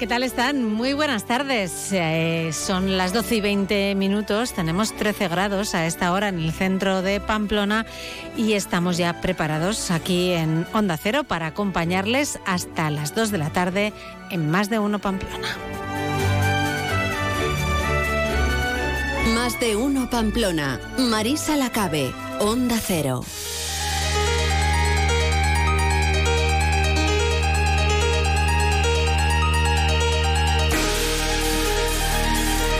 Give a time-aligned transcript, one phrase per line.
[0.00, 0.64] ¿qué tal están?
[0.64, 1.92] Muy buenas tardes.
[1.92, 6.52] Eh, son las 12 y 20 minutos, tenemos 13 grados a esta hora en el
[6.52, 7.84] centro de Pamplona
[8.34, 13.50] y estamos ya preparados aquí en Onda Cero para acompañarles hasta las 2 de la
[13.50, 13.92] tarde
[14.30, 15.48] en Más de Uno Pamplona.
[19.34, 20.80] Más de Uno Pamplona.
[20.96, 23.22] Marisa Lacabe, Onda Cero.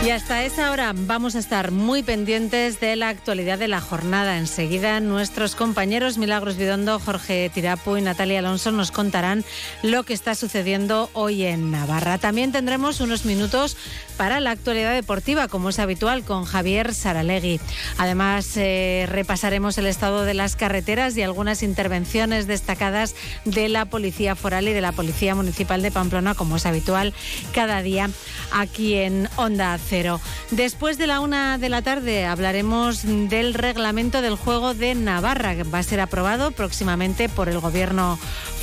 [0.03, 4.39] Y hasta esa hora vamos a estar muy pendientes de la actualidad de la jornada.
[4.39, 9.45] Enseguida nuestros compañeros Milagros Vidondo, Jorge Tirapu y Natalia Alonso nos contarán
[9.83, 12.17] lo que está sucediendo hoy en Navarra.
[12.17, 13.77] También tendremos unos minutos
[14.17, 17.59] para la actualidad deportiva, como es habitual, con Javier Saralegui.
[17.99, 23.15] Además, eh, repasaremos el estado de las carreteras y algunas intervenciones destacadas
[23.45, 27.13] de la Policía Foral y de la Policía Municipal de Pamplona, como es habitual
[27.53, 28.09] cada día
[28.51, 29.77] aquí en Onda
[30.51, 35.63] Después de la una de la tarde hablaremos del reglamento del juego de Navarra, que
[35.63, 38.17] va a ser aprobado próximamente por el Gobierno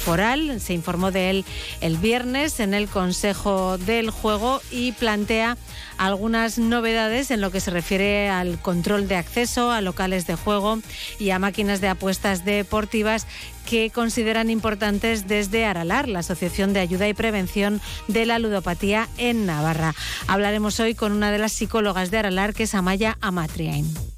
[0.09, 1.45] Se informó de él
[1.83, 5.59] el viernes en el Consejo del Juego y plantea
[5.99, 10.79] algunas novedades en lo que se refiere al control de acceso a locales de juego
[11.19, 13.27] y a máquinas de apuestas deportivas
[13.69, 19.45] que consideran importantes desde Aralar, la Asociación de Ayuda y Prevención de la Ludopatía en
[19.45, 19.95] Navarra.
[20.27, 24.18] Hablaremos hoy con una de las psicólogas de Aralar, que es Amaya Amatriain.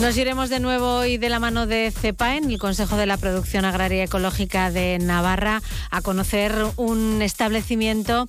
[0.00, 3.64] Nos iremos de nuevo hoy de la mano de CEPAEN, el Consejo de la Producción
[3.64, 5.60] Agraria Ecológica de Navarra,
[5.90, 8.26] a conocer un establecimiento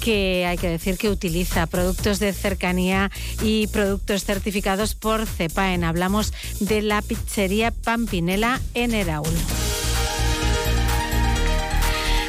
[0.00, 3.10] que hay que decir que utiliza productos de cercanía
[3.42, 5.82] y productos certificados por CEPAEN.
[5.82, 9.34] Hablamos de la pizzería Pampinela en Eraul.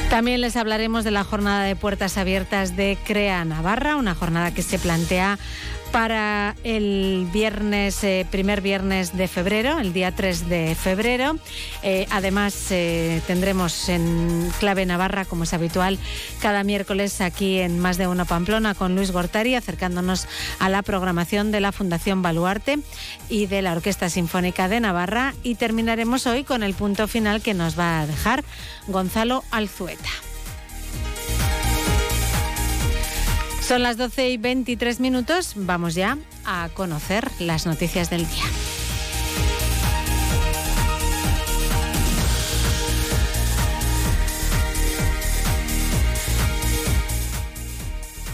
[0.10, 4.64] También les hablaremos de la jornada de puertas abiertas de CREA Navarra, una jornada que
[4.64, 5.40] se plantea
[5.92, 11.38] para el viernes, eh, primer viernes de febrero, el día 3 de febrero.
[11.84, 16.00] Eh, además, eh, tendremos en Clave Navarra, como es habitual,
[16.42, 20.28] cada miércoles aquí en Más de Uno Pamplona con Luis Gortari, acercándonos
[20.60, 22.80] a la programación de la Fundación Baluarte
[23.30, 25.34] y de la Orquesta Sinfónica de Navarra.
[25.44, 28.44] Y terminaremos hoy con el punto final que nos va a dejar
[28.88, 30.31] Gonzalo Alzueta.
[33.72, 35.54] Son las 12 y 23 minutos.
[35.56, 38.44] Vamos ya a conocer las noticias del día.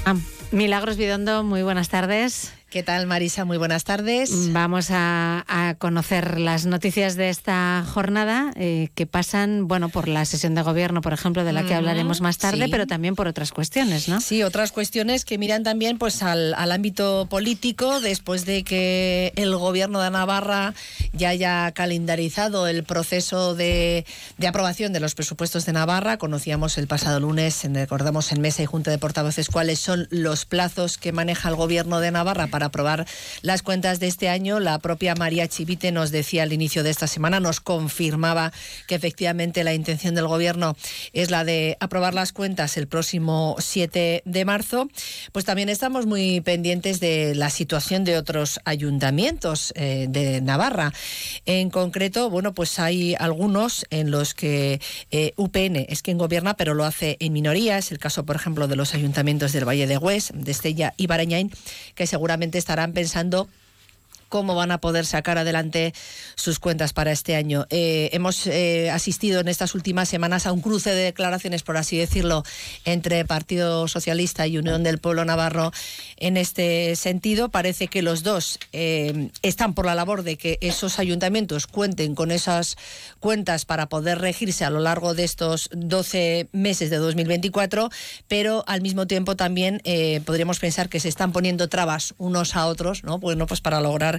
[0.05, 0.15] Ah,
[0.49, 2.56] Milagros Vidondo, muy buenas tardes.
[2.69, 3.45] ¿Qué tal, Marisa?
[3.45, 4.51] Muy buenas tardes.
[4.51, 5.45] Vamos a,
[5.79, 10.99] conocer las noticias de esta jornada eh, que pasan, bueno, por la sesión de gobierno,
[10.99, 14.19] por ejemplo, de la que hablaremos más tarde, pero también por otras cuestiones, ¿no?
[14.19, 20.01] Sí, otras cuestiones que miran también pues al, ámbito político, después de que el gobierno
[20.01, 20.73] de Navarra
[21.13, 24.05] ya haya calendarizado el proceso de,
[24.45, 26.17] aprobación de los presupuestos de Navarra.
[26.17, 30.97] Conocíamos el pasado lunes, recordamos en mesa y junta de portavoces, cuáles son los plazos
[30.97, 33.05] que maneja el gobierno de Navarra para aprobar
[33.41, 34.59] las cuentas de este año.
[34.59, 38.51] La propia María Chivite nos decía al inicio de esta semana, nos confirmaba
[38.87, 40.75] que efectivamente la intención del Gobierno
[41.13, 44.89] es la de aprobar las cuentas el próximo 7 de marzo.
[45.31, 50.93] Pues también estamos muy pendientes de la situación de otros ayuntamientos eh, de Navarra.
[51.45, 54.79] En concreto, bueno, pues hay algunos en los que
[55.11, 57.77] eh, UPN es quien gobierna, pero lo hace en minoría.
[57.77, 61.07] Es el caso, por ejemplo, de los ayuntamientos del Valle de Hues, de Estella y
[61.07, 61.51] Barañain,
[61.95, 63.49] que seguramente estarán pensando
[64.27, 65.93] cómo van a poder sacar adelante
[66.35, 67.65] sus cuentas para este año.
[67.69, 71.97] Eh, hemos eh, asistido en estas últimas semanas a un cruce de declaraciones, por así
[71.97, 72.43] decirlo,
[72.85, 75.71] entre Partido Socialista y Unión del Pueblo Navarro
[76.17, 77.49] en este sentido.
[77.49, 82.31] Parece que los dos eh, están por la labor de que esos ayuntamientos cuenten con
[82.31, 82.77] esas
[83.19, 87.89] cuentas para poder regirse a lo largo de estos 12 meses de 2024,
[88.27, 89.81] pero al mismo tiempo también
[90.25, 93.19] podríamos pensar que se están poniendo trabas unos a otros, ¿no?
[93.19, 94.16] Bueno, pues para lograr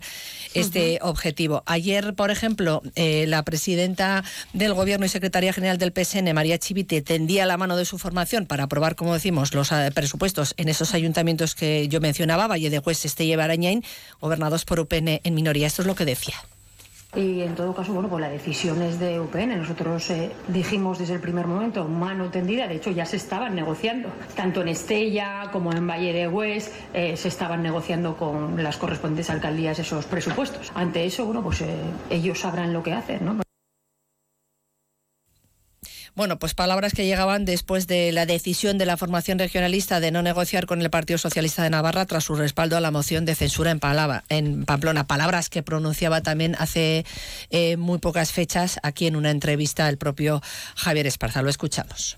[0.55, 1.63] este objetivo.
[1.67, 7.03] Ayer, por ejemplo, eh, la presidenta del Gobierno y secretaria general del PSN, María Chivite,
[7.03, 10.95] tendía la mano de su formación para aprobar, como decimos, los eh, presupuestos en esos
[10.95, 13.85] ayuntamientos que yo mencionaba, Valle de Hues, Estella y Barañain,
[14.21, 15.67] gobernados por UPN en minoría.
[15.67, 16.37] Esto es lo que decía.
[17.17, 19.57] Y en todo caso, bueno, pues la decisión es de UPN.
[19.57, 24.11] Nosotros eh, dijimos desde el primer momento, mano tendida, de hecho ya se estaban negociando,
[24.37, 29.31] tanto en Estella como en Valle de Hues, eh, se estaban negociando con las correspondientes
[29.31, 30.71] alcaldías esos presupuestos.
[30.75, 31.77] Ante eso, bueno, pues eh,
[32.11, 33.48] ellos sabrán lo que hacen, ¿no?
[36.15, 40.23] Bueno, pues palabras que llegaban después de la decisión de la formación regionalista de no
[40.23, 43.71] negociar con el Partido Socialista de Navarra tras su respaldo a la moción de censura
[43.71, 43.81] en,
[44.29, 45.07] en Pamplona.
[45.07, 47.05] Palabras que pronunciaba también hace
[47.51, 50.43] eh, muy pocas fechas aquí en una entrevista el propio
[50.75, 51.43] Javier Esparza.
[51.43, 52.18] Lo escuchamos.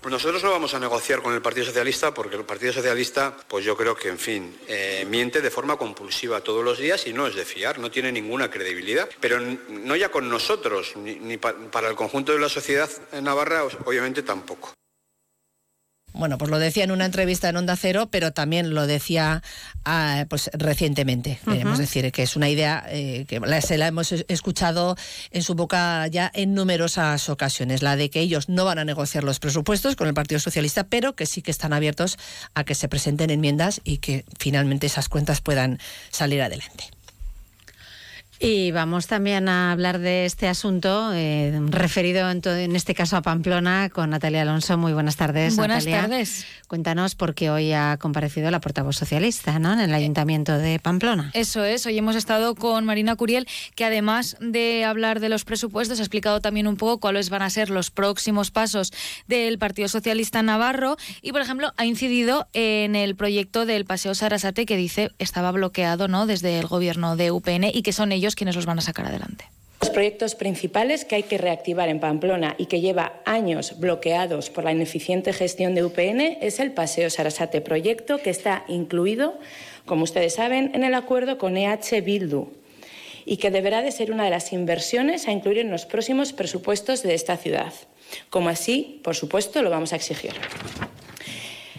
[0.00, 3.64] Pues nosotros no vamos a negociar con el Partido Socialista porque el Partido Socialista, pues
[3.64, 7.26] yo creo que, en fin, eh, miente de forma compulsiva todos los días y no
[7.26, 9.08] es de fiar, no tiene ninguna credibilidad.
[9.20, 12.88] Pero no ya con nosotros, ni, para el conjunto de la sociedad
[13.20, 14.72] navarra, obviamente tampoco.
[16.14, 19.42] Bueno, pues lo decía en una entrevista en Onda Cero, pero también lo decía
[19.84, 21.38] ah, pues recientemente.
[21.44, 24.96] Queremos decir que es una idea eh, que se la hemos escuchado
[25.30, 29.22] en su boca ya en numerosas ocasiones, la de que ellos no van a negociar
[29.22, 32.18] los presupuestos con el Partido Socialista, pero que sí que están abiertos
[32.54, 35.78] a que se presenten enmiendas y que finalmente esas cuentas puedan
[36.10, 36.97] salir adelante.
[38.40, 43.22] Y vamos también a hablar de este asunto eh, referido en, en, este caso a
[43.22, 44.78] Pamplona con Natalia Alonso.
[44.78, 45.56] Muy buenas tardes.
[45.56, 46.46] Buenas tardes.
[46.68, 49.72] Cuéntanos porque hoy ha comparecido la portavoz socialista ¿no?
[49.72, 51.32] en el Ayuntamiento de Pamplona.
[51.34, 51.84] Eso es.
[51.86, 56.40] Hoy hemos estado con Marina Curiel, que además de hablar de los presupuestos, ha explicado
[56.40, 58.92] también un poco cuáles van a ser los próximos pasos
[59.26, 64.64] del Partido Socialista Navarro y, por ejemplo, ha incidido en el proyecto del Paseo Sarasate
[64.64, 66.26] que dice estaba bloqueado ¿no?
[66.26, 69.46] desde el gobierno de UPN y que son ellos quienes los van a sacar adelante.
[69.80, 74.64] Los proyectos principales que hay que reactivar en Pamplona y que lleva años bloqueados por
[74.64, 79.38] la ineficiente gestión de UPN es el Paseo Sarasate proyecto que está incluido,
[79.86, 82.48] como ustedes saben, en el acuerdo con EH Bildu
[83.24, 87.02] y que deberá de ser una de las inversiones a incluir en los próximos presupuestos
[87.02, 87.72] de esta ciudad.
[88.30, 90.32] Como así, por supuesto, lo vamos a exigir.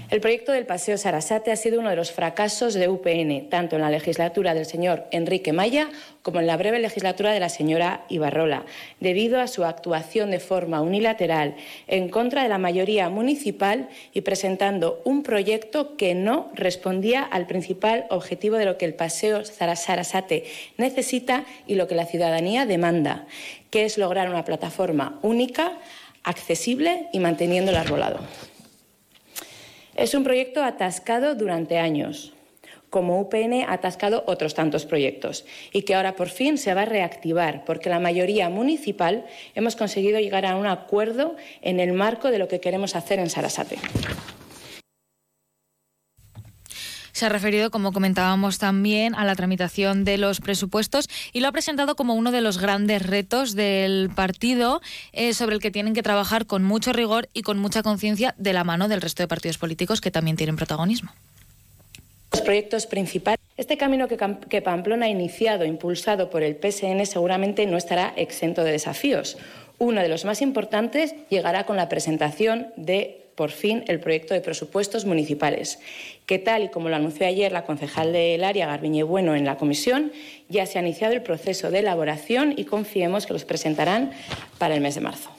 [0.10, 3.84] El proyecto del Paseo Sarasate ha sido uno de los fracasos de UPN, tanto en
[3.84, 5.92] la legislatura del señor Enrique Maya
[6.24, 8.66] como en la breve legislatura de la señora Ibarrola,
[9.00, 15.00] debido a su actuación de forma unilateral en contra de la mayoría municipal y presentando
[15.06, 20.46] un proyecto que no respondía al principal objetivo de lo que el Paseo Sarasate
[20.78, 23.28] necesita y lo que la ciudadanía demanda,
[23.70, 25.74] que es lograr una plataforma única,
[26.24, 28.22] accesible y manteniendo el arbolado.
[30.00, 32.32] Es un proyecto atascado durante años,
[32.90, 35.44] como UPN ha atascado otros tantos proyectos,
[35.74, 39.26] y que ahora por fin se va a reactivar, porque la mayoría municipal
[39.56, 43.30] hemos conseguido llegar a un acuerdo en el marco de lo que queremos hacer en
[43.30, 43.76] Sarasate.
[47.20, 51.52] Se ha referido, como comentábamos también, a la tramitación de los presupuestos y lo ha
[51.52, 54.80] presentado como uno de los grandes retos del partido
[55.12, 58.54] eh, sobre el que tienen que trabajar con mucho rigor y con mucha conciencia de
[58.54, 61.12] la mano del resto de partidos políticos que también tienen protagonismo.
[62.32, 63.42] Los proyectos principales.
[63.58, 64.16] Este camino que,
[64.48, 69.38] que Pamplona ha iniciado, impulsado por el PSN, seguramente no estará exento de desafíos.
[69.78, 74.42] Uno de los más importantes llegará con la presentación de por fin el proyecto de
[74.42, 75.80] presupuestos municipales,
[76.30, 79.58] que tal y como lo anunció ayer la concejal del área, Garbiñe Bueno, en la
[79.58, 80.12] comisión,
[80.48, 84.12] ya se ha iniciado el proceso de elaboración y confiemos que los presentarán
[84.60, 85.32] para el mes de marzo.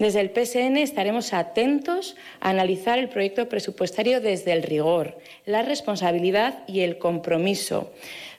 [0.00, 6.64] Desde el PSN estaremos atentos a analizar el proyecto presupuestario desde el rigor, la responsabilidad
[6.66, 7.92] y el compromiso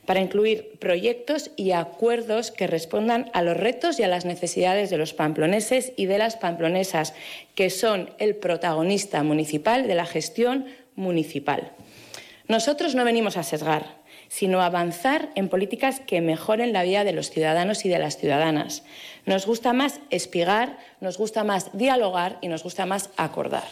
[0.05, 4.97] para incluir proyectos y acuerdos que respondan a los retos y a las necesidades de
[4.97, 7.13] los pamploneses y de las pamplonesas,
[7.55, 10.65] que son el protagonista municipal de la gestión
[11.01, 11.73] municipal.
[12.47, 17.11] Nosotros no venimos a sesgar, sino a avanzar en políticas que mejoren la vida de
[17.11, 18.83] los ciudadanos y de las ciudadanas.
[19.25, 23.65] Nos gusta más espigar, nos gusta más dialogar y nos gusta más acordar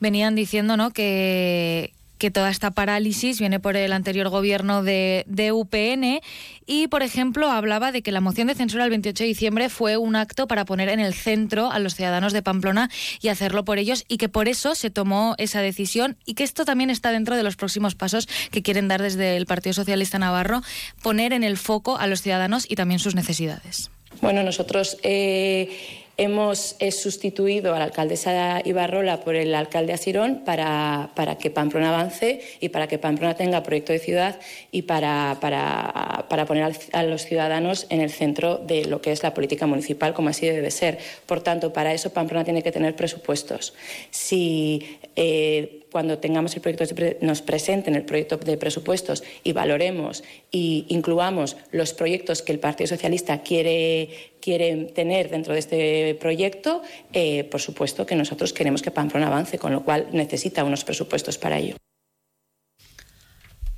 [0.00, 0.90] venían diciendo ¿no?
[0.90, 6.20] que, que toda esta parálisis viene por el anterior gobierno de, UPN
[6.66, 9.96] y, por ejemplo, hablaba de que la moción de censura el 28 de diciembre fue
[9.96, 13.78] un acto para poner en el centro a los ciudadanos de Pamplona y hacerlo por
[13.78, 17.36] ellos y que por eso se tomó esa decisión y que esto también está dentro
[17.36, 20.62] de los próximos pasos que quieren dar desde el Partido Socialista Navarro,
[21.02, 23.90] poner en el foco a los ciudadanos y también sus necesidades.
[24.20, 24.98] Bueno, nosotros...
[25.02, 31.90] Eh Hemos sustituido a la alcaldesa Ibarrola por el alcalde Asirón para, para, que Pamplona
[31.90, 34.40] avance y para que Pamplona tenga proyecto de ciudad
[34.72, 39.22] y para, para, para poner a los ciudadanos en el centro de lo que es
[39.22, 40.98] la política municipal, como así debe ser.
[41.24, 43.74] Por tanto, para eso Pamplona tiene que tener presupuestos.
[44.10, 46.84] Si eh, cuando tengamos el proyecto,
[47.20, 52.88] nos presenten el proyecto de presupuestos y valoremos y incluamos los proyectos que el Partido
[52.88, 58.90] Socialista quiere, quiere tener dentro de este proyecto, eh, por supuesto que nosotros queremos que
[58.90, 61.76] Pamplona avance, con lo cual necesita unos presupuestos para ello.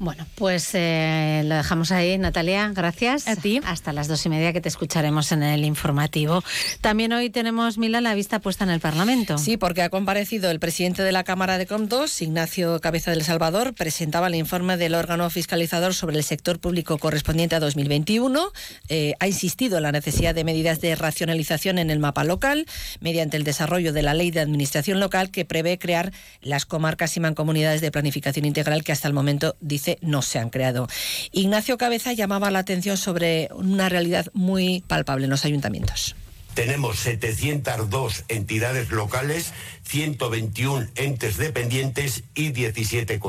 [0.01, 2.73] Bueno, pues eh, lo dejamos ahí, Natalia.
[2.75, 3.29] Gracias.
[3.29, 3.61] A ti.
[3.67, 6.43] Hasta las dos y media que te escucharemos en el informativo.
[6.81, 9.37] También hoy tenemos, Mila, la vista puesta en el Parlamento.
[9.37, 13.75] Sí, porque ha comparecido el presidente de la Cámara de Com2, Ignacio Cabeza del Salvador,
[13.75, 18.53] presentaba el informe del órgano fiscalizador sobre el sector público correspondiente a 2021.
[18.89, 22.65] Eh, ha insistido en la necesidad de medidas de racionalización en el mapa local
[23.01, 27.21] mediante el desarrollo de la ley de administración local que prevé crear las comarcas y
[27.21, 30.89] mancomunidades de planificación integral que hasta el momento dice no se han creado.
[31.33, 36.15] Ignacio Cabeza llamaba la atención sobre una realidad muy palpable en los ayuntamientos.
[36.55, 39.53] Tenemos 702 entidades locales
[39.91, 43.21] 121 entes dependientes y 17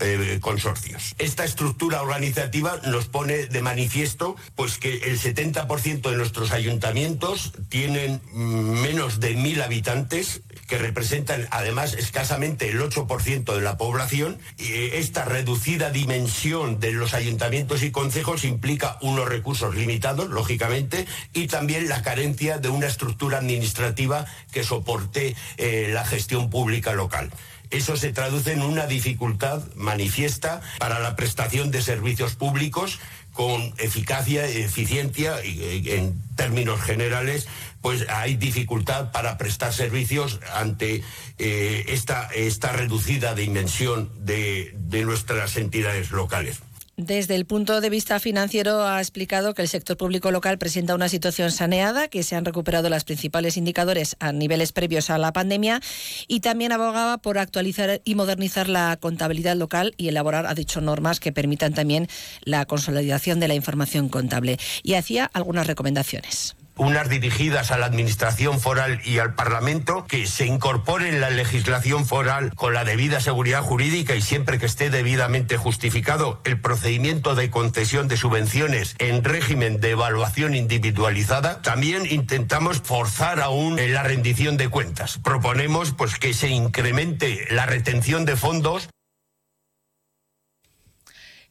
[0.00, 1.14] eh, consorcios.
[1.18, 8.20] Esta estructura organizativa nos pone de manifiesto pues que el 70% de nuestros ayuntamientos tienen
[8.32, 15.24] menos de mil habitantes que representan además escasamente el 8% de la población y esta
[15.24, 22.02] reducida dimensión de los ayuntamientos y concejos implica unos recursos limitados, lógicamente, y también la
[22.02, 27.30] carencia de una estructura administrativa que soporte eh, la gestión pública local.
[27.70, 32.98] Eso se traduce en una dificultad manifiesta para la prestación de servicios públicos
[33.32, 37.48] con eficacia, eficiencia y en términos generales,
[37.80, 41.02] pues hay dificultad para prestar servicios ante
[41.38, 46.60] eh, esta, esta reducida dimensión de nuestras entidades locales.
[46.98, 51.08] Desde el punto de vista financiero ha explicado que el sector público local presenta una
[51.08, 55.80] situación saneada, que se han recuperado los principales indicadores a niveles previos a la pandemia
[56.28, 61.18] y también abogaba por actualizar y modernizar la contabilidad local y elaborar, ha dicho, normas
[61.18, 62.08] que permitan también
[62.42, 64.58] la consolidación de la información contable.
[64.82, 70.46] Y hacía algunas recomendaciones unas dirigidas a la Administración foral y al Parlamento, que se
[70.46, 76.40] incorporen la legislación foral con la debida seguridad jurídica y siempre que esté debidamente justificado
[76.44, 81.62] el procedimiento de concesión de subvenciones en régimen de evaluación individualizada.
[81.62, 85.20] También intentamos forzar aún la rendición de cuentas.
[85.22, 88.88] Proponemos pues que se incremente la retención de fondos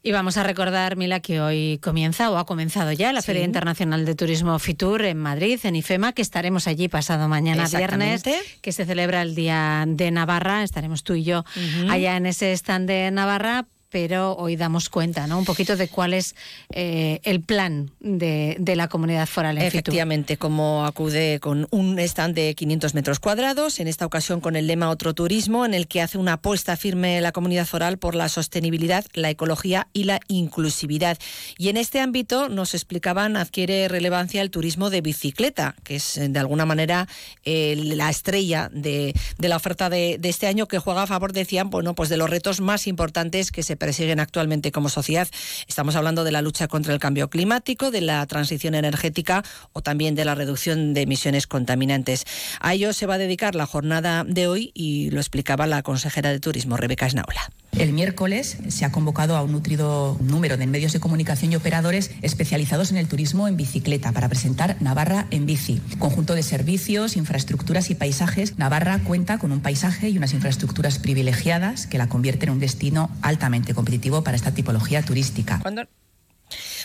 [0.03, 4.05] y vamos a recordar, Mila, que hoy comienza o ha comenzado ya la Feria Internacional
[4.05, 8.24] de Turismo Fitur en Madrid, en IFEMA, que estaremos allí pasado mañana viernes,
[8.62, 10.63] que se celebra el Día de Navarra.
[10.63, 11.46] Estaremos tú y yo
[11.89, 15.38] allá en ese stand de Navarra pero hoy damos cuenta, ¿no?
[15.38, 16.33] Un poquito de cuál es
[16.71, 22.55] eh, el plan de, la comunidad foral en Efectivamente, como acude con un stand de
[22.55, 26.17] 500 metros cuadrados, en esta ocasión con el lema Otro Turismo, en el que hace
[26.17, 31.17] una apuesta firme la comunidad foral por la sostenibilidad, la ecología y la inclusividad.
[31.57, 36.39] Y en este ámbito, nos explicaban, adquiere relevancia el turismo de bicicleta, que es de
[36.39, 37.10] alguna manera
[37.43, 41.93] la estrella de, la oferta de, de, este año, que juega a favor, decían, bueno,
[41.93, 45.27] pues de los retos más importantes que se persiguen actualmente como sociedad.
[45.67, 50.13] Estamos hablando de la lucha contra el cambio climático, de la transición energética o también
[50.13, 52.25] de la reducción de emisiones contaminantes.
[52.59, 56.29] A ello se va a dedicar la jornada de hoy y lo explicaba la consejera
[56.29, 57.50] de Turismo, Rebeca Esnaula.
[57.77, 62.11] El miércoles se ha convocado a un nutrido número de medios de comunicación y operadores
[62.21, 65.81] especializados en el turismo en bicicleta para presentar Navarra en bici.
[65.97, 71.88] Conjunto de servicios, infraestructuras y paisajes, Navarra cuenta con un paisaje y unas infraestructuras privilegiadas
[71.88, 75.59] que la convierten en un destino altamente competitivo para esta tipología turística.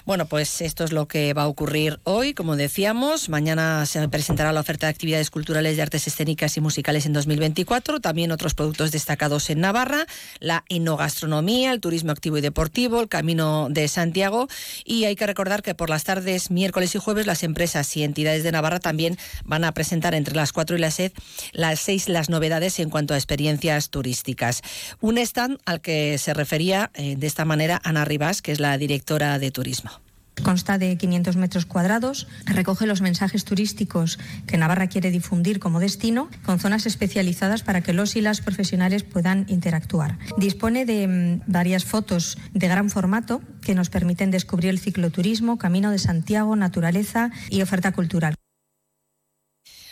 [0.06, 3.28] Bueno, pues esto es lo que va a ocurrir hoy, como decíamos.
[3.28, 7.98] Mañana se presentará la oferta de actividades culturales de artes escénicas y musicales en 2024.
[7.98, 10.06] También otros productos destacados en Navarra,
[10.38, 14.46] la enogastronomía, el turismo activo y deportivo, el camino de Santiago.
[14.84, 18.44] Y hay que recordar que por las tardes, miércoles y jueves, las empresas y entidades
[18.44, 21.12] de Navarra también van a presentar entre las 4 y las 6
[21.52, 24.62] las, seis, las novedades en cuanto a experiencias turísticas.
[25.00, 28.78] Un stand al que se refería eh, de esta manera Ana Rivas, que es la
[28.78, 29.95] directora de turismo.
[30.42, 36.28] Consta de 500 metros cuadrados, recoge los mensajes turísticos que Navarra quiere difundir como destino,
[36.44, 40.18] con zonas especializadas para que los y las profesionales puedan interactuar.
[40.36, 45.90] Dispone de mm, varias fotos de gran formato que nos permiten descubrir el cicloturismo, camino
[45.90, 48.34] de Santiago, naturaleza y oferta cultural.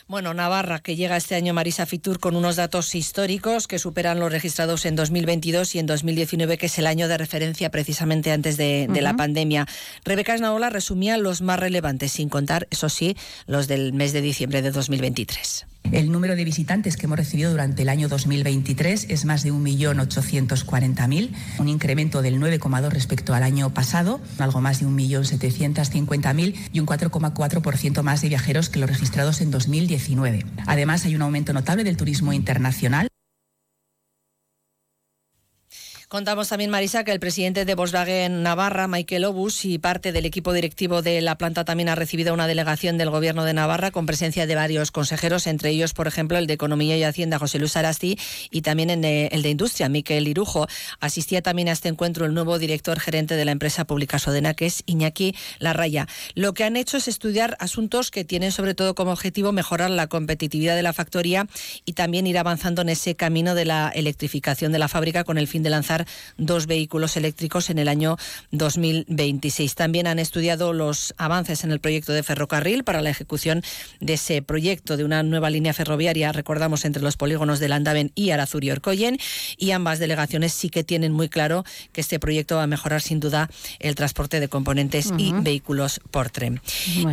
[0.06, 4.30] Bueno, Navarra, que llega este año Marisa Fitur con unos datos históricos que superan los
[4.30, 8.86] registrados en 2022 y en 2019, que es el año de referencia precisamente antes de,
[9.00, 9.66] la pandemia.
[10.04, 14.60] Rebeca Esnaola resumía los más relevantes, sin contar, eso sí, los del mes de diciembre
[14.60, 15.66] de 2023.
[15.92, 21.30] El número de visitantes que hemos recibido durante el año 2023 es más de 1.840.000,
[21.58, 28.02] un incremento del 9,2 respecto al año pasado, algo más de 1.750.000 y un 4,4%
[28.02, 30.44] más de viajeros que los registrados en 2019.
[30.66, 33.08] Además, hay un aumento notable del turismo internacional.
[36.14, 40.52] Contamos también, Marisa, que el presidente de Volkswagen Navarra, Michael Obus, y parte del equipo
[40.52, 44.46] directivo de la planta también ha recibido una delegación del Gobierno de Navarra con presencia
[44.46, 48.16] de varios consejeros, entre ellos, por ejemplo, el de Economía y Hacienda, José Luis Arasti,
[48.52, 50.68] y también el de Industria, Miquel Irujo.
[51.00, 54.66] Asistía también a este encuentro el nuevo director gerente de la empresa pública Sodena, que
[54.66, 56.06] es Iñaki Larraya.
[56.36, 60.06] Lo que han hecho es estudiar asuntos que tienen sobre todo como objetivo mejorar la
[60.06, 61.48] competitividad de la factoría
[61.84, 65.48] y también ir avanzando en ese camino de la electrificación de la fábrica con el
[65.48, 66.03] fin de lanzar
[66.36, 68.16] dos vehículos eléctricos en el año
[68.52, 69.74] 2026.
[69.74, 73.62] También han estudiado los avances en el proyecto de ferrocarril para la ejecución
[74.00, 78.30] de ese proyecto de una nueva línea ferroviaria, recordamos, entre los polígonos de Landaven y
[78.30, 79.18] Arazuri Orcoyen,
[79.56, 83.20] y ambas delegaciones sí que tienen muy claro que este proyecto va a mejorar sin
[83.20, 86.60] duda el transporte de componentes y vehículos por tren.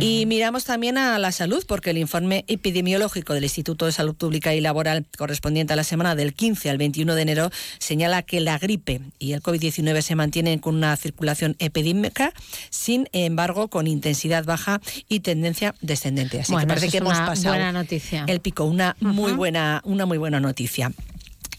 [0.00, 4.54] Y miramos también a la salud, porque el informe epidemiológico del Instituto de Salud Pública
[4.54, 8.58] y Laboral correspondiente a la semana del 15 al 21 de enero señala que la
[8.58, 8.81] gripe
[9.18, 12.32] y el COVID-19 se mantienen con una circulación epidémica,
[12.70, 16.40] sin embargo, con intensidad baja y tendencia descendente.
[16.40, 17.56] Así que parece que hemos pasado
[18.26, 20.92] el pico, una muy buena, una muy buena noticia.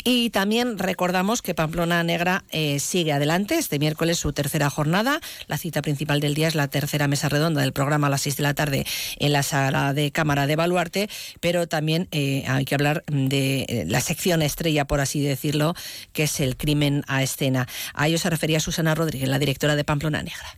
[0.04, 5.22] Y también recordamos que Pamplona Negra eh, sigue adelante este miércoles su tercera jornada.
[5.48, 8.36] La cita principal del día es la tercera mesa redonda del programa a las seis
[8.36, 8.86] de la tarde
[9.20, 13.86] en la sala de Cámara de Baluarte, pero también eh, hay que hablar de eh,
[13.88, 15.74] la sección estrella, por así decirlo,
[16.12, 17.68] que es el crimen a escena.
[17.94, 20.58] A ello se refería Susana Rodríguez, la directora de Pamplona Negra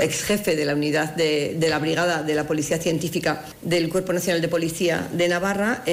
[0.00, 4.42] ex jefe de la unidad de, la brigada de la Policía Científica del Cuerpo Nacional
[4.42, 5.84] de Policía de Navarra,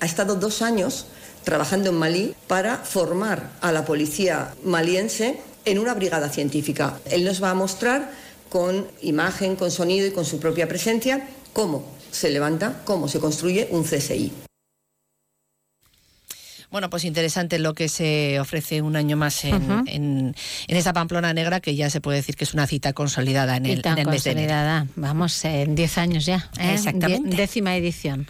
[0.00, 1.06] ha estado dos años
[1.44, 6.98] trabajando en Malí para formar a la policía maliense en una brigada científica.
[7.10, 8.10] Él nos va a mostrar
[8.48, 13.68] con imagen, con sonido y con su propia presencia cómo se levanta, cómo se construye
[13.70, 14.32] un CSI.
[16.70, 20.34] Bueno, pues interesante lo que se ofrece un año más en, en,
[20.66, 23.82] esa Pamplona Negra, que ya se puede decir que es una cita consolidada en el,
[23.86, 24.86] en el mes de enero.
[24.96, 26.50] Vamos, en 10 años ya.
[26.58, 26.74] ¿eh?
[26.74, 27.36] Exactamente.
[27.36, 28.26] décima edición.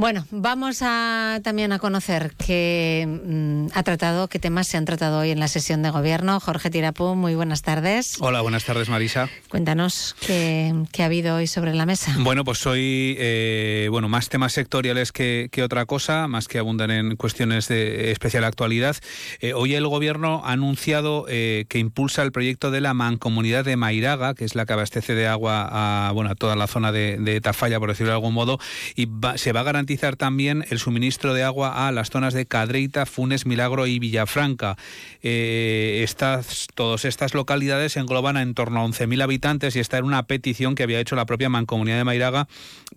[0.00, 5.18] Bueno, vamos a, también a conocer qué mm, ha tratado, qué temas se han tratado
[5.18, 6.40] hoy en la sesión de gobierno.
[6.40, 8.16] Jorge Tirapú, muy buenas tardes.
[8.18, 9.28] Hola, buenas tardes, Marisa.
[9.50, 12.14] Cuéntanos qué, ha habido hoy sobre la mesa.
[12.20, 17.16] Bueno, pues hoy, eh, bueno, más temas sectoriales que, otra cosa, más que abundan en
[17.16, 18.96] cuestiones de especial actualidad.
[19.40, 23.76] Eh, hoy el gobierno ha anunciado eh, que impulsa el proyecto de la mancomunidad de
[23.76, 25.68] Mairaga, que es la que abastece de agua
[26.08, 28.58] a, bueno, a toda la zona de, Tafalla, por decirlo de algún modo,
[28.96, 33.06] y se va a garantizar también el suministro de agua a las zonas de Cadreita,
[33.06, 34.76] Funes, Milagro y Villafranca.
[35.22, 40.06] Eh, estas, todas estas localidades engloban a en torno a 11.000 habitantes y esta era
[40.06, 42.48] una petición que había hecho la propia Mancomunidad de Mairaga,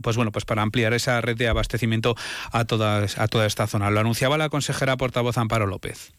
[0.01, 2.15] pues bueno, pues para ampliar esa red de abastecimiento
[2.51, 3.89] a, todas, a toda esta zona.
[3.89, 6.11] Lo anunciaba la consejera portavoz Amparo López.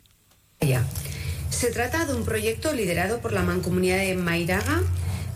[1.50, 4.82] Se trata de un proyecto liderado por la Mancomunidad de Mairaga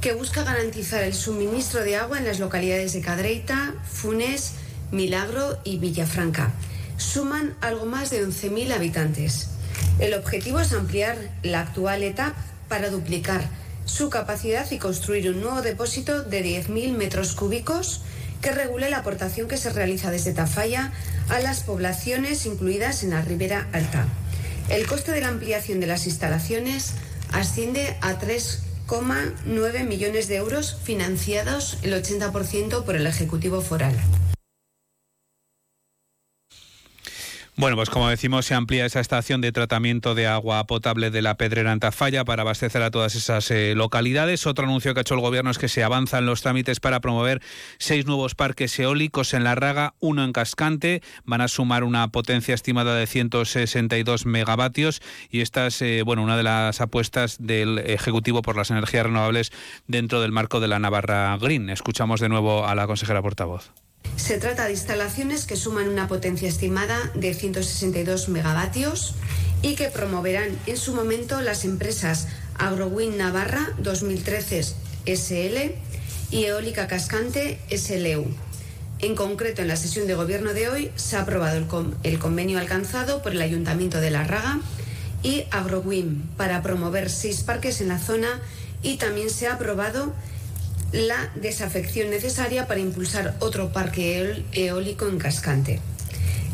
[0.00, 4.54] que busca garantizar el suministro de agua en las localidades de Cadreita, Funes,
[4.90, 6.52] Milagro y Villafranca.
[6.96, 9.50] Suman algo más de 11.000 habitantes.
[9.98, 12.36] El objetivo es ampliar la actual etapa
[12.68, 13.48] para duplicar
[13.84, 18.02] su capacidad y construir un nuevo depósito de 10.000 metros cúbicos
[18.40, 20.92] que regule la aportación que se realiza desde Tafalla
[21.28, 24.06] a las poblaciones incluidas en la Ribera Alta.
[24.68, 26.92] El coste de la ampliación de las instalaciones
[27.32, 33.94] asciende a 3,9 millones de euros financiados el 80% por el Ejecutivo Foral.
[37.58, 41.36] Bueno, pues como decimos, se amplía esa estación de tratamiento de agua potable de la
[41.36, 44.46] Pedrera en Tafalla para abastecer a todas esas eh, localidades.
[44.46, 47.42] Otro anuncio que ha hecho el Gobierno es que se avanzan los trámites para promover
[47.78, 51.02] seis nuevos parques eólicos en La Raga, uno en Cascante.
[51.24, 56.36] Van a sumar una potencia estimada de 162 megavatios y esta es eh, bueno, una
[56.36, 59.50] de las apuestas del Ejecutivo por las energías renovables
[59.88, 61.70] dentro del marco de la Navarra Green.
[61.70, 63.72] Escuchamos de nuevo a la consejera portavoz.
[64.18, 69.14] Se trata de instalaciones que suman una potencia estimada de 162 megavatios
[69.62, 72.26] y que promoverán en su momento las empresas
[72.58, 74.74] AgroWind Navarra 2013
[75.06, 75.72] SL
[76.30, 78.26] y Eólica Cascante SLU.
[78.98, 81.56] En concreto, en la sesión de gobierno de hoy se ha aprobado
[82.02, 84.60] el, convenio alcanzado por el Ayuntamiento de La Raga
[85.22, 88.28] y AgroWind para promover seis parques en la zona
[88.82, 90.12] y también se ha aprobado
[90.92, 95.80] la desafección necesaria para impulsar otro parque eólico en Cascante.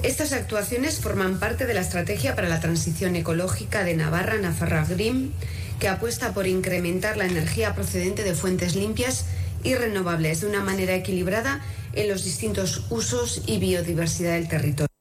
[0.03, 5.33] Estas actuaciones forman parte de la estrategia para la transición ecológica de Navarra, Nafarra Green,
[5.79, 9.25] que apuesta por incrementar la energía procedente de fuentes limpias
[9.63, 11.63] y renovables de una manera equilibrada
[11.95, 14.94] en los distintos usos y biodiversidad del territorio.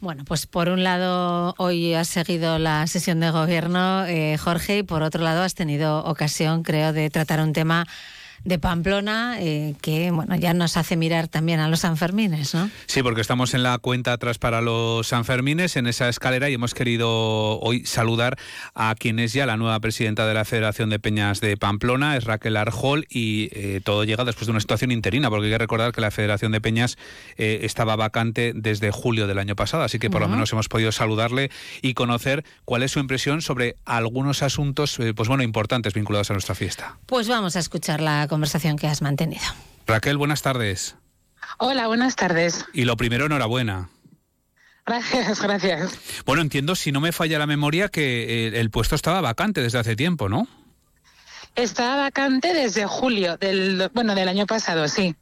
[0.00, 4.82] Bueno, pues por un lado hoy has seguido la sesión de gobierno, eh, Jorge, y
[4.84, 7.84] por otro lado has tenido ocasión, creo, de tratar un tema
[8.44, 12.70] de Pamplona, eh, que bueno, ya nos hace mirar también a los Sanfermines, ¿no?
[12.86, 16.74] Sí, porque estamos en la cuenta atrás para los Sanfermines, en esa escalera, y hemos
[16.74, 18.36] querido hoy saludar
[18.74, 22.24] a quien es ya la nueva presidenta de la Federación de Peñas de Pamplona, es
[22.24, 25.92] Raquel Arjol, y eh, todo llega después de una situación interina, porque hay que recordar
[25.92, 26.96] que la Federación de Peñas
[27.36, 30.92] eh, estaba vacante desde julio del año pasado, así que por lo menos hemos podido
[30.92, 31.50] saludarle
[31.82, 36.54] y conocer cuál es su impresión sobre algunos asuntos, pues bueno, importantes vinculados a nuestra
[36.54, 36.98] fiesta.
[37.06, 39.42] Pues vamos a escuchar la conversación que has mantenido.
[39.86, 40.96] Raquel, buenas tardes.
[41.56, 42.66] Hola, buenas tardes.
[42.74, 43.88] Y lo primero, enhorabuena.
[44.86, 45.98] Gracias, gracias.
[46.26, 49.78] Bueno, entiendo, si no me falla la memoria, que eh, el puesto estaba vacante desde
[49.78, 50.46] hace tiempo, ¿no?
[51.58, 55.16] Estaba vacante desde julio del bueno del año pasado, sí.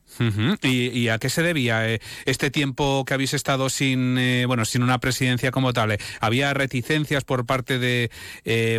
[0.63, 4.83] ¿Y, a qué se debía eh, este tiempo que habéis estado sin eh, bueno sin
[4.83, 5.97] una presidencia como tal?
[6.21, 8.11] ¿Había reticencias por parte de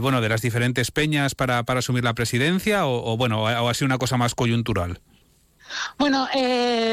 [0.04, 3.88] bueno de las diferentes peñas para, para asumir la presidencia o, bueno o ha sido
[3.88, 5.02] una cosa más coyuntural?
[5.98, 6.28] Bueno,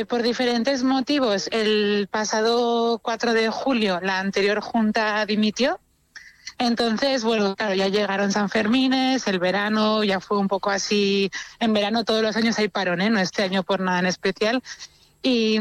[0.08, 1.50] por diferentes motivos.
[1.52, 5.78] El pasado 4 de julio la anterior junta dimitió
[6.58, 11.30] entonces, bueno, claro, ya llegaron San Fermines, el verano ya fue un poco así.
[11.58, 13.10] En verano todos los años hay parón, ¿eh?
[13.10, 14.62] No este año por nada en especial.
[15.22, 15.58] Y,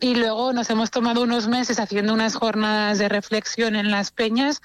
[0.00, 4.60] y luego nos hemos tomado unos meses haciendo unas jornadas de reflexión en las peñas.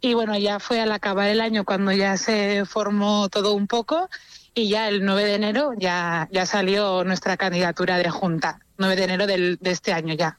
[0.00, 4.08] Y bueno, ya fue al acabar el año cuando ya se formó todo un poco
[4.54, 9.04] y ya el 9 de enero ya, ya salió nuestra candidatura de junta, 9 de
[9.04, 10.38] enero del, de este año ya.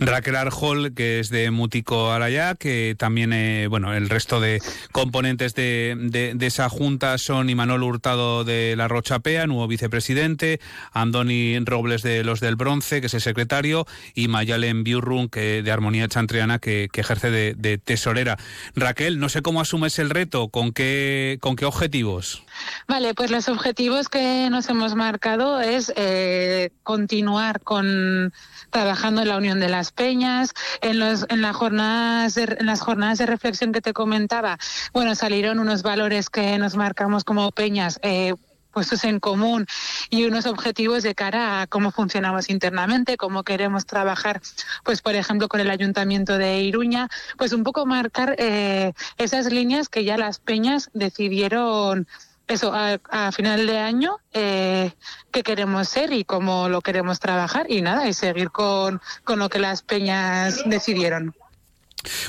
[0.00, 5.54] Raquel Arjol, que es de Mútico Arayá, que también, eh, bueno, el resto de componentes
[5.54, 5.94] de,
[6.34, 10.60] de, esa junta son Imanol Hurtado de la Rochapea, nuevo vicepresidente,
[10.92, 15.70] Andoni Robles de los del Bronce, que es el secretario, y Mayalen Biurrun, que de
[15.70, 18.38] Armonía Chantriana, que, que ejerce de, tesorera.
[18.74, 22.42] Raquel, no sé cómo asumes el reto, con qué, con qué objetivos.
[22.88, 27.31] Vale, pues los objetivos que nos hemos marcado es eh, continuar
[27.62, 28.32] con
[28.70, 32.80] trabajando en la Unión de las Peñas, en, los, en, las jornadas de, en las
[32.80, 34.58] jornadas de reflexión que te comentaba,
[34.92, 37.98] bueno, salieron unos valores que nos marcamos como peñas.
[38.02, 38.34] Eh,
[38.72, 39.66] puestos en común
[40.10, 44.40] y unos objetivos de cara a cómo funcionamos internamente, cómo queremos trabajar,
[44.82, 49.88] pues por ejemplo con el Ayuntamiento de Iruña, pues un poco marcar eh, esas líneas
[49.88, 52.08] que ya las peñas decidieron
[52.52, 54.92] eso, a, final de año, eh,
[55.30, 59.48] qué queremos ser y cómo lo queremos trabajar y nada, y seguir con, con lo
[59.48, 61.34] que las peñas decidieron.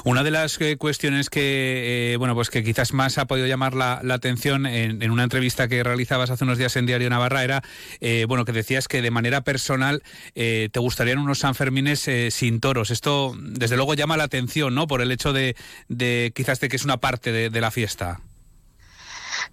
[0.03, 3.73] Una de las eh, cuestiones que, eh, bueno, pues que quizás más ha podido llamar
[3.73, 7.63] la, atención en, una entrevista que realizabas hace unos días en Diario Navarra era,
[7.99, 12.91] eh, bueno, que decías que de manera personal te gustarían unos Sanfermines sin toros.
[12.91, 14.87] Esto, desde luego, llama la atención, ¿no?
[14.87, 15.55] Por el hecho de,
[15.87, 18.19] de quizás de que es una parte de la fiesta.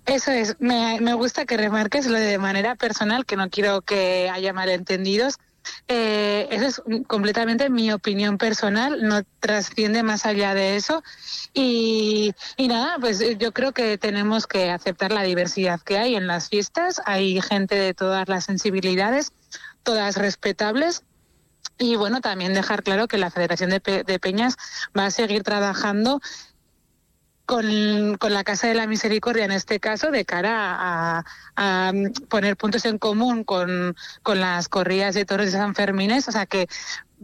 [0.06, 4.30] Eso es, me, me gusta que remarques lo de manera personal, que no quiero que
[4.32, 5.38] haya malentendidos.
[5.88, 11.02] Eh, eso es completamente mi opinión personal, no trasciende más allá de eso.
[11.52, 16.26] Y, y, nada, pues yo creo que tenemos que aceptar la diversidad que hay en
[16.26, 17.02] las fiestas.
[17.06, 19.32] Hay gente de todas las sensibilidades,
[19.82, 21.02] todas respetables.
[21.78, 24.56] Y bueno, también dejar claro que la Federación de, de Peñas
[24.96, 26.20] va a seguir trabajando
[27.50, 31.24] con, la Casa de la Misericordia en este caso de cara
[31.56, 31.92] a,
[32.28, 36.68] poner puntos en común con, las corridas de toros de San Fermines, o sea que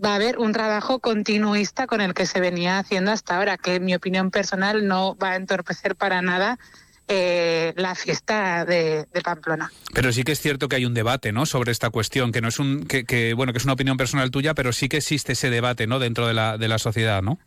[0.04, 3.76] va a haber un trabajo continuista con el que se venía haciendo hasta ahora, que
[3.76, 6.58] en mi opinión personal no va a entorpecer para nada
[7.06, 9.70] eh, la fiesta de, Pamplona.
[9.94, 11.46] Pero sí que es cierto que hay un debate, ¿no?
[11.46, 14.32] Sobre esta cuestión, que no es un, que, que, bueno, que es una opinión personal
[14.32, 16.00] tuya, pero sí que existe ese debate, ¿no?
[16.00, 17.38] Dentro de la, de la sociedad, ¿no?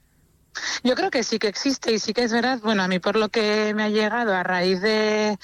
[0.83, 2.59] Yo creo que sí que existe y sí que es verdad.
[2.63, 5.37] Bueno, a mí por lo que me ha llegado a raíz de,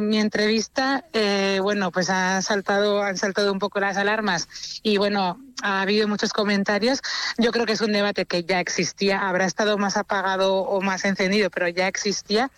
[0.00, 4.48] mi entrevista, eh, bueno, pues ha saltado, han saltado un poco las alarmas
[4.82, 7.00] y bueno, ha habido muchos comentarios.
[7.36, 11.04] Yo creo que es un debate que ya existía, habrá estado más apagado o más
[11.04, 12.50] encendido, pero ya existía.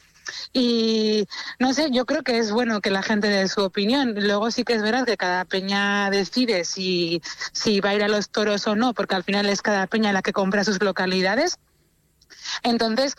[0.53, 1.27] Y
[1.59, 4.15] no sé, yo creo que es bueno que la gente dé su opinión.
[4.17, 8.09] Luego sí que es verdad que cada peña decide si, si va a ir a
[8.09, 11.59] los toros o no, porque al final es cada peña la que compra sus localidades.
[12.63, 13.15] Entonces,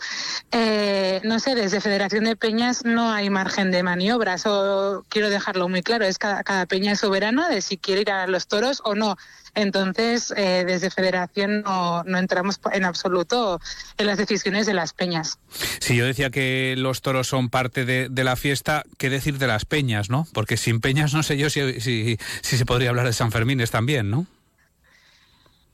[0.50, 5.68] eh, no sé, desde Federación de Peñas no hay margen de maniobra, eso quiero dejarlo
[5.68, 8.94] muy claro, es cada, cada peña soberana de si quiere ir a los toros o
[8.94, 9.16] no.
[9.54, 13.60] Entonces, eh, desde Federación no, no, entramos en absoluto
[13.98, 15.38] en las decisiones de las peñas.
[15.80, 19.64] Si yo decía que los toros son parte de, la fiesta, ¿qué decir de las
[19.64, 20.26] peñas, no?
[20.32, 23.62] Porque sin peñas no sé yo si, si, si se podría hablar de San Fermín
[23.70, 24.26] también, ¿no?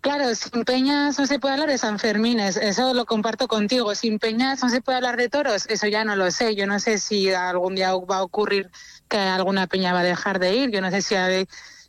[0.00, 3.94] Claro, sin peñas no se puede hablar de San Fermines, eso lo comparto contigo.
[3.96, 6.54] Sin peñas no se puede hablar de toros, eso ya no lo sé.
[6.54, 8.70] Yo no sé si algún día va a ocurrir
[9.08, 10.70] que alguna peña va a dejar de ir.
[10.70, 11.16] Yo no sé si,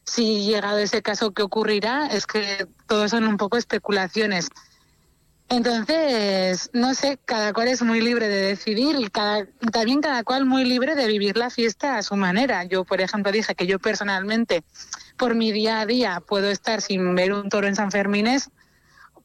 [0.06, 4.50] si llegado ese caso que ocurrirá, es que todo son un poco especulaciones.
[5.50, 10.64] Entonces, no sé, cada cual es muy libre de decidir cada, también cada cual muy
[10.64, 12.66] libre de vivir la fiesta a su manera.
[12.66, 14.64] Yo, por ejemplo, dije que yo personalmente,
[15.18, 18.52] por mi día a día, puedo estar sin ver un toro en San Fermines,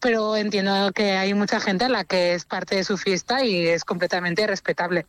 [0.01, 3.67] pero entiendo que hay mucha gente a la que es parte de su fiesta y
[3.67, 5.07] es completamente respetable.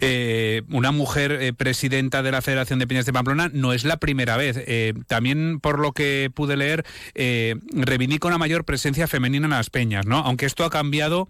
[0.00, 3.98] Eh, una mujer eh, presidenta de la Federación de Peñas de Pamplona no es la
[3.98, 4.56] primera vez.
[4.66, 10.06] Eh, también, por lo que pude leer, reivindica una mayor presencia femenina en las peñas,
[10.06, 10.18] ¿no?
[10.18, 11.28] Aunque esto ha cambiado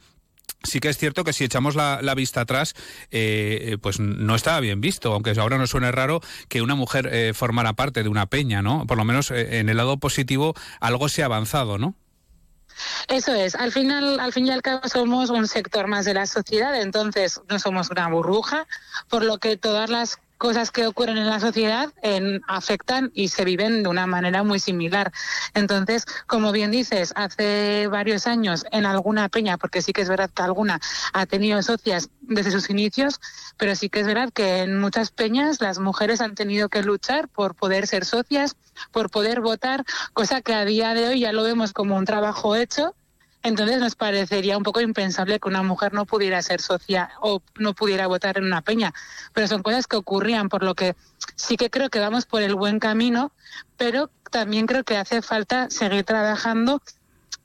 [0.63, 2.75] Sí que es cierto que si echamos la, vista atrás,
[3.81, 8.03] pues no estaba bien visto, aunque ahora nos suene raro que una mujer formara parte
[8.03, 8.87] de una peña, ¿no?
[8.87, 11.95] Por lo menos en el lado positivo algo se ha avanzado, ¿no?
[13.09, 16.27] Eso es, al final, al fin y al cabo somos un sector más de la
[16.27, 18.67] sociedad, entonces no somos una burbuja,
[19.09, 21.93] por lo que todas las cosas que ocurren en la sociedad
[22.49, 25.13] afectan y se viven de una manera muy similar.
[25.53, 30.31] Entonces, como bien dices, hace varios años en alguna peña, porque sí que es verdad
[30.31, 30.81] que alguna
[31.13, 33.21] ha tenido socias desde sus inicios,
[33.59, 37.29] pero sí que es verdad que en muchas peñas las mujeres han tenido que luchar
[37.29, 38.57] por poder ser socias,
[38.93, 42.57] por poder votar, cosa que a día de hoy ya lo vemos como un trabajo
[42.57, 42.95] hecho
[43.43, 47.75] entonces nos parecería un poco impensable que una mujer no pudiera ser socia o no
[47.75, 48.93] pudiera votar en una peña.
[49.33, 50.95] Pero son cosas que ocurrían, por lo que
[51.37, 53.33] sí que creo que vamos por el buen camino,
[53.77, 56.83] pero también creo que hace falta seguir trabajando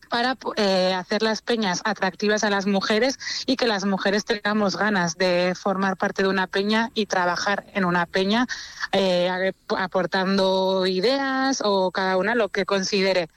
[0.09, 5.17] para eh, hacer las peñas atractivas a las mujeres y que las mujeres tengamos ganas
[5.17, 8.47] de formar parte de una peña y trabajar en una peña
[8.91, 13.29] eh, aportando ideas o cada una lo que considere.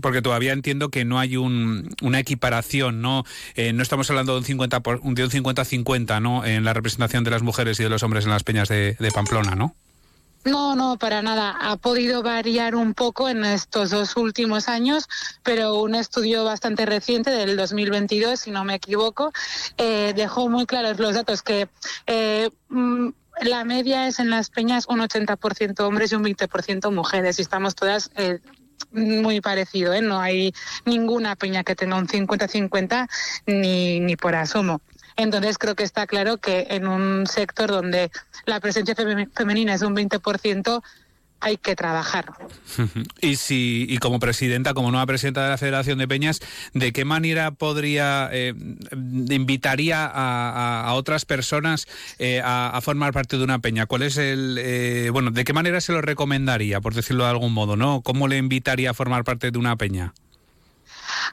[0.00, 3.24] Porque todavía entiendo que no hay una equiparación, ¿no?
[3.56, 6.44] Eh, no estamos hablando de un 50 de un 50-50, ¿no?
[6.44, 9.54] En la representación de las mujeres y de los hombres en las peñas de, Pamplona,
[9.56, 9.74] ¿no?
[10.44, 11.56] No, no, para nada.
[11.60, 15.08] Ha podido variar un poco en estos dos últimos años,
[15.42, 19.32] pero un estudio bastante reciente del 2022, si no me equivoco,
[19.78, 21.68] eh, dejó muy claros los datos que
[22.06, 23.08] eh, mm,
[23.42, 27.74] la media es en las peñas un 80% hombres y un 20% mujeres y estamos
[27.74, 28.10] todas
[28.92, 30.00] muy parecido, ¿eh?
[30.00, 33.08] no hay ninguna peña que tenga un 50-50
[33.46, 34.80] ni, ni por asomo.
[35.16, 38.10] Entonces creo que está claro que en un sector donde
[38.46, 38.94] la presencia
[39.34, 40.82] femenina es un 20%,
[41.40, 42.32] hay que trabajar.
[43.20, 46.40] Y si y como presidenta, como nueva presidenta de la Federación de Peñas,
[46.72, 48.54] ¿de qué manera podría eh,
[48.92, 51.86] invitaría a, otras personas
[52.18, 53.86] eh, a, formar parte de una peña?
[53.86, 55.30] ¿Cuál es el eh, bueno?
[55.30, 58.02] ¿De qué manera se lo recomendaría, por decirlo de algún modo, no?
[58.02, 60.12] ¿Cómo le invitaría a formar parte de una peña?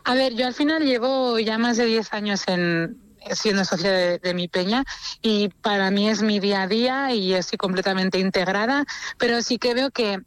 [0.03, 2.97] A ver, yo al final llevo ya más de 10 años en,
[3.29, 4.83] siendo socia de, mi peña
[5.21, 8.85] y para mí es mi día a día y estoy completamente integrada,
[9.17, 10.21] pero sí que veo que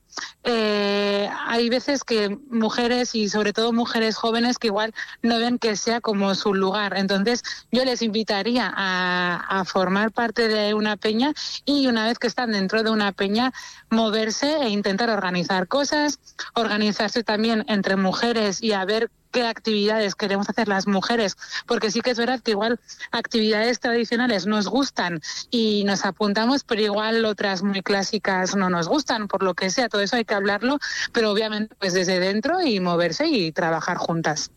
[0.45, 5.75] eh, hay veces que mujeres y sobre todo mujeres jóvenes que igual no ven que
[5.77, 6.97] sea como su lugar.
[6.97, 11.33] Entonces yo les invitaría a, a formar parte de una peña
[11.65, 13.53] y una vez que están dentro de una peña
[13.91, 16.21] moverse e intentar organizar cosas,
[16.55, 22.01] organizarse también entre mujeres y a ver qué actividades queremos hacer las mujeres, porque sí
[22.03, 22.79] que es verdad que igual
[23.11, 25.21] actividades tradicionales nos gustan
[25.51, 29.89] y nos apuntamos, pero igual otras muy clásicas no nos gustan, por lo que sea,
[29.89, 30.79] todo eso hay que hablarlo,
[31.13, 34.53] pero obviamente pues desde dentro y moverse y trabajar juntas.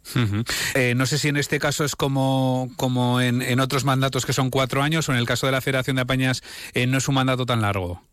[0.75, 4.51] Eh, no sé si en este caso es como, como en, otros mandatos que son
[4.51, 6.43] cuatro años o en el caso de la Federación de Apañas
[6.75, 8.03] eh, no es un mandato tan largo.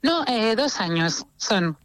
[0.00, 1.76] No, eh, dos años son.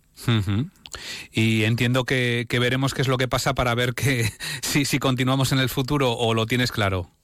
[1.31, 4.29] Y entiendo que, veremos qué es lo que pasa para ver que
[4.61, 7.16] si, si continuamos en el futuro o lo tienes claro.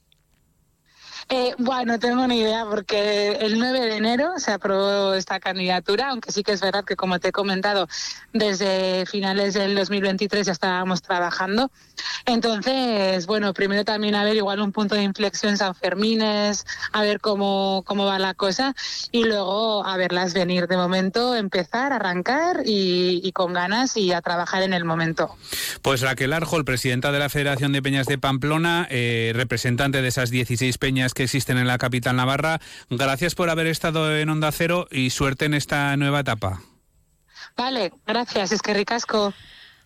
[1.28, 6.08] Eh, bueno, no tengo ni idea porque el 9 de enero se aprobó esta candidatura,
[6.10, 7.88] aunque sí que es verdad que como te he comentado,
[8.32, 11.70] desde finales del 2023 ya estábamos trabajando.
[12.26, 17.20] Entonces, bueno, primero también a ver igual un punto de inflexión San Fermines, a ver
[17.20, 18.74] cómo, cómo va la cosa
[19.12, 24.62] y luego a verlas venir de momento, empezar, arrancar y, con ganas y a trabajar
[24.62, 25.36] en el momento.
[25.82, 30.30] Pues Raquel Arjol, presidenta de la Federación de Peñas de Pamplona, eh, representante de esas
[30.30, 32.60] 16 peñas que existen en la capital navarra.
[32.90, 36.60] Gracias por haber estado en Onda Cero y suerte en esta nueva etapa.
[37.56, 39.32] Vale, gracias, es que ricasco.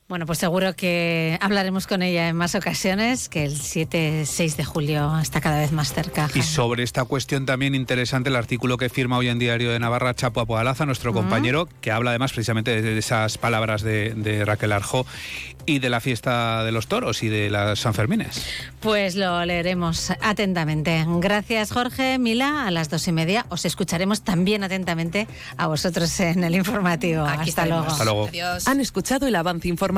[0.09, 5.18] Bueno, pues seguro que hablaremos con ella en más ocasiones, que el 7-6 de julio
[5.18, 6.31] está cada vez más cerca.
[6.35, 10.14] Y sobre esta cuestión también interesante el artículo que firma hoy en Diario de Navarra
[10.14, 15.05] Chapo Apoalaza, nuestro compañero, que habla además precisamente de esas palabras de, Raquel Arjo
[15.66, 18.47] y de la fiesta de los toros y de las Sanfermines.
[18.81, 21.05] Pues lo leeremos atentamente.
[21.07, 22.18] Gracias, Jorge.
[22.18, 27.25] Mila, a las dos y media os escucharemos también atentamente a vosotros en el informativo.
[27.25, 27.85] Hasta luego.
[27.85, 28.31] Hasta luego.
[28.64, 29.98] Han escuchado el avance informativo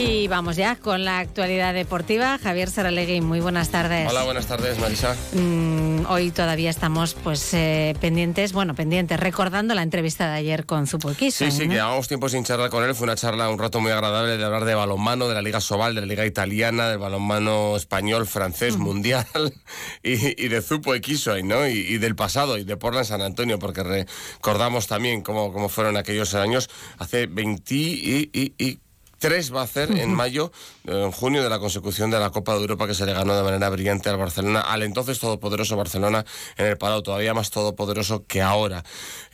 [0.00, 2.38] Y vamos ya con la actualidad deportiva.
[2.38, 4.08] Javier Saralegui, muy buenas tardes.
[4.08, 5.14] Hola, buenas tardes, Marisa.
[5.34, 10.86] Mm, hoy todavía estamos pues eh, pendientes, bueno, pendientes, recordando la entrevista de ayer con
[10.86, 11.44] Zupuquiso.
[11.44, 12.94] Sí, sí, que llevamos tiempo sin charlar con él.
[12.94, 15.94] Fue una charla, un rato muy agradable de hablar de balonmano, de la Liga Sobal,
[15.94, 19.26] de la Liga Italiana, del balonmano español, francés, mundial
[20.02, 20.16] y,
[20.48, 20.92] de Zupo
[21.44, 21.68] ¿no?
[21.68, 26.34] Y, del pasado y de Portland San Antonio, porque recordamos también cómo, cómo fueron aquellos
[26.34, 28.80] años hace 20 y
[29.20, 30.50] Tres va a hacer en mayo,
[30.86, 33.42] en junio, de la consecución de la Copa de Europa que se le ganó de
[33.42, 36.24] manera brillante al Barcelona, al entonces todopoderoso Barcelona
[36.56, 38.82] en el Palau, todavía más todopoderoso que ahora.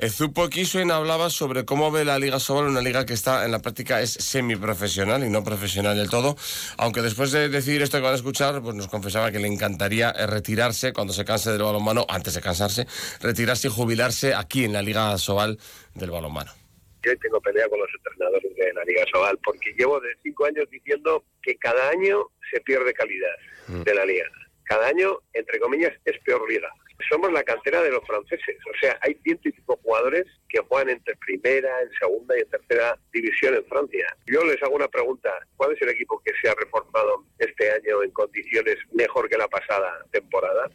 [0.09, 3.61] Zupo Kisuen hablaba sobre cómo ve la Liga Sobal, una liga que está en la
[3.61, 6.37] práctica es semiprofesional y no profesional del todo,
[6.79, 10.13] aunque después de decir esto que van a escuchar, pues nos confesaba que le encantaría
[10.13, 12.89] retirarse cuando se canse del balonmano, antes de cansarse,
[13.21, 15.61] retirarse y jubilarse aquí en la Liga Sobal
[15.95, 16.66] del balonmano
[17.07, 20.69] yo tengo pelea con los entrenadores de la Liga Sobal, porque llevo de cinco años
[20.71, 23.37] diciendo que cada año se pierde calidad
[23.69, 23.83] mm.
[23.83, 24.29] de la liga.
[24.65, 26.69] Cada año, entre comillas, es peor liga.
[27.09, 30.89] Somos la cantera de los franceses, o sea, hay ciento y pico jugadores que juegan
[30.89, 34.17] entre primera, en segunda y en tercera división en Francia.
[34.27, 38.03] Yo les hago una pregunta, ¿cuál es el equipo que se ha reformado este año
[38.03, 40.71] en condiciones mejor que la pasada temporada?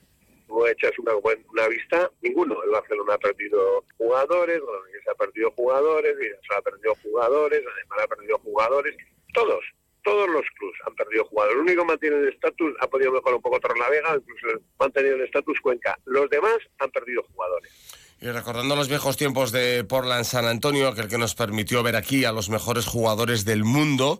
[0.52, 2.62] Tú echas una, una vista, ninguno.
[2.64, 4.62] El Barcelona ha perdido jugadores,
[5.04, 8.96] se ha perdido jugadores, se ha perdido jugadores, además ha perdido jugadores,
[9.34, 9.64] todos,
[10.04, 11.56] todos los clubes han perdido jugadores.
[11.56, 15.22] El único que mantiene el estatus, ha podido mejorar un poco Torrelavega, incluso mantenido el
[15.22, 15.98] estatus Cuenca.
[16.06, 17.72] Los demás han perdido jugadores.
[18.20, 22.24] Y recordando los viejos tiempos de Portland San Antonio, aquel que nos permitió ver aquí
[22.24, 24.20] a los mejores jugadores del mundo,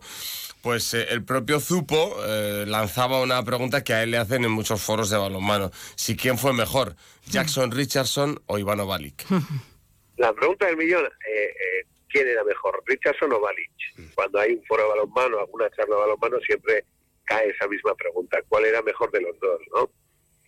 [0.62, 4.52] pues eh, el propio Zupo eh, lanzaba una pregunta que a él le hacen en
[4.52, 5.70] muchos foros de balonmano.
[5.96, 6.94] Si quién fue mejor,
[7.26, 9.24] Jackson Richardson o Ivano Balic.
[10.16, 14.14] La pregunta del millón, eh, ¿quién era mejor, Richardson o Balic?
[14.14, 16.84] Cuando hay un foro de balonmano, alguna charla de balonmano, siempre
[17.24, 18.38] cae esa misma pregunta.
[18.48, 19.60] ¿Cuál era mejor de los dos?
[19.74, 19.90] ¿no?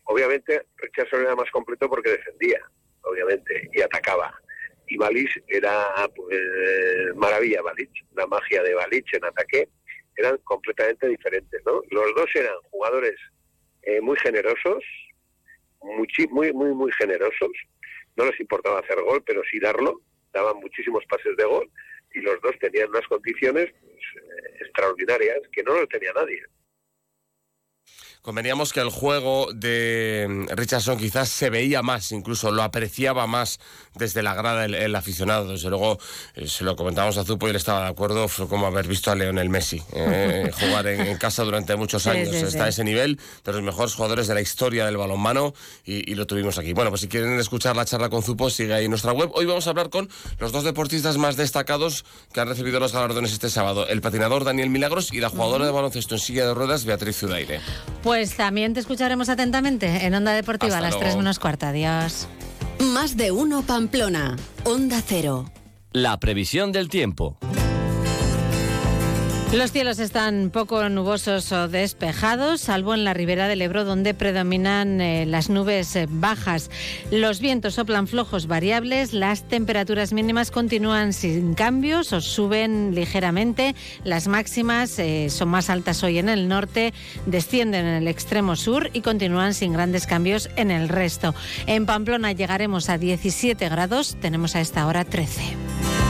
[0.05, 2.61] Obviamente Richardson era más completo porque defendía,
[3.03, 4.33] obviamente, y atacaba.
[4.87, 6.38] Y Balic era pues,
[7.16, 9.68] maravilla, Balic, la magia de Balic en ataque
[10.16, 11.83] eran completamente diferentes, ¿no?
[11.90, 13.16] Los dos eran jugadores
[13.83, 14.85] eh, muy generosos,
[15.83, 17.50] muy, muy, muy, generosos.
[18.16, 20.00] No les importaba hacer gol, pero sí darlo.
[20.33, 21.70] Daban muchísimos pases de gol
[22.14, 26.42] y los dos tenían unas condiciones pues, eh, extraordinarias que no lo tenía nadie.
[28.25, 33.61] Conveníamos que el juego de mm, Richardson quizás se veía más, incluso lo apreciaba más
[33.97, 35.53] desde la grada el, aficionado.
[35.53, 35.99] Desde luego,
[36.35, 39.11] eh, se lo comentábamos a Zupo y él estaba de acuerdo, fue como haber visto
[39.11, 42.33] a Leonel Messi eh, jugar en, casa durante muchos años.
[42.33, 45.53] Está a ese nivel de los mejores jugadores de la historia del balonmano
[45.85, 46.73] y, y, lo tuvimos aquí.
[46.73, 49.33] Bueno, pues si quieren escuchar la charla con Zupo, sigue ahí en nuestra web.
[49.35, 53.35] Hoy vamos a hablar con los dos deportistas más destacados que han recibido los galardones
[53.35, 56.87] este sábado, el patinador Daniel Milagros y la jugadora de baloncesto en silla de ruedas
[56.87, 57.61] Beatriz Zudaire.
[58.03, 61.69] Pues también te escucharemos atentamente en Onda Deportiva a las 3 menos cuarta.
[61.69, 62.29] Adiós.
[62.79, 64.37] Más de uno Pamplona.
[64.65, 65.50] Onda Cero.
[65.92, 67.38] La previsión del tiempo.
[69.55, 75.00] Los cielos están poco nubosos o despejados, salvo en la ribera del Ebro, donde predominan
[75.00, 76.73] eh, las nubes eh, bajas.
[77.13, 83.77] Los vientos soplan flojos variables, las temperaturas mínimas continúan sin cambios o suben ligeramente.
[84.02, 86.92] Las máximas eh, son más altas hoy en el norte,
[87.27, 91.33] descienden en el extremo sur y continúan sin grandes cambios en el resto.
[91.69, 96.04] En Pamplona llegaremos a 17 grados, tenemos a esta hora 13.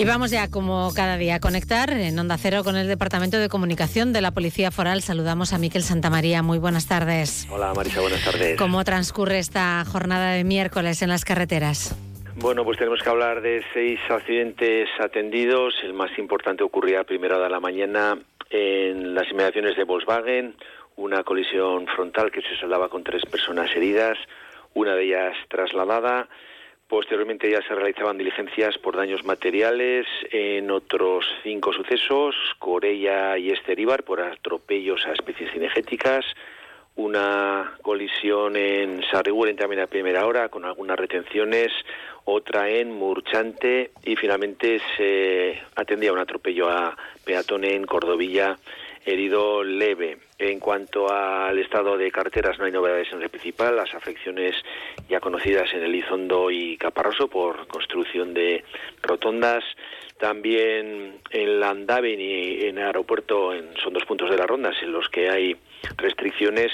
[0.00, 3.48] Y vamos ya, como cada día, a conectar en Onda Cero con el Departamento de
[3.48, 5.02] Comunicación de la Policía Foral.
[5.02, 6.40] Saludamos a Miquel Santamaría.
[6.40, 7.48] Muy buenas tardes.
[7.50, 8.56] Hola Marisa, buenas tardes.
[8.56, 11.96] ¿Cómo transcurre esta jornada de miércoles en las carreteras?
[12.36, 15.74] Bueno, pues tenemos que hablar de seis accidentes atendidos.
[15.82, 18.16] El más importante ocurría a primera hora de la mañana
[18.50, 20.54] en las inmediaciones de Volkswagen.
[20.94, 24.16] Una colisión frontal que se saldaba con tres personas heridas,
[24.74, 26.28] una de ellas trasladada.
[26.88, 34.04] Posteriormente ya se realizaban diligencias por daños materiales en otros cinco sucesos, Corella y Esteríbar
[34.04, 36.24] por atropellos a especies cinegéticas,
[36.96, 41.70] una colisión en Sarriguren también a primera hora con algunas retenciones,
[42.24, 48.56] otra en Murchante y finalmente se atendía un atropello a peatón en Cordovilla
[49.04, 50.18] herido leve.
[50.38, 53.76] En cuanto al estado de carteras, no hay novedades en el principal.
[53.76, 54.54] Las afecciones
[55.08, 58.64] ya conocidas en Elizondo y Caparroso por construcción de
[59.02, 59.64] rotondas.
[60.18, 64.92] También en Landaven y en el aeropuerto en, son dos puntos de las rondas en
[64.92, 65.56] los que hay
[65.96, 66.72] restricciones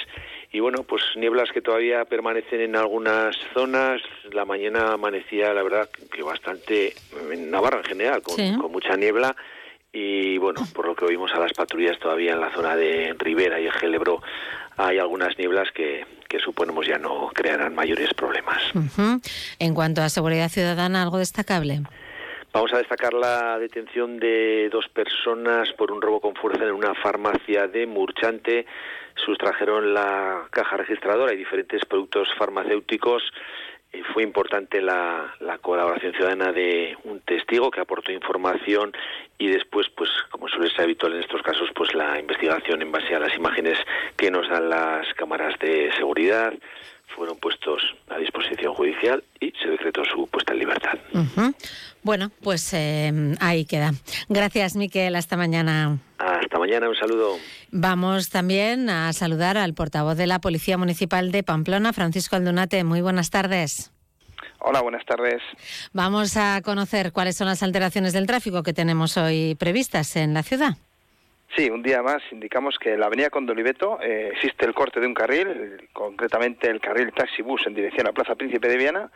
[0.50, 4.00] y bueno, pues nieblas que todavía permanecen en algunas zonas.
[4.32, 6.94] La mañana amanecía, la verdad, que bastante
[7.32, 8.54] en Navarra en general, con, Sí.
[8.58, 9.34] con mucha niebla.
[9.96, 13.60] Y bueno, por lo que oímos a las patrullas todavía en la zona de Rivera
[13.60, 14.20] y el Gelebro
[14.76, 18.60] hay algunas nieblas que, que suponemos ya no crearán mayores problemas.
[19.60, 21.82] En cuanto a seguridad ciudadana, ¿algo destacable?
[22.52, 26.94] Vamos a destacar la detención de dos personas por un robo con fuerza en una
[26.94, 28.66] farmacia de Murchante.
[29.14, 33.22] Sustrajeron la caja registradora y diferentes productos farmacéuticos.
[33.94, 38.92] Eh, Fue importante la, la colaboración ciudadana de un testigo que aportó información
[39.38, 43.14] y después, pues, como suele ser habitual en estos casos, pues la investigación en base
[43.14, 43.78] a las imágenes
[44.16, 46.52] que nos dan las cámaras de seguridad
[47.14, 50.98] fueron puestos a disposición judicial y se decretó su puesta en libertad.
[52.02, 53.92] Bueno, pues eh, ahí queda.
[54.28, 55.16] Gracias, Miquel.
[55.16, 55.98] Hasta mañana.
[56.18, 57.36] Hasta mañana, un saludo.
[57.70, 62.84] Vamos también a saludar al portavoz de la Policía Municipal de Pamplona, Francisco Aldunate.
[62.84, 63.90] Muy buenas tardes.
[64.58, 65.42] Hola, buenas tardes.
[65.92, 70.42] Vamos a conocer cuáles son las alteraciones del tráfico que tenemos hoy previstas en la
[70.42, 70.76] ciudad.
[71.56, 75.06] Sí, un día más indicamos que en la avenida Condoliveto eh, existe el corte de
[75.06, 79.08] un carril, concretamente el carril taxi-bus en dirección a Plaza Príncipe de Viana,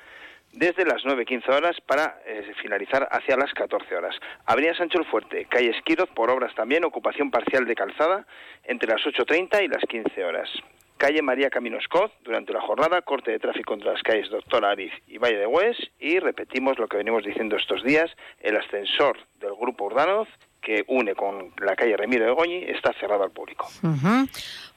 [0.53, 4.15] desde las 9.15 horas para eh, finalizar hacia las 14 horas.
[4.47, 8.25] Avenida Sancho el Fuerte, calle Esquiroz, por obras también, ocupación parcial de calzada
[8.63, 10.49] entre las 8.30 y las 15 horas.
[10.97, 14.93] Calle María Camino Scott, durante la jornada, corte de tráfico entre las calles Doctor Ariz
[15.09, 18.11] y Valle de Hues, y repetimos lo que venimos diciendo estos días,
[18.41, 20.29] el ascensor del Grupo Urdanoz,
[20.61, 23.69] que une con la calle Remiro de Goñi, está cerrado al público.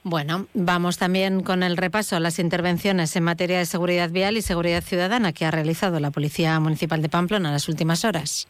[0.04, 4.42] Bueno, vamos también con el repaso a las intervenciones en materia de seguridad vial y
[4.42, 8.48] seguridad ciudadana que ha realizado la Policía Municipal de Pamplona en las últimas horas.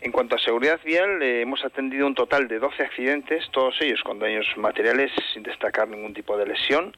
[0.00, 4.02] En cuanto a seguridad vial, eh, hemos atendido un total de 12 accidentes, todos ellos
[4.02, 6.94] con daños materiales sin destacar ningún tipo de lesión.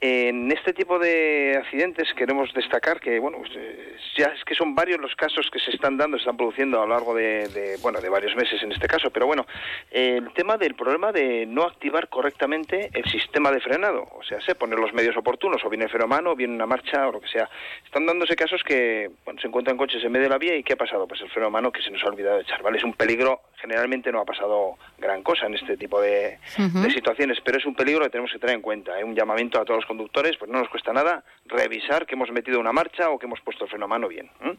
[0.00, 4.72] En este tipo de accidentes queremos destacar que, bueno, pues, eh, ya es que son
[4.72, 7.76] varios los casos que se están dando, se están produciendo a lo largo de, de,
[7.82, 9.44] bueno, de varios meses en este caso, pero bueno,
[9.90, 14.54] el tema del problema de no activar correctamente el sistema de frenado, o sea, sé
[14.54, 17.12] poner los medios oportunos, o bien el freno a mano, o bien una marcha, o
[17.12, 17.50] lo que sea.
[17.84, 20.74] Están dándose casos que, bueno, se encuentran coches en medio de la vía y ¿qué
[20.74, 21.08] ha pasado?
[21.08, 22.78] Pues el freno a mano que se nos ha olvidado echar, ¿vale?
[22.78, 27.38] Es un peligro, generalmente no ha pasado gran cosa en este tipo de, de situaciones,
[27.44, 28.98] pero es un peligro que tenemos que tener en cuenta.
[28.98, 32.30] Es un llamamiento a todos los conductores, pues no nos cuesta nada revisar que hemos
[32.30, 34.30] metido una marcha o que hemos puesto el freno a mano bien.
[34.40, 34.56] ¿m?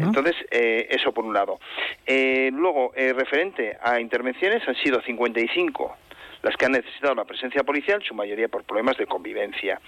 [0.00, 1.60] Entonces, eh, eso por un lado.
[2.06, 5.96] Eh, luego, eh, referente a intervenciones, han sido 55
[6.42, 9.80] las que han necesitado la presencia policial, su mayoría por problemas de convivencia.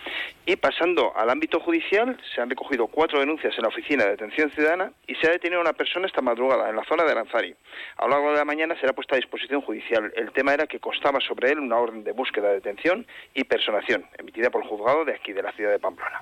[0.46, 4.50] Y pasando al ámbito judicial, se han recogido cuatro denuncias en la Oficina de Detención
[4.50, 7.54] Ciudadana y se ha detenido a una persona esta madrugada en la zona de Aranzari.
[7.96, 10.12] A lo largo de la mañana será puesta a disposición judicial.
[10.16, 14.50] El tema era que constaba sobre él una orden de búsqueda, detención y personación, emitida
[14.50, 16.20] por el juzgado de aquí, de la ciudad de Pamplona.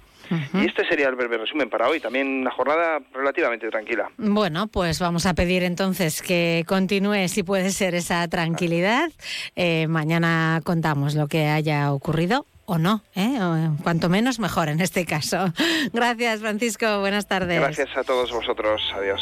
[0.54, 1.98] Y este sería el breve resumen para hoy.
[2.00, 4.10] También una jornada relativamente tranquila.
[4.16, 9.10] Bueno, pues vamos a pedir entonces que continúe, si puede ser, esa tranquilidad.
[9.56, 10.19] Eh, mañana
[10.64, 13.38] contamos lo que haya ocurrido o no, ¿eh?
[13.42, 15.52] O, cuanto menos mejor en este caso.
[15.92, 17.00] Gracias, Francisco.
[17.00, 17.60] Buenas tardes.
[17.60, 18.80] Gracias a todos vosotros.
[18.96, 19.20] Adiós.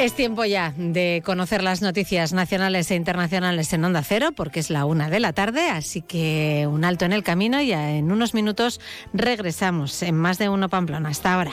[0.00, 4.70] Es tiempo ya de conocer las noticias nacionales e internacionales en Onda Cero, porque es
[4.70, 8.32] la una de la tarde, así que un alto en el camino y en unos
[8.32, 8.80] minutos
[9.12, 11.10] regresamos en más de uno Pamplona.
[11.10, 11.52] Hasta ahora.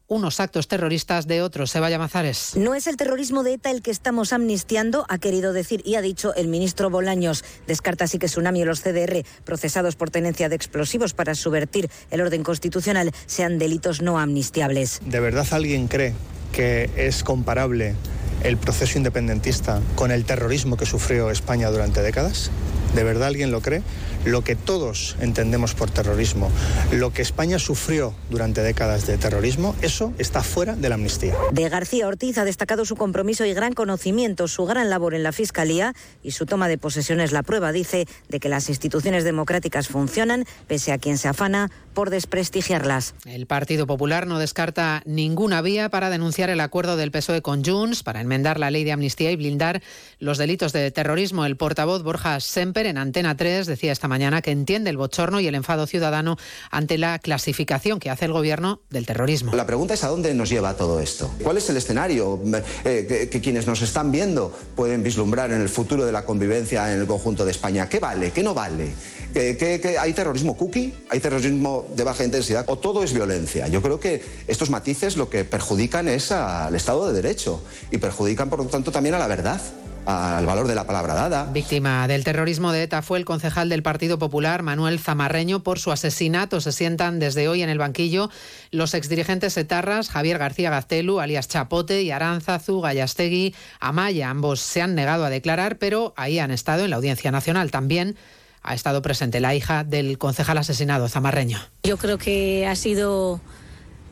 [0.11, 1.71] unos actos terroristas de otros.
[1.71, 2.51] Seba Mazares.
[2.57, 6.01] No es el terrorismo de ETA el que estamos amnistiando, ha querido decir y ha
[6.01, 7.45] dicho el ministro Bolaños.
[7.65, 12.19] Descarta así que Tsunami o los CDR, procesados por tenencia de explosivos para subvertir el
[12.19, 14.99] orden constitucional, sean delitos no amnistiables.
[15.05, 16.13] ¿De verdad alguien cree
[16.51, 17.95] que es comparable
[18.43, 22.51] el proceso independentista con el terrorismo que sufrió España durante décadas?
[22.95, 23.83] ¿De verdad alguien lo cree?
[24.25, 26.51] Lo que todos entendemos por terrorismo,
[26.91, 31.33] lo que España sufrió durante décadas de terrorismo, eso está fuera de la amnistía.
[31.51, 35.31] De García Ortiz ha destacado su compromiso y gran conocimiento, su gran labor en la
[35.31, 39.87] Fiscalía y su toma de posesión es la prueba, dice, de que las instituciones democráticas
[39.87, 43.13] funcionan, pese a quien se afana por desprestigiarlas.
[43.25, 48.03] El Partido Popular no descarta ninguna vía para denunciar el acuerdo del PSOE con Junts
[48.03, 49.81] para enmendar la ley de amnistía y blindar
[50.19, 51.45] los delitos de terrorismo.
[51.45, 55.47] El portavoz Borja Semper en Antena 3 decía esta mañana que entiende el bochorno y
[55.47, 56.37] el enfado ciudadano
[56.69, 59.53] ante la clasificación que hace el gobierno del terrorismo.
[59.53, 61.31] La pregunta es a dónde nos lleva todo esto.
[61.43, 62.39] ¿Cuál es el escenario
[62.85, 67.01] eh, que, quienes nos están viendo pueden vislumbrar en el futuro de la convivencia en
[67.01, 67.89] el conjunto de España?
[67.89, 68.31] ¿Qué vale?
[68.31, 68.91] ¿Qué no vale?
[69.33, 70.93] ¿Que, hay terrorismo cookie?
[71.09, 72.65] ¿Hay terrorismo de baja intensidad?
[72.67, 73.67] ¿O todo es violencia?
[73.67, 78.49] Yo creo que estos matices lo que perjudican es al Estado de Derecho y perjudican,
[78.49, 79.61] por lo tanto, también a la verdad
[80.05, 81.45] al valor de la palabra dada.
[81.51, 85.91] Víctima del terrorismo de ETA fue el concejal del Partido Popular, Manuel Zamarreño, por su
[85.91, 86.61] asesinato.
[86.61, 88.29] Se sientan desde hoy en el banquillo
[88.71, 94.29] los exdirigentes etarras, Javier García Gaztelu, alias Chapote, y Aránzazu, Gallastegui, Amaya.
[94.29, 97.71] Ambos se han negado a declarar, pero ahí han estado en la Audiencia Nacional.
[97.71, 98.15] También
[98.63, 101.59] ha estado presente la hija del concejal asesinado, Zamarreño.
[101.83, 103.41] Yo creo que ha sido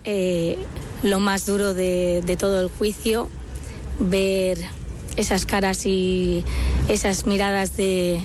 [0.03, 0.57] eh,
[1.03, 3.29] lo más duro de, de todo el juicio,
[3.99, 4.57] ver
[5.17, 6.43] esas caras y
[6.87, 8.21] esas miradas de,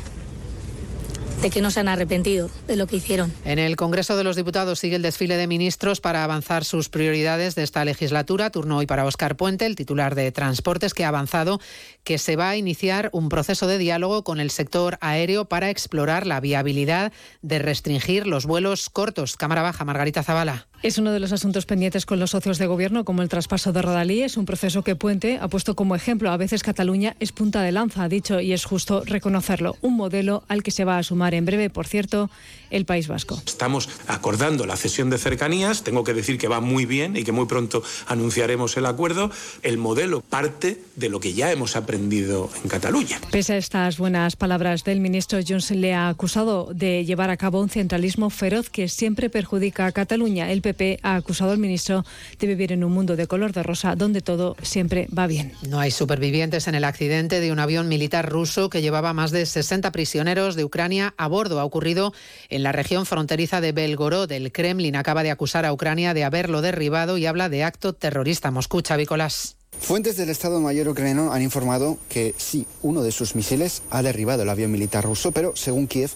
[1.42, 3.32] de que no se han arrepentido de lo que hicieron.
[3.44, 7.54] En el Congreso de los Diputados sigue el desfile de ministros para avanzar sus prioridades
[7.54, 8.50] de esta legislatura.
[8.50, 11.60] Turno hoy para Óscar Puente, el titular de Transportes, que ha avanzado
[12.02, 16.26] que se va a iniciar un proceso de diálogo con el sector aéreo para explorar
[16.26, 17.12] la viabilidad
[17.42, 19.36] de restringir los vuelos cortos.
[19.36, 20.66] Cámara Baja, Margarita Zavala.
[20.84, 23.80] Es uno de los asuntos pendientes con los socios de gobierno, como el traspaso de
[23.80, 24.20] Rodalí.
[24.20, 26.30] Es un proceso que Puente ha puesto como ejemplo.
[26.30, 29.76] A veces Cataluña es punta de lanza, ha dicho, y es justo reconocerlo.
[29.80, 32.28] Un modelo al que se va a sumar en breve, por cierto,
[32.74, 33.40] el País Vasco.
[33.46, 35.84] Estamos acordando la cesión de cercanías.
[35.84, 39.30] Tengo que decir que va muy bien y que muy pronto anunciaremos el acuerdo.
[39.62, 43.20] El modelo parte de lo que ya hemos aprendido en Cataluña.
[43.30, 47.60] Pese a estas buenas palabras del ministro, Junts le ha acusado de llevar a cabo
[47.60, 50.50] un centralismo feroz que siempre perjudica a Cataluña.
[50.50, 50.64] El
[51.02, 52.04] ha acusado al ministro
[52.38, 55.52] de vivir en un mundo de color de rosa donde todo siempre va bien.
[55.68, 59.44] No hay supervivientes en el accidente de un avión militar ruso que llevaba más de
[59.44, 61.60] 60 prisioneros de Ucrania a bordo.
[61.60, 62.14] Ha ocurrido
[62.48, 64.32] en la región fronteriza de Belgorod.
[64.32, 68.50] El Kremlin acaba de acusar a Ucrania de haberlo derribado y habla de acto terrorista.
[68.50, 69.56] Moscú, Chavicolás.
[69.78, 74.44] Fuentes del Estado Mayor ucraniano han informado que sí, uno de sus misiles ha derribado
[74.44, 76.10] el avión militar ruso, pero según Kiev,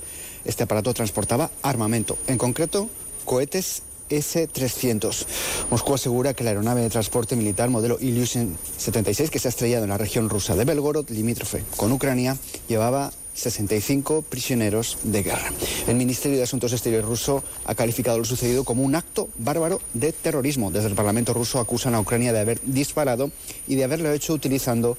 [0.47, 2.89] este aparato transportaba armamento, en concreto
[3.27, 5.27] cohetes S-300.
[5.71, 9.85] Moscú asegura que la aeronave de transporte militar modelo Ilyushin 76, que se ha estrellado
[9.85, 12.39] en la región rusa de Belgorod, limítrofe con Ucrania,
[12.69, 15.53] llevaba 65 prisioneros de guerra.
[15.87, 20.13] El Ministerio de Asuntos Exteriores ruso ha calificado lo sucedido como un acto bárbaro de
[20.13, 20.71] terrorismo.
[20.73, 23.31] Desde el Parlamento ruso acusan a Ucrania de haber disparado
[23.69, 24.99] y de haberlo hecho utilizando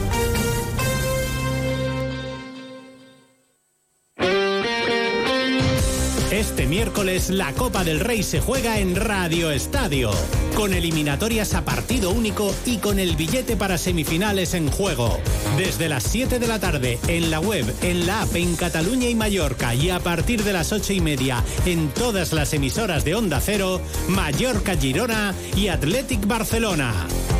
[6.41, 10.09] Este miércoles la Copa del Rey se juega en Radio Estadio,
[10.55, 15.19] con eliminatorias a partido único y con el billete para semifinales en juego.
[15.55, 19.13] Desde las 7 de la tarde en la web, en la app en Cataluña y
[19.13, 23.39] Mallorca y a partir de las 8 y media en todas las emisoras de Onda
[23.39, 26.91] Cero, Mallorca Girona y Athletic Barcelona.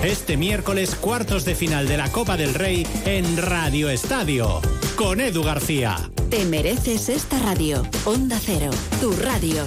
[0.03, 4.61] Este miércoles cuartos de final de la Copa del Rey en Radio Estadio,
[4.95, 6.11] con Edu García.
[6.31, 7.85] Te mereces esta radio.
[8.05, 8.69] Onda Cero,
[8.99, 9.65] tu radio.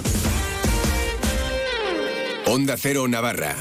[2.47, 3.55] Onda Cero Navarra.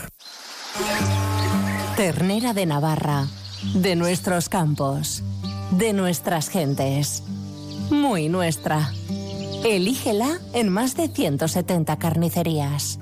[1.96, 3.26] Ternera de Navarra.
[3.74, 5.22] De nuestros campos.
[5.70, 7.22] De nuestras gentes.
[7.90, 8.92] Muy nuestra.
[9.64, 12.98] Elígela en más de 170 carnicerías.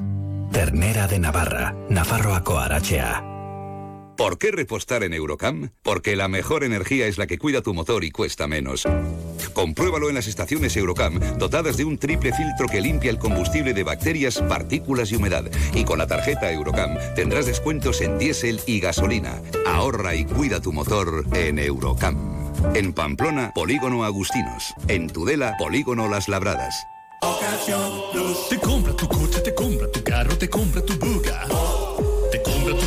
[0.52, 1.74] Ternera de Navarra.
[1.88, 3.31] Nafarroa Arachea.
[4.16, 5.70] ¿Por qué repostar en Eurocam?
[5.82, 8.86] Porque la mejor energía es la que cuida tu motor y cuesta menos.
[9.54, 13.82] Compruébalo en las estaciones Eurocam, dotadas de un triple filtro que limpia el combustible de
[13.82, 15.44] bacterias, partículas y humedad.
[15.74, 19.40] Y con la tarjeta Eurocam tendrás descuentos en diésel y gasolina.
[19.66, 22.16] Ahorra y cuida tu motor en Eurocam.
[22.74, 24.74] En Pamplona, Polígono Agustinos.
[24.88, 26.74] En Tudela, Polígono Las Labradas.
[28.50, 31.46] Te compra tu coche, te compra tu carro, te compra tu buga.
[32.30, 32.86] Te compra tu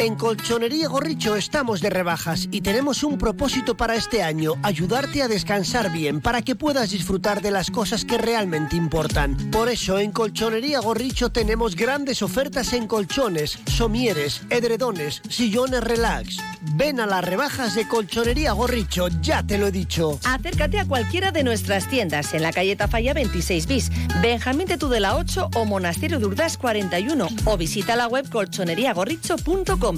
[0.00, 5.28] En Colchonería Gorricho estamos de rebajas y tenemos un propósito para este año, ayudarte a
[5.28, 9.36] descansar bien para que puedas disfrutar de las cosas que realmente importan.
[9.50, 16.38] Por eso en Colchonería Gorricho tenemos grandes ofertas en colchones, somieres, edredones, sillones relax.
[16.76, 20.18] Ven a las rebajas de Colchonería Gorricho, ya te lo he dicho.
[20.24, 23.90] Acércate a cualquiera de nuestras tiendas en la calle Tafalla 26 bis,
[24.22, 29.89] Benjamín de Tudela 8 o Monasterio de Urdas 41 o visita la web colchoneriagorricho.com.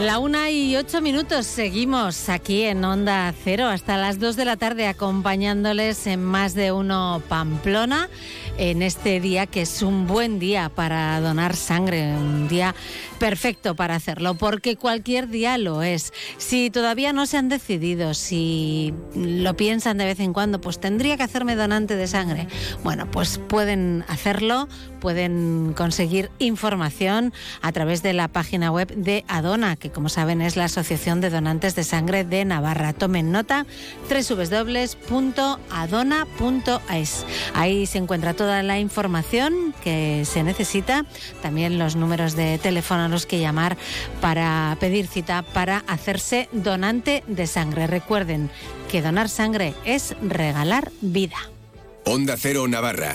[0.00, 4.56] La una y ocho minutos seguimos aquí en Onda Cero hasta las dos de la
[4.56, 8.08] tarde acompañándoles en más de uno Pamplona
[8.58, 12.74] en este día que es un buen día para donar sangre, un día
[13.18, 16.12] perfecto para hacerlo, porque cualquier día lo es.
[16.38, 21.16] Si todavía no se han decidido, si lo piensan de vez en cuando, pues tendría
[21.16, 22.48] que hacerme donante de sangre.
[22.82, 24.68] Bueno, pues pueden hacerlo,
[25.00, 30.56] pueden conseguir información a través de la página web de Adona, que como saben es
[30.56, 32.92] la Asociación de Donantes de Sangre de Navarra.
[32.94, 33.66] Tomen nota
[34.08, 34.86] www.adona.es.
[37.54, 41.04] Ahí se encuentra toda la información que se necesita,
[41.42, 43.76] también los números de teléfono a los que llamar
[44.22, 47.86] para pedir cita para hacerse donante de sangre.
[47.86, 48.48] Recuerden
[48.90, 51.36] que donar sangre es regalar vida.
[52.06, 53.14] Onda Cero Navarra.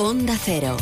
[0.00, 0.78] Onda Cero.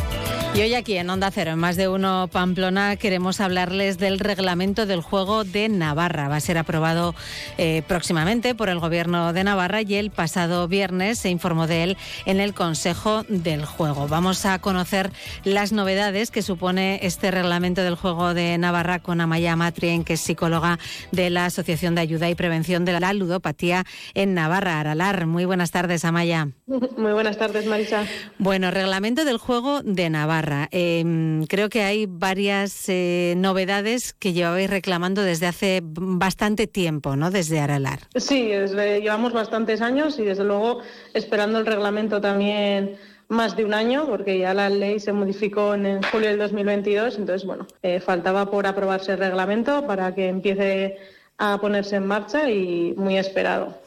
[0.54, 4.86] Y hoy aquí en Onda Cero, en más de uno Pamplona, queremos hablarles del reglamento
[4.86, 6.28] del juego de Navarra.
[6.28, 7.14] Va a ser aprobado
[7.58, 11.96] eh, próximamente por el Gobierno de Navarra y el pasado viernes se informó de él
[12.26, 14.08] en el Consejo del Juego.
[14.08, 15.12] Vamos a conocer
[15.44, 20.20] las novedades que supone este reglamento del juego de Navarra con Amaya Matrien, que es
[20.20, 20.78] psicóloga
[21.12, 25.26] de la Asociación de Ayuda y Prevención de la Ludopatía en Navarra, Aralar.
[25.26, 26.48] Muy buenas tardes, Amaya.
[26.96, 28.06] Muy buenas tardes, Marisa.
[28.38, 30.68] Bueno, reglamento del juego de Navarra.
[30.70, 37.30] Em, creo que hay varias eh, novedades que llevabais reclamando desde hace bastante tiempo, ¿no?
[37.30, 38.00] Desde Aralar.
[38.16, 40.80] Sí, llevamos bastantes años y desde luego
[41.14, 42.96] esperando el reglamento también
[43.28, 47.46] más de un año, porque ya la ley se modificó en julio del 2022, entonces,
[47.46, 50.96] bueno, eh, faltaba por aprobarse el reglamento para que empiece
[51.36, 53.78] a ponerse en marcha y muy esperado.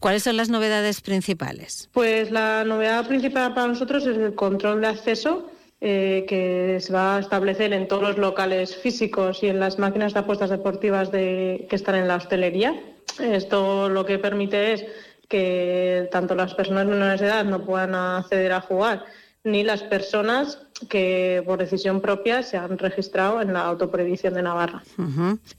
[0.00, 1.88] ¿Cuáles son las novedades principales?
[1.92, 5.50] Pues la novedad principal para nosotros es el control de acceso
[5.80, 10.12] eh, que se va a establecer en todos los locales físicos y en las máquinas
[10.12, 12.74] de apuestas deportivas de, que están en la hostelería.
[13.20, 14.84] Esto lo que permite es
[15.28, 19.04] que tanto las personas menores de edad no puedan acceder a jugar,
[19.44, 24.82] ni las personas que por decisión propia se han registrado en la autoprohibición de Navarra.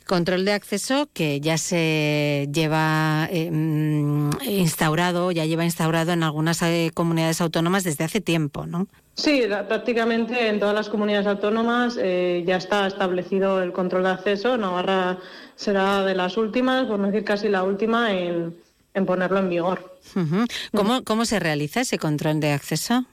[0.07, 6.61] Control de acceso que ya se lleva eh, mm, instaurado, ya lleva instaurado en algunas
[6.61, 8.87] eh, comunidades autónomas desde hace tiempo, ¿no?
[9.15, 14.55] Sí, prácticamente en todas las comunidades autónomas eh, ya está establecido el control de acceso.
[14.55, 15.17] Navarra
[15.55, 18.55] será de las últimas, por no decir casi la última, en,
[19.05, 19.97] ponerlo en vigor.
[21.05, 23.05] ¿Cómo, se realiza ese control de acceso?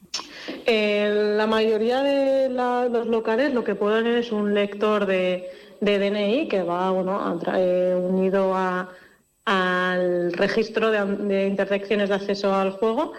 [0.67, 5.49] La mayoría de los locales lo que ponen es un lector de,
[5.81, 8.55] DNI que va bueno, eh, unido
[9.45, 13.13] al registro de, de intersecciones de acceso al juego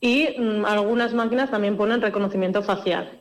[0.00, 3.20] y mm, algunas máquinas también ponen reconocimiento facial.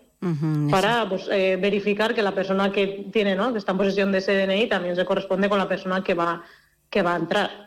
[0.71, 3.51] para pues, eh, verificar que la persona que tiene, ¿no?
[3.51, 6.43] que está en posesión de ese DNI también se corresponde con la persona que va,
[6.89, 7.66] que va a entrar.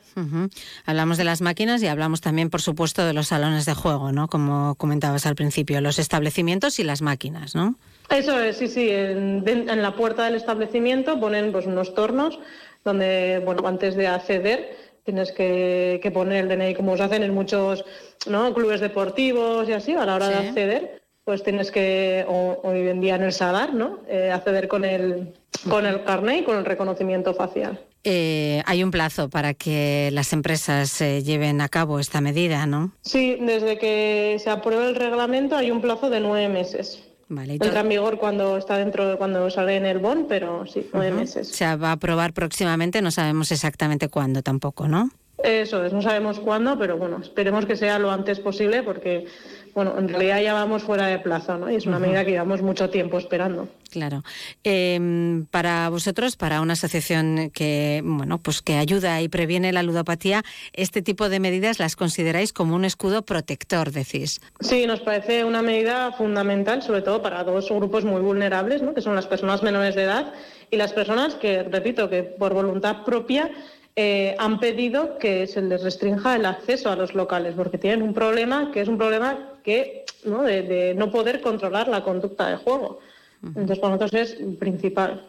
[0.86, 4.28] Hablamos de las máquinas y hablamos también, por supuesto, de los salones de juego, ¿no?
[4.28, 7.76] Como comentabas al principio, los establecimientos y las máquinas, ¿no?
[8.08, 8.88] Eso es, sí, sí.
[8.90, 12.38] En, en la puerta del establecimiento ponen pues, unos tornos
[12.84, 17.84] donde, bueno, antes de acceder tienes que, poner el DNI como se hacen en muchos
[18.28, 18.52] ¿no?
[18.54, 23.00] clubes deportivos y así, a la hora de acceder, pues tienes que, o, hoy en
[23.00, 24.00] día en el SADAR, ¿no?
[24.08, 25.34] Eh, acceder con el,
[25.68, 27.80] con el carnet y con el reconocimiento facial.
[28.02, 32.92] Eh, hay un plazo para que las empresas eh, lleven a cabo esta medida, ¿no?
[33.02, 37.02] Sí, desde que se apruebe el reglamento hay un plazo de nueve meses.
[37.28, 41.12] Vale, Entra en vigor cuando está dentro, cuando sale en el BON, pero sí, nueve
[41.12, 41.46] meses.
[41.48, 45.10] Se va a aprobar próximamente, no sabemos exactamente cuándo tampoco, ¿no?
[45.42, 49.26] Eso es, no sabemos cuándo, pero bueno, esperemos que sea lo antes posible porque
[49.74, 51.70] bueno, en realidad ya vamos fuera de plazo, ¿no?
[51.70, 53.68] Y es una medida que llevamos mucho tiempo esperando.
[53.90, 54.22] Claro.
[54.62, 60.42] Em, para vosotros, para una asociación que, bueno, pues que ayuda y previene la ludopatía,
[60.72, 64.40] este tipo de medidas las consideráis como un escudo protector, decís.
[64.60, 68.94] Sí, nos parece una medida fundamental, sobre todo para dos grupos muy vulnerables, ¿no?
[68.94, 70.32] Que son las personas menores de edad
[70.70, 73.50] y las personas que, repito, que por voluntad propia
[73.96, 78.14] eh, han pedido que se les restrinja el acceso a los locales porque tienen un
[78.14, 80.42] problema que es un problema que ¿no?
[80.42, 83.00] De, no poder controlar la conducta de juego.
[83.42, 85.26] Entonces, para nosotros es principal.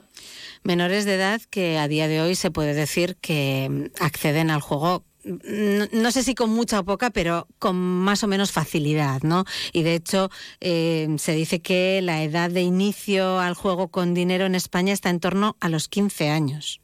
[0.64, 4.62] Menores de edad que a día de hoy se puede decir que mm, acceden al
[4.62, 9.46] juego no, sé si con mucha o poca, pero con más o menos facilidad, ¿no?
[9.72, 14.46] Y de hecho eh, se dice que la edad de inicio al juego con dinero
[14.46, 16.82] en España está en torno a los 15 años.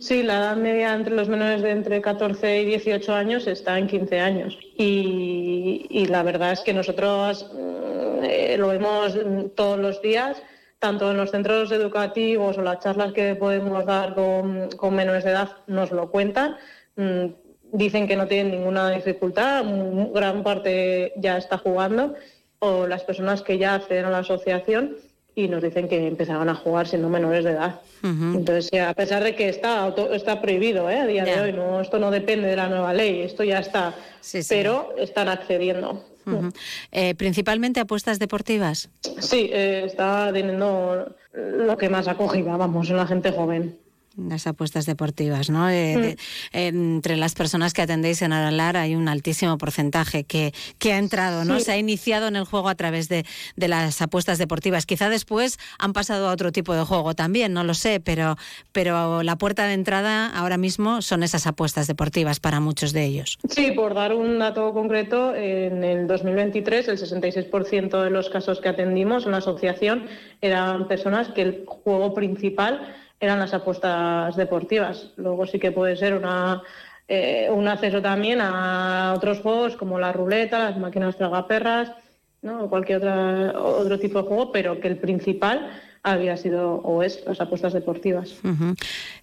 [0.00, 3.86] Sí, la edad media entre los menores de entre 14 y 18 años está en
[3.86, 4.58] 15 años.
[4.78, 9.14] Y, la verdad es que nosotros mm, eh, lo vemos
[9.54, 10.42] todos los días,
[10.78, 15.50] tanto en los centros educativos o las charlas que podemos dar con, menores de edad
[15.66, 16.56] nos lo cuentan.
[16.96, 17.26] Mm,
[17.72, 19.66] dicen que no tienen ninguna dificultad,
[20.14, 22.14] gran parte ya está jugando,
[22.58, 24.96] o las personas que ya acceden a la asociación
[25.44, 27.80] y nos dicen que empezaban a jugar siendo menores de edad.
[28.02, 31.00] Entonces, a pesar de que está está prohibido ¿eh?
[31.00, 33.94] a día de hoy, no esto no depende de la nueva ley, esto ya está,
[34.48, 36.04] pero están accediendo.
[36.92, 38.88] Eh, ¿Principalmente apuestas deportivas?
[39.18, 43.78] Sí, eh, está teniendo lo que más acogida, vamos, en la gente joven.
[44.16, 45.70] Las apuestas deportivas, ¿no?
[45.70, 46.16] Eh,
[46.52, 46.56] Mm.
[46.56, 51.44] entre las personas que atendéis en Aralar hay un altísimo porcentaje que, que ha entrado,
[51.44, 51.58] ¿no?
[51.58, 51.64] Sí.
[51.66, 53.24] Se ha iniciado en el juego a través de,
[53.56, 54.86] de las apuestas deportivas.
[54.86, 58.36] Quizá después han pasado a otro tipo de juego también, no lo sé, pero,
[58.72, 63.38] pero la puerta de entrada ahora mismo son esas apuestas deportivas para muchos de ellos.
[63.48, 68.68] Sí, por dar un dato concreto, en el 2023 el 66% de los casos que
[68.68, 70.06] atendimos en la asociación
[70.40, 75.12] eran personas que el juego principal eran las apuestas deportivas.
[75.16, 76.62] Luego sí que puede ser una,
[77.06, 81.92] eh, un acceso también a otros juegos como la ruleta, las máquinas tragaperras,
[82.42, 82.64] ¿no?
[82.64, 85.70] o cualquier otra, otro tipo de juego, pero que el principal
[86.02, 88.32] había sido o es las apuestas deportivas.
[88.42, 88.74] Ujú.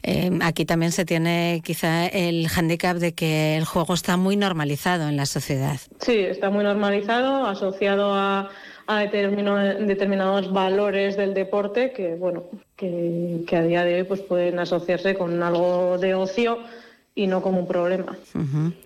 [0.03, 5.07] Eh, aquí también se tiene quizá el hándicap de que el juego está muy normalizado
[5.07, 5.79] en la sociedad.
[5.99, 8.49] Sí, está muy normalizado, asociado a,
[8.87, 14.59] a determinados valores del deporte que, bueno, que, que a día de hoy pues pueden
[14.59, 16.59] asociarse con algo de ocio
[17.17, 18.15] y no como un problema.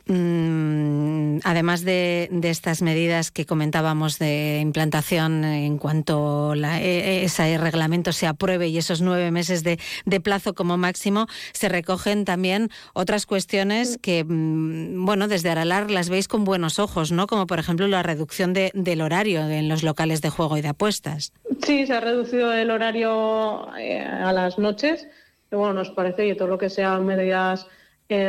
[0.05, 7.57] Mm, además de, de estas medidas que comentábamos de implantación en cuanto la, e- ese
[7.57, 12.69] reglamento se apruebe y esos nueve meses de, de plazo como máximo, se recogen también
[12.93, 17.27] otras cuestiones que, mm, bueno, desde Aralar las veis con buenos ojos, ¿no?
[17.27, 20.69] Como por ejemplo la reducción de- del horario en los locales de juego y de
[20.69, 21.33] apuestas.
[21.63, 25.05] Sí, se ha reducido el horario eh, a las noches.
[25.51, 27.67] Y bueno, nos parece que todo lo que sea medidas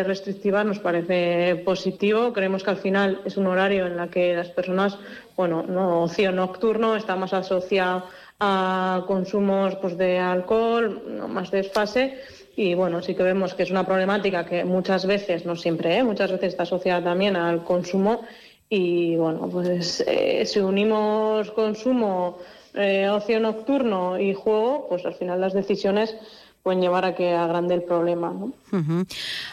[0.05, 2.33] restrictivas nos parece positivo.
[2.33, 4.99] Creemos que al final es un horario en la que las personas,
[5.37, 8.05] bueno, no ocio nocturno está más asociado
[8.41, 12.19] a consumos pues, de alcohol, más desfase.
[12.57, 16.03] Y bueno, sí que vemos que es una problemática que muchas veces, no siempre, ¿eh?
[16.05, 18.23] muchas veces está asociada también al consumo.
[18.69, 22.39] Y bueno, pues eh, si unimos consumo,
[22.75, 26.17] eh, ocio nocturno y juego, pues al final las decisiones
[26.63, 28.33] pueden llevar a que agrande el problema.
[28.33, 28.53] ¿no?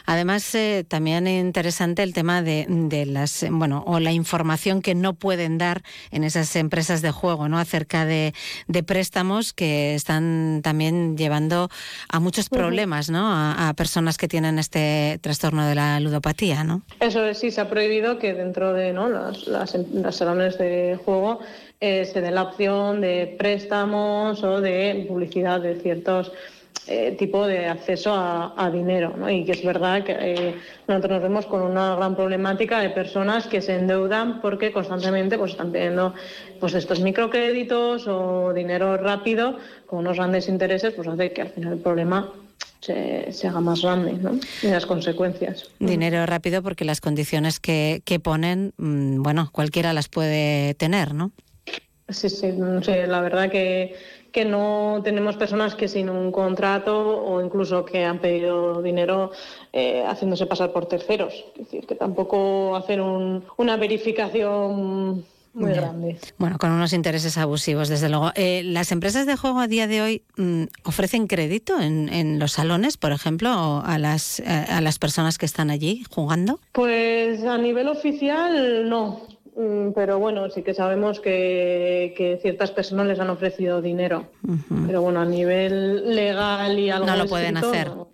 [0.05, 5.14] Además, eh, también interesante el tema de, de las, bueno, o la información que no
[5.14, 5.82] pueden dar
[6.12, 7.57] en esas empresas de juego, ¿no?
[7.57, 8.34] Acerca de,
[8.68, 11.70] de préstamos que están también llevando
[12.10, 13.32] a muchos problemas, ¿no?
[13.32, 16.84] A, a personas que tienen este trastorno de la ludopatía, ¿no?
[16.99, 19.10] Eso es, sí, se ha prohibido que dentro de ¿no?
[19.10, 21.39] las, las, las salones de juego
[21.80, 26.32] eh, se dé la opción de préstamos o de publicidad de ciertos
[26.92, 29.14] eh, tipo de acceso a, a dinero.
[29.16, 29.30] ¿no?
[29.30, 30.56] Y que es verdad que eh,
[30.88, 35.52] nosotros nos vemos con una gran problemática de personas que se endeudan porque constantemente pues,
[35.52, 36.16] están pidiendo
[36.60, 41.74] pues, estos microcréditos o dinero rápido con unos grandes intereses, pues hace que al final
[41.74, 42.34] el problema
[42.80, 44.40] se, se haga más grande ¿no?
[44.64, 45.70] y las consecuencias.
[45.80, 51.32] Dinero rápido porque las condiciones que, que ponen, mm, bueno, cualquiera las puede tener, ¿no?
[52.10, 53.96] Sí, sí, sé, la verdad que,
[54.32, 59.32] que no tenemos personas que sin un contrato o incluso que han pedido dinero
[59.74, 61.34] eh, haciéndose pasar por terceros.
[61.56, 66.18] Es decir, que tampoco hacen un- una verificación muy grande.
[66.38, 68.32] Bueno, con unos intereses abusivos, desde luego.
[68.36, 72.52] Eh, ¿Las empresas de juego a día de hoy mm, ofrecen crédito en, en los
[72.54, 76.60] salones, por ejemplo, o a las, a, a las personas que están allí jugando?
[76.72, 79.22] Pues a nivel oficial no,
[79.93, 84.28] pero bueno, sí que sabemos que, que ciertas personas les han ofrecido dinero.
[84.88, 87.88] Pero bueno, a nivel legal y algo No lo pueden escrito, hacer.
[87.89, 88.07] no.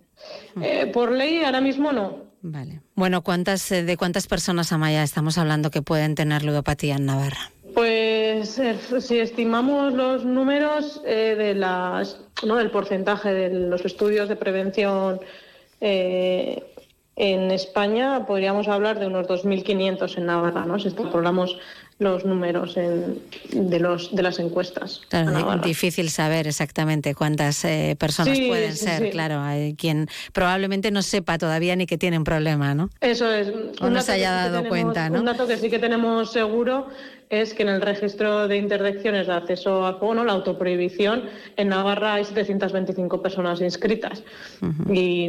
[0.62, 2.26] Eh, por ley ahora mismo no.
[2.42, 2.80] Vale.
[2.94, 7.50] Bueno, ¿cuántas, eh, ¿de cuántas personas, Amaya, estamos hablando que pueden tener ludopatía en Navarra?
[7.74, 12.56] Pues eh, si estimamos los números eh, de las, ¿no?
[12.56, 15.20] del porcentaje de los estudios de prevención
[15.80, 16.62] eh,
[17.16, 20.78] en España, podríamos hablar de unos 2.500 en Navarra, ¿no?
[20.78, 21.58] si extrapolamos
[21.98, 23.20] los números en-
[23.52, 25.00] de, los, de las encuestas.
[25.12, 29.10] a Claro, difícil saber exactamente cuántas eh, personas Sí, pueden sí, ser, sí.
[29.10, 29.40] claro.
[29.40, 32.90] Hay quien probablemente no sepa todavía ni que tiene un problema, ¿no?
[33.00, 33.48] Eso es.
[33.80, 35.20] O Un no se haya dado tenemos- cuenta, ¿no?
[35.20, 36.88] Un dato que sí que tenemos seguro
[37.30, 40.24] es que en el registro de interdicciones de acceso al juego, ¿no?
[40.24, 41.24] la autoprohibición,
[41.56, 44.22] en Navarra hay 725 personas inscritas
[44.92, 45.28] y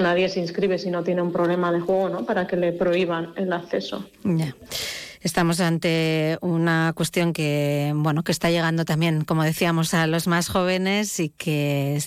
[0.00, 2.24] nadie se inscribe si no tiene un problema de juego ¿no?
[2.26, 4.04] para que le prohíban el acceso.
[4.24, 4.52] Ya.
[5.22, 10.48] Estamos ante una cuestión que, bueno, que está llegando también, como decíamos, a los más
[10.48, 11.98] jóvenes y que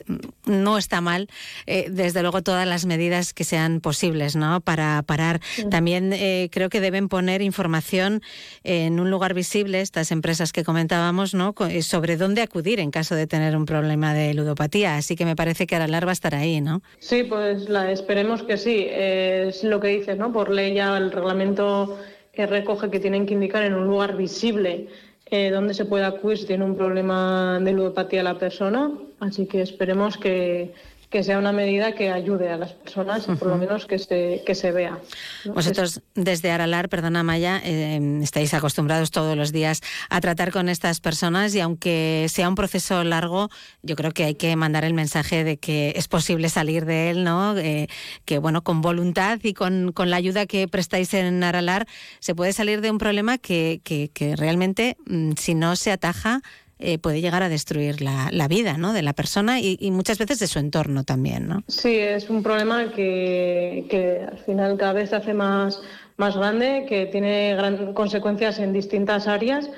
[0.45, 1.29] no está mal,
[1.65, 4.59] eh, desde luego, todas las medidas que sean posibles, ¿no?
[4.59, 5.39] Para parar.
[5.71, 8.21] También eh, creo que deben poner información
[8.63, 11.55] en un lugar visible, estas empresas que comentábamos, ¿no?
[11.69, 14.97] Eh, Sobre dónde acudir en caso de tener un problema de ludopatía.
[14.97, 16.81] Así que me parece que Aralar va a estar ahí, ¿no?
[16.99, 18.87] Sí, pues la, esperemos que sí.
[18.89, 20.33] Es lo que dices, ¿no?
[20.33, 21.97] Por ley ya el reglamento
[22.35, 24.87] que recoge que tienen que indicar en un lugar visible
[25.31, 28.91] eh, dónde se puede acudir si tiene un problema de ludopatía la persona.
[29.19, 30.73] Así que esperemos que,
[31.09, 34.55] que sea una medida que ayude a las personas, por lo menos que se, que
[34.55, 34.99] se vea.
[35.45, 40.99] Vosotros desde Aralar, perdona Maya, eh, estáis acostumbrados todos los días a tratar con estas
[40.99, 43.49] personas y aunque sea un proceso largo,
[43.81, 47.23] yo creo que hay que mandar el mensaje de que es posible salir de él,
[47.23, 47.57] ¿no?
[47.57, 47.87] Eh,
[48.25, 51.87] que bueno, con voluntad y con, con, la ayuda que prestáis en Aralar
[52.19, 56.41] se puede salir de un problema que, que, que realmente, mm, si no se ataja,
[56.77, 58.91] eh, puede llegar a destruir la, vida ¿no?
[58.91, 61.47] de la persona y, y, muchas veces de su entorno también.
[61.47, 61.63] ¿no?
[61.67, 65.81] Sí, es un problema que, al final cada vez se hace más,
[66.17, 69.69] más grande, que tiene gran, consecuencias en distintas áreas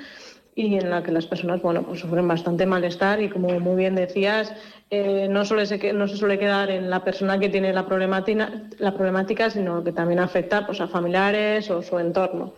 [0.56, 3.94] y en la que las personas bueno, pues sufren bastante malestar y como muy bien
[3.94, 4.52] decías,
[4.90, 8.50] eh, no, solo se, no se suele quedar en la persona que tiene la problemática,
[8.78, 12.54] la problemática sino que también afecta pues, a familiares o su entorno,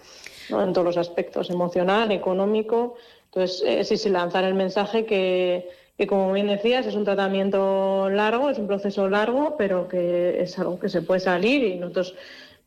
[0.49, 0.63] ¿no?
[0.65, 2.97] en todos los aspectos, emocional, económico.
[3.33, 8.11] Entonces, eh, sí, sí, lanzar el mensaje que, que, como bien decías, es un tratamiento
[8.11, 12.15] largo, es un proceso largo, pero que es algo que se puede salir y nosotros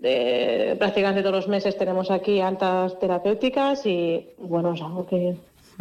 [0.02, 5.36] eh, prácticamente todos los meses tenemos aquí altas terapéuticas y, bueno, es algo que,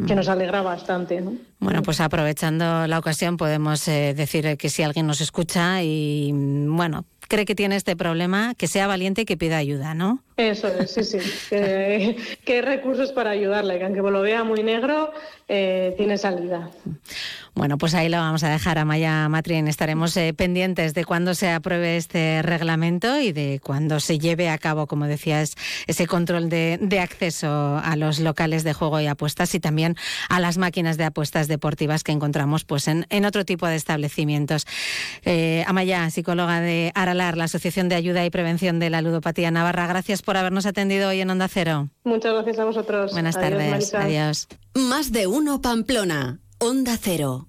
[0.06, 1.20] que nos alegra bastante.
[1.20, 1.34] ¿no?
[1.60, 7.04] Bueno, pues aprovechando la ocasión podemos eh, decir que si alguien nos escucha y, bueno,
[7.28, 10.22] cree que tiene este problema, que sea valiente y que pida ayuda, ¿no?
[10.36, 11.54] Eso es, sí, sí.
[11.54, 15.12] hay recursos para ayudarle, que aunque lo vea muy negro,
[15.48, 16.70] eh, tiene salida.
[17.54, 19.68] Bueno, pues ahí lo vamos a dejar a Maya Matrien.
[19.68, 24.56] Estaremos eh, pendientes de cuándo se apruebe este reglamento y de cuándo se lleve a
[24.56, 25.54] cabo, como decías,
[25.86, 29.96] ese control de, de, acceso a los locales de juego y apuestas y también
[30.30, 34.66] a las máquinas de apuestas deportivas que encontramos pues, en, en otro tipo de establecimientos.
[35.26, 39.86] Eh, Amaya, psicóloga de Aralar, la Asociación de Ayuda y Prevención de la Ludopatía Navarra,
[39.86, 41.88] gracias por habernos atendido hoy en Onda Cero.
[42.04, 43.12] Muchas gracias a vosotros.
[43.12, 43.70] Buenas Adiós, tardes.
[43.70, 44.02] Marisa.
[44.02, 44.48] Adiós.
[44.74, 46.40] Más de uno Pamplona.
[46.58, 47.48] Onda Cero.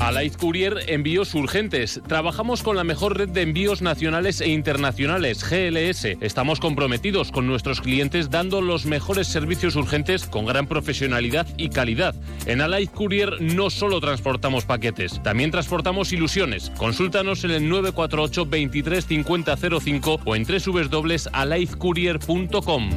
[0.00, 2.00] Alight Courier Envíos Urgentes.
[2.08, 6.16] Trabajamos con la mejor red de envíos nacionales e internacionales, GLS.
[6.22, 12.14] Estamos comprometidos con nuestros clientes dando los mejores servicios urgentes con gran profesionalidad y calidad.
[12.46, 16.72] En Alight Courier no solo transportamos paquetes, también transportamos ilusiones.
[16.78, 22.90] Consúltanos en el 948 23 50 05 o en www.alightcourier.com.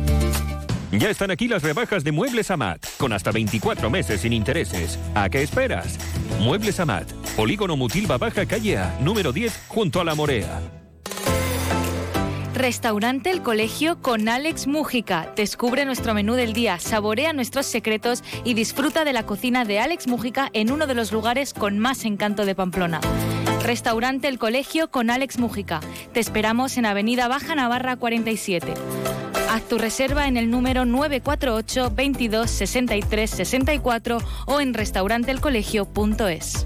[0.99, 4.99] Ya están aquí las rebajas de Muebles Amat, con hasta 24 meses sin intereses.
[5.15, 5.97] ¿A qué esperas?
[6.39, 10.61] Muebles Amat, Polígono Mutilva Baja Calle A, número 10, junto a la Morea.
[12.53, 15.33] Restaurante El Colegio con Alex Mújica.
[15.35, 20.07] Descubre nuestro menú del día, saborea nuestros secretos y disfruta de la cocina de Alex
[20.07, 23.01] Mújica en uno de los lugares con más encanto de Pamplona.
[23.63, 25.79] Restaurante El Colegio con Alex Mújica.
[26.13, 28.75] Te esperamos en Avenida Baja Navarra 47.
[29.53, 36.65] Haz tu reserva en el número 948 22 63 64 o en restauranteelcolegio.es.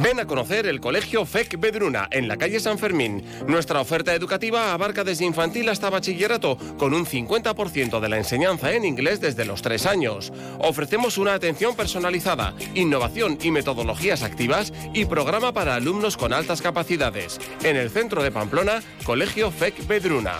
[0.00, 3.22] Ven a conocer el Colegio FEC Bedruna en la calle San Fermín.
[3.46, 8.86] Nuestra oferta educativa abarca desde infantil hasta bachillerato, con un 50% de la enseñanza en
[8.86, 10.32] inglés desde los 3 años.
[10.60, 17.38] Ofrecemos una atención personalizada, innovación y metodologías activas y programa para alumnos con altas capacidades.
[17.62, 20.38] En el centro de Pamplona, Colegio FEC Bedruna.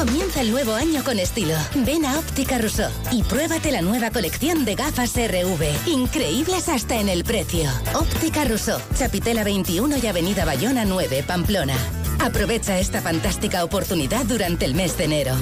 [0.00, 1.54] Comienza el nuevo año con estilo.
[1.84, 5.88] Ven a Óptica Rousseau y pruébate la nueva colección de gafas RV.
[5.88, 7.68] Increíbles hasta en el precio.
[7.92, 11.76] Óptica Rousseau, Chapitela 21 y Avenida Bayona 9, Pamplona.
[12.18, 15.34] Aprovecha esta fantástica oportunidad durante el mes de enero.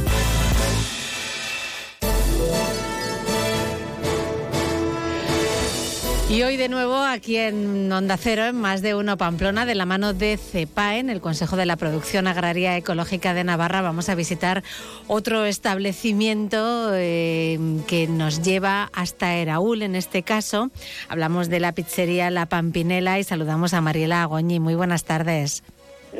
[6.30, 9.86] Y hoy de nuevo aquí en Onda Cero, en más de uno Pamplona, de la
[9.86, 14.62] mano de CEPAEN, el Consejo de la Producción Agraria Ecológica de Navarra, vamos a visitar
[15.06, 20.70] otro establecimiento eh, que nos lleva hasta Eraúl, en este caso.
[21.08, 24.60] Hablamos de la pizzería La Pampinela y saludamos a Mariela Agoñi.
[24.60, 25.64] Muy buenas tardes.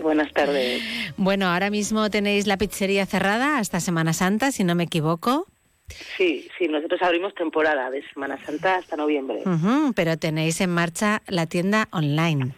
[0.02, 0.82] Buenas tardes.
[1.18, 5.46] Bueno, ahora mismo tenéis la pizzería cerrada hasta Semana Santa, si no me equivoco.
[5.88, 9.42] Sí, sí, nosotros abrimos temporada de Semana Santa hasta noviembre.
[9.44, 12.52] Uh -huh, pero tenéis en marcha la tienda online.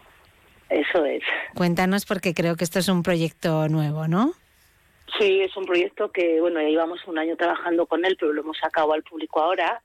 [0.68, 1.22] Eso es.
[1.54, 4.32] Cuéntanos porque creo que esto es un proyecto nuevo, ¿no?
[5.18, 8.42] Sí, es un proyecto que, bueno, ya llevamos un año trabajando con él, pero lo
[8.42, 9.82] hemos sacado al público ahora.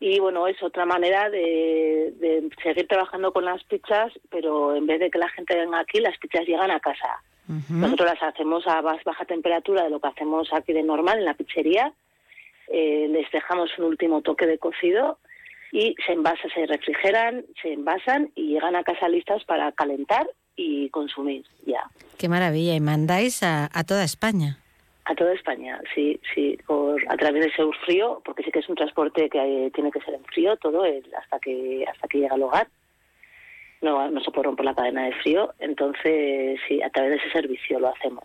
[0.00, 5.00] Y bueno, es otra manera de, de seguir trabajando con las pizzas, pero en vez
[5.00, 7.22] de que la gente venga aquí, las pizzas llegan a casa.
[7.68, 11.26] Nosotros las hacemos a más baja temperatura de lo que hacemos aquí de normal en
[11.26, 11.92] la pizzería.
[12.68, 15.18] Eh, les dejamos un último toque de cocido
[15.72, 20.88] y se envasan, se refrigeran, se envasan y llegan a casa listas para calentar y
[20.90, 21.82] consumir ya.
[22.18, 22.74] Qué maravilla.
[22.74, 24.58] Y mandáis a, a toda España.
[25.06, 28.68] A toda España, sí, sí, por, a través de Seur Frío, porque sí que es
[28.70, 32.18] un transporte que eh, tiene que ser en frío todo el- hasta que hasta que
[32.20, 32.68] llega al hogar.
[33.84, 37.30] No, no se puede romper la cadena de frío, entonces sí, a través de ese
[37.32, 38.24] servicio lo hacemos.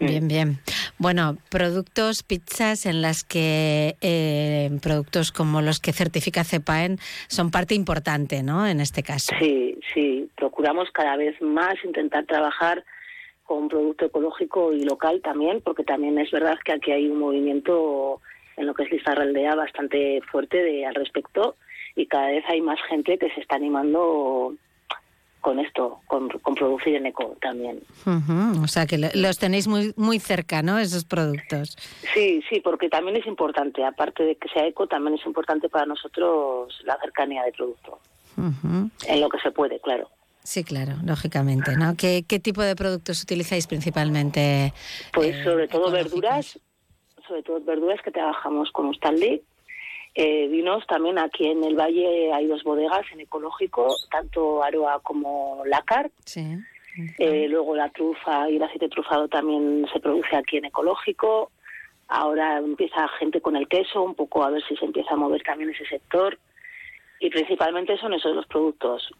[0.00, 0.58] Bien, bien.
[0.98, 6.98] Bueno, productos, pizzas en las que eh, productos como los que certifica CEPAEN
[7.28, 8.66] son parte importante, ¿no?
[8.66, 9.32] En este caso.
[9.38, 12.84] Sí, sí, procuramos cada vez más intentar trabajar
[13.44, 18.20] con producto ecológico y local también, porque también es verdad que aquí hay un movimiento
[18.56, 21.54] en lo que es Lizarraldea bastante fuerte de, al respecto
[21.96, 24.54] y cada vez hay más gente que se está animando
[25.40, 27.80] con esto, con, con producir en eco también.
[28.62, 30.78] O sea que lo- los tenéis muy, muy cerca, ¿no?
[30.78, 31.76] Esos productos.
[32.14, 35.86] Sí, sí, porque también es importante, aparte de que sea eco, también es importante para
[35.86, 37.98] nosotros la cercanía del producto,
[38.36, 40.10] en lo que se puede, claro.
[40.42, 41.96] Sí, claro, lógicamente, ¿no?
[41.96, 44.72] ¿Qué, qué tipo de productos utilizáis principalmente?
[45.12, 46.12] Pues eh, sobre todo ecológicos?
[46.12, 46.60] verduras,
[47.26, 49.42] sobre todo verduras que trabajamos con Stanley.
[50.18, 55.62] Eh, vinos también aquí en el valle hay dos bodegas en ecológico, tanto Aroa como
[55.66, 56.10] Lácar.
[56.24, 56.56] Sí.
[57.18, 61.50] Eh, luego la trufa y el aceite trufado también se produce aquí en ecológico.
[62.08, 65.42] Ahora empieza gente con el queso, un poco a ver si se empieza a mover
[65.42, 66.38] también ese sector.
[67.20, 69.10] Y principalmente son esos los productos.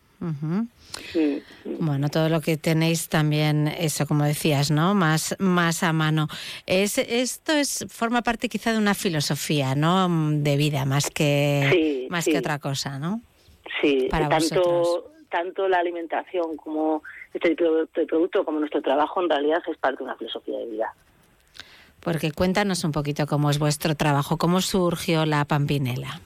[1.64, 4.94] Bueno, todo lo que tenéis también, eso como decías, ¿no?
[4.94, 6.28] Más, más a mano.
[6.66, 10.09] Es, esto es forma parte quizá de una filosofía, ¿no?
[10.09, 13.20] De vida, más que Sí, más que otra cosa, ¿no?
[13.80, 15.12] Sí, Para tanto, vosotros.
[15.28, 17.03] tanto la alimentación como
[17.34, 20.59] este tipo de de producto como nuestro trabajo en realidad es parte de una filosofía
[20.59, 20.94] de vida.
[22.01, 26.20] Porque cuéntanos un poquito cómo es vuestro trabajo, cómo surgió la Pampinela.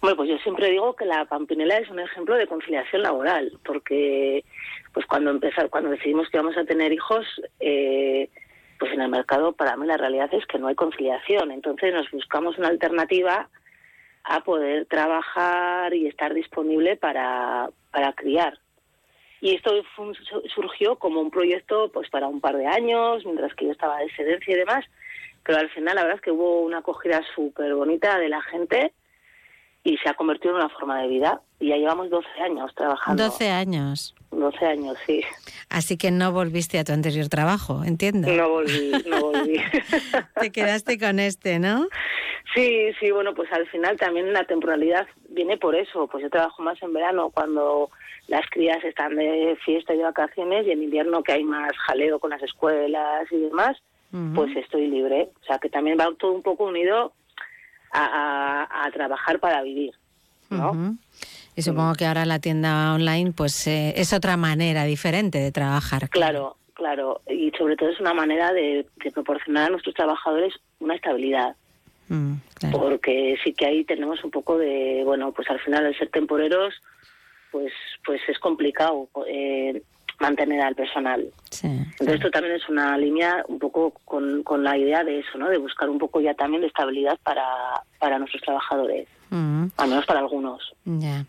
[0.00, 4.44] Bueno, pues yo siempre digo que la Pampinela es un ejemplo de conciliación laboral, porque
[4.92, 7.26] pues cuando empezar, cuando decidimos que vamos a tener hijos,
[7.58, 8.30] eh,
[8.78, 11.50] pues en el mercado para mí la realidad es que no hay conciliación.
[11.50, 13.48] Entonces nos buscamos una alternativa
[14.22, 18.56] a poder trabajar y estar disponible para, para criar.
[19.40, 19.72] Y esto
[20.54, 24.06] surgió como un proyecto pues para un par de años, mientras que yo estaba de
[24.06, 24.84] excedencia y demás,
[25.44, 28.92] pero al final la verdad es que hubo una acogida súper bonita de la gente
[29.88, 31.40] y se ha convertido en una forma de vida.
[31.58, 33.24] Y ya llevamos 12 años trabajando.
[33.24, 34.14] 12 años.
[34.32, 35.22] 12 años, sí.
[35.70, 38.28] Así que no volviste a tu anterior trabajo, entiendo.
[38.28, 39.58] No volví, no volví.
[40.40, 41.88] Te quedaste con este, ¿no?
[42.54, 46.06] Sí, sí, bueno, pues al final también la temporalidad viene por eso.
[46.06, 47.88] Pues yo trabajo más en verano cuando
[48.26, 52.18] las crías están de fiesta y de vacaciones y en invierno que hay más jaleo
[52.18, 53.78] con las escuelas y demás,
[54.34, 55.30] pues estoy libre.
[55.40, 57.14] O sea que también va todo un poco unido
[57.92, 59.92] a, a- a trabajar para vivir.
[60.50, 60.96] ¿no?
[61.56, 66.08] Y supongo que ahora la tienda online pues eh, es otra manera diferente de trabajar.
[66.08, 67.20] Claro, claro.
[67.28, 71.54] Y sobre todo es una manera de, de proporcionar a nuestros trabajadores una estabilidad.
[72.10, 72.78] Mm, claro.
[72.78, 76.72] porque sí que ahí tenemos un poco de, bueno, pues al final al ser temporeros,
[77.52, 77.70] pues
[78.06, 79.82] pues es complicado eh,
[80.20, 81.26] mantener al personal.
[81.50, 81.66] Sí.
[81.68, 85.48] Entonces esto también es una línea un poco con, con la idea de eso, ¿no?
[85.48, 87.44] De buscar un poco ya también de estabilidad para,
[87.98, 90.72] para nuestros trabajadores, Mm, al menos para algunos.
[90.86, 91.24] ya.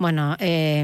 [0.00, 0.82] Bueno, eh,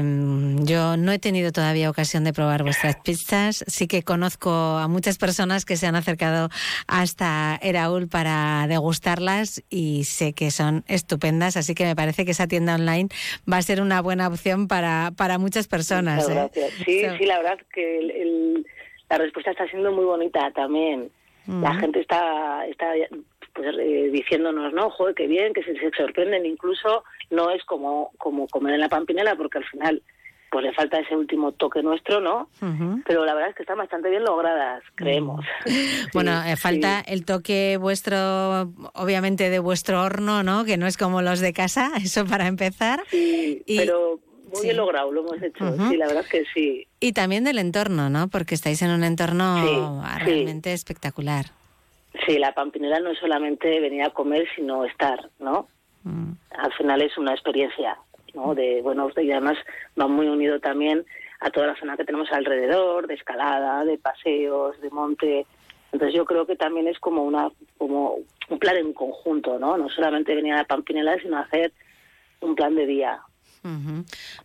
[0.61, 3.65] yo no he tenido todavía ocasión de probar vuestras pizzas.
[3.65, 6.49] Sí que conozco a muchas personas que se han acercado
[6.85, 11.57] hasta Eraul para degustarlas y sé que son estupendas.
[11.57, 13.09] Así que me parece que esa tienda online
[13.51, 16.29] va a ser una buena opción para, para muchas personas.
[16.29, 16.69] Muchas ¿eh?
[16.85, 18.67] Sí, So- sí, la verdad que el- el-
[19.09, 21.09] la respuesta está siendo muy bonita también.
[21.47, 21.79] La Ujú.
[21.79, 22.85] gente está, está
[23.57, 26.45] pues, eh, diciéndonos, no, joder, qué bien, que se, se sorprenden.
[26.45, 30.01] Incluso no es como, como comer en la pampinela, porque al final
[30.49, 32.49] pues le falta ese último toque nuestro, ¿no?
[33.05, 35.43] Pero la verdad es que están bastante bien logradas, creemos.
[36.13, 38.15] Bueno, eh, falta el toque vuestro,
[38.93, 40.63] obviamente de vuestro horno, ¿no?
[40.63, 43.03] Que no es como los de casa, eso para empezar.
[43.11, 44.67] Sí, Y- pero muy sí.
[44.67, 45.65] bien logrado, lo hemos hecho.
[45.65, 45.89] Ujú.
[45.89, 46.87] Sí, la verdad es que sí.
[47.01, 48.29] Y también del entorno, ¿no?
[48.29, 51.47] Porque estáis en un entorno realmente espectacular.
[52.25, 55.67] Sí, la pampinela no es solamente venir a comer, sino estar, ¿no?
[56.03, 56.31] Mm.
[56.51, 57.97] Al final es una experiencia,
[58.33, 58.55] ¿no?
[58.55, 59.57] De, bueno, y además
[59.99, 61.05] va muy unido también
[61.39, 65.45] a toda la zona que tenemos alrededor, de escalada, de paseos, de monte.
[65.91, 68.17] Entonces yo creo que también es como una como
[68.49, 69.77] un plan en conjunto, ¿no?
[69.77, 71.73] No solamente venir a la Pampinela, sino hacer
[72.41, 73.19] un plan de día.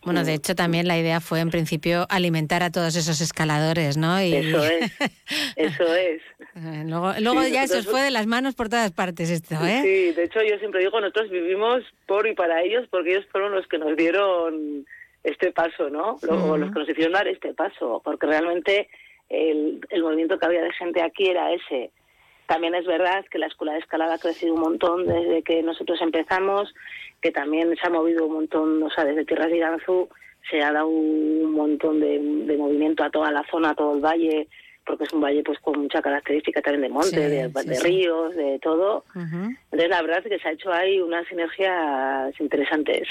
[0.03, 4.21] Bueno, de hecho también la idea fue en principio alimentar a todos esos escaladores, ¿no?
[4.21, 4.33] Y...
[4.33, 4.91] Eso es,
[5.55, 6.21] eso es.
[6.85, 9.81] luego luego ya se os fue de las manos por todas partes esto, ¿eh?
[9.83, 13.53] Sí, de hecho yo siempre digo, nosotros vivimos por y para ellos porque ellos fueron
[13.53, 14.85] los que nos dieron
[15.23, 16.17] este paso, ¿no?
[16.21, 18.89] Luego, los que nos hicieron dar este paso, porque realmente
[19.29, 21.91] el, el movimiento que había de gente aquí era ese,
[22.47, 26.01] también es verdad que la escuela de escalada ha crecido un montón desde que nosotros
[26.01, 26.73] empezamos,
[27.21, 29.59] que también se ha movido un montón, o sea, desde Tierras de
[30.49, 32.19] se ha dado un montón de,
[32.57, 34.47] movimiento a toda la zona, a todo el valle,
[34.85, 39.05] porque es un valle pues con mucha característica también de monte, de, ríos, de todo.
[39.15, 43.07] Entonces la verdad es que se ha hecho ahí unas sinergias interesantes.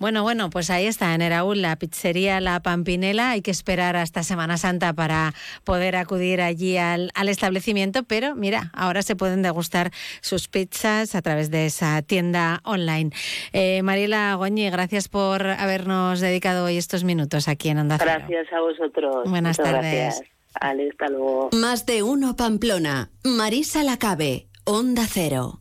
[0.00, 3.32] Bueno, bueno, pues ahí está, en Eraúl, la pizzería La Pampinela.
[3.32, 9.02] Hay que esperar hasta Semana Santa para poder acudir allí al, establecimiento, pero mira, ahora
[9.02, 9.90] se pueden degustar
[10.22, 13.10] sus pizzas a través de esa tienda online.
[13.52, 18.12] Eh, Mariela Goñi, gracias por habernos dedicado hoy estos minutos aquí en Onda Cero.
[18.26, 19.28] Gracias a vosotros.
[19.28, 20.22] Buenas tardes.
[20.54, 21.50] Hasta luego.
[21.52, 23.10] Más de uno Pamplona.
[23.24, 25.60] Marisa Lacabe, Onda Cero.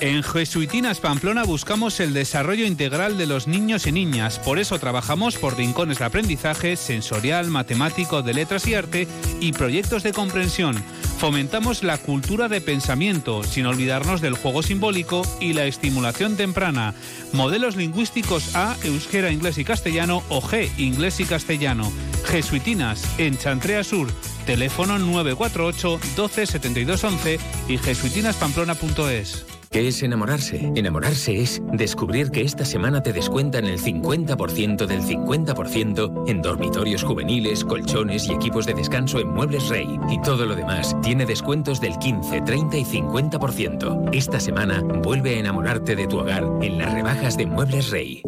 [0.00, 4.38] En Jesuitinas Pamplona buscamos el desarrollo integral de los niños y niñas.
[4.38, 9.08] Por eso trabajamos por rincones de aprendizaje sensorial, matemático, de letras y arte
[9.40, 10.76] y proyectos de comprensión.
[11.18, 16.94] Fomentamos la cultura de pensamiento, sin olvidarnos del juego simbólico y la estimulación temprana.
[17.32, 21.90] Modelos lingüísticos A, euskera, inglés y castellano o G, inglés y castellano.
[22.26, 24.08] Jesuitinas, en Chantrea Sur.
[24.44, 29.55] Teléfono 948 12 72 11 y jesuitinaspamplona.es.
[29.70, 30.72] ¿Qué es enamorarse?
[30.74, 37.64] Enamorarse es descubrir que esta semana te descuentan el 50% del 50% en dormitorios juveniles,
[37.64, 39.98] colchones y equipos de descanso en Muebles Rey.
[40.08, 44.10] Y todo lo demás tiene descuentos del 15, 30 y 50%.
[44.12, 48.22] Esta semana vuelve a enamorarte de tu hogar en las rebajas de Muebles Rey.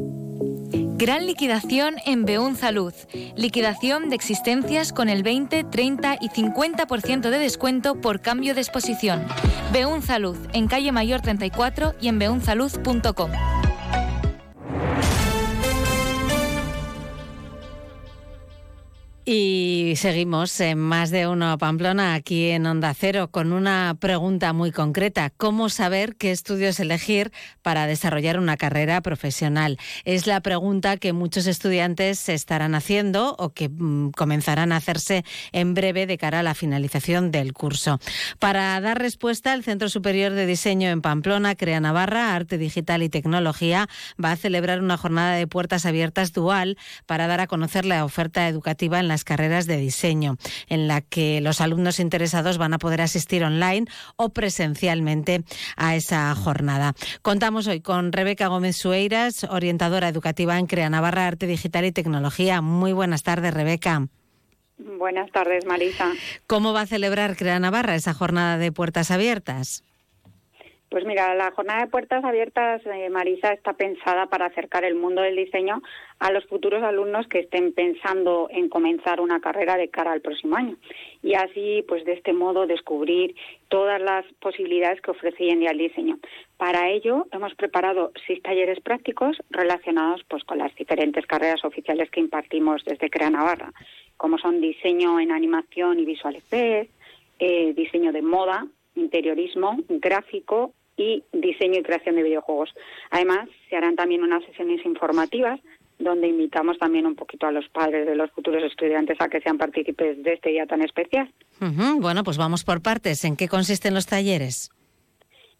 [0.98, 2.92] Gran liquidación en Beun Salud.
[3.36, 9.24] Liquidación de existencias con el 20, 30 y 50% de descuento por cambio de exposición.
[9.72, 13.30] Beun Salud, en calle Mayor 34 y en beunsalud.com.
[19.30, 24.72] Y seguimos en más de uno Pamplona, aquí en Onda Cero, con una pregunta muy
[24.72, 25.28] concreta.
[25.36, 27.30] ¿Cómo saber qué estudios elegir
[27.60, 29.76] para desarrollar una carrera profesional?
[30.06, 35.74] Es la pregunta que muchos estudiantes estarán haciendo o que mm, comenzarán a hacerse en
[35.74, 38.00] breve de cara a la finalización del curso.
[38.38, 43.10] Para dar respuesta, el Centro Superior de Diseño en Pamplona, Crea Navarra, Arte Digital y
[43.10, 43.90] Tecnología,
[44.24, 48.48] va a celebrar una jornada de puertas abiertas dual para dar a conocer la oferta
[48.48, 50.36] educativa en la carreras de diseño,
[50.68, 53.86] en la que los alumnos interesados van a poder asistir online
[54.16, 55.42] o presencialmente
[55.76, 56.94] a esa jornada.
[57.22, 62.60] Contamos hoy con Rebeca Gómez Sueiras, orientadora educativa en Crea Navarra Arte Digital y Tecnología.
[62.60, 64.08] Muy buenas tardes, Rebeca.
[64.78, 66.12] Buenas tardes, Marisa.
[66.46, 69.82] ¿Cómo va a celebrar Crea Navarra esa jornada de puertas abiertas?
[70.90, 75.20] Pues mira, la jornada de puertas abiertas, eh, Marisa, está pensada para acercar el mundo
[75.20, 75.82] del diseño
[76.18, 80.56] a los futuros alumnos que estén pensando en comenzar una carrera de cara al próximo
[80.56, 80.76] año.
[81.22, 83.34] Y así, pues de este modo, descubrir
[83.68, 86.18] todas las posibilidades que ofrece hoy en día el diseño.
[86.56, 92.20] Para ello, hemos preparado seis talleres prácticos relacionados pues, con las diferentes carreras oficiales que
[92.20, 93.72] impartimos desde Crea Navarra,
[94.16, 96.38] como son diseño en animación y visual
[97.40, 98.66] eh, diseño de moda,
[98.96, 102.74] interiorismo, gráfico y diseño y creación de videojuegos.
[103.10, 105.60] Además, se harán también unas sesiones informativas
[105.98, 109.58] donde invitamos también un poquito a los padres de los futuros estudiantes a que sean
[109.58, 111.32] partícipes de este día tan especial.
[111.98, 113.24] Bueno, pues vamos por partes.
[113.24, 114.70] ¿En qué consisten los talleres?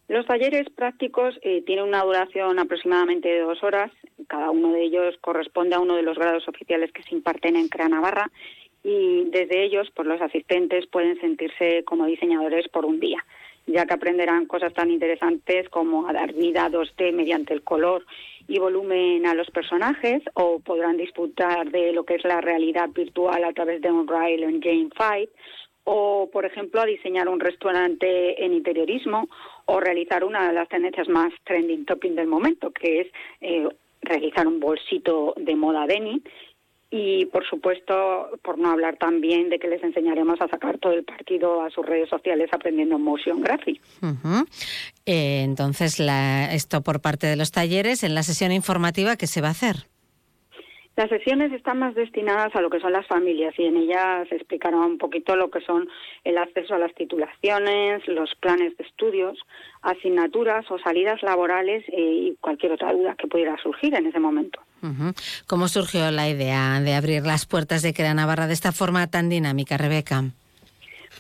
[0.06, 3.90] Los talleres prácticos eh, tienen una duración aproximadamente de dos horas.
[4.27, 7.69] Cada uno de ellos corresponde a uno de los grados oficiales que se imparten en
[7.69, 8.31] CREA Navarra
[8.85, 13.23] y desde ellos, pues los asistentes pueden sentirse como diseñadores por un día
[13.68, 18.04] ya que aprenderán cosas tan interesantes como a dar vida a 2D mediante el color
[18.48, 23.44] y volumen a los personajes o podrán disfrutar de lo que es la realidad virtual
[23.44, 25.30] a través de un rail en Game Fight
[25.84, 29.28] o, por ejemplo, a diseñar un restaurante en interiorismo
[29.66, 33.06] o realizar una de las tendencias más trending topping del momento, que es
[33.40, 33.68] eh,
[34.02, 36.20] realizar un bolsito de moda denim
[36.90, 41.05] y por supuesto, por no hablar también de que les enseñaremos a sacar todo el
[41.05, 43.81] partido a sus redes sociales aprendiendo motion graphic.
[45.05, 49.43] Eh, entonces, la, esto por parte de los talleres, en la sesión informativa, ¿qué se
[49.43, 49.77] va a hacer?
[50.98, 54.35] Las sesiones están más destinadas a lo que son las familias y en ellas se
[54.35, 55.89] explicará un poquito lo que son
[56.24, 59.39] el acceso a las titulaciones, los planes de estudios,
[59.82, 64.60] asignaturas o salidas laborales eh, y cualquier otra duda que pudiera surgir en ese momento.
[65.46, 69.28] ¿Cómo surgió la idea de abrir las puertas de Crea Navarra de esta forma tan
[69.28, 70.24] dinámica, Rebeca?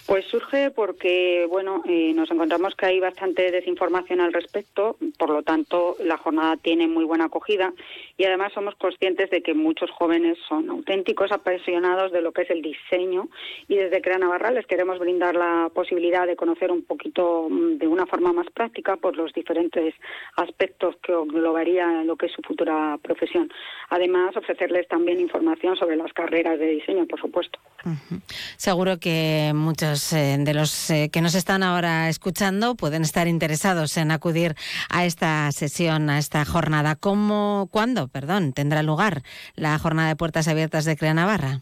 [0.08, 5.42] Pues surge porque, bueno, eh, nos encontramos que hay bastante desinformación al respecto, por lo
[5.42, 7.74] tanto, la jornada tiene muy buena acogida
[8.16, 12.50] y además somos conscientes de que muchos jóvenes son auténticos apasionados de lo que es
[12.50, 13.28] el diseño
[13.68, 17.86] y desde Crea Navarra les queremos brindar la posibilidad de conocer un poquito mm, de
[17.86, 19.94] una forma más práctica por los diferentes
[20.36, 23.52] aspectos que englobaría lo que es su futura profesión.
[23.90, 27.58] Además, ofrecerles también información sobre las carreras de diseño, por supuesto.
[28.56, 29.52] Seguro que
[30.12, 34.54] eh, de los eh, que nos están ahora escuchando pueden estar interesados en acudir
[34.90, 36.96] a esta sesión, a esta jornada.
[36.96, 39.22] ¿Cómo, cuándo, perdón, tendrá lugar
[39.56, 41.60] la jornada de puertas abiertas de Crea Navarra?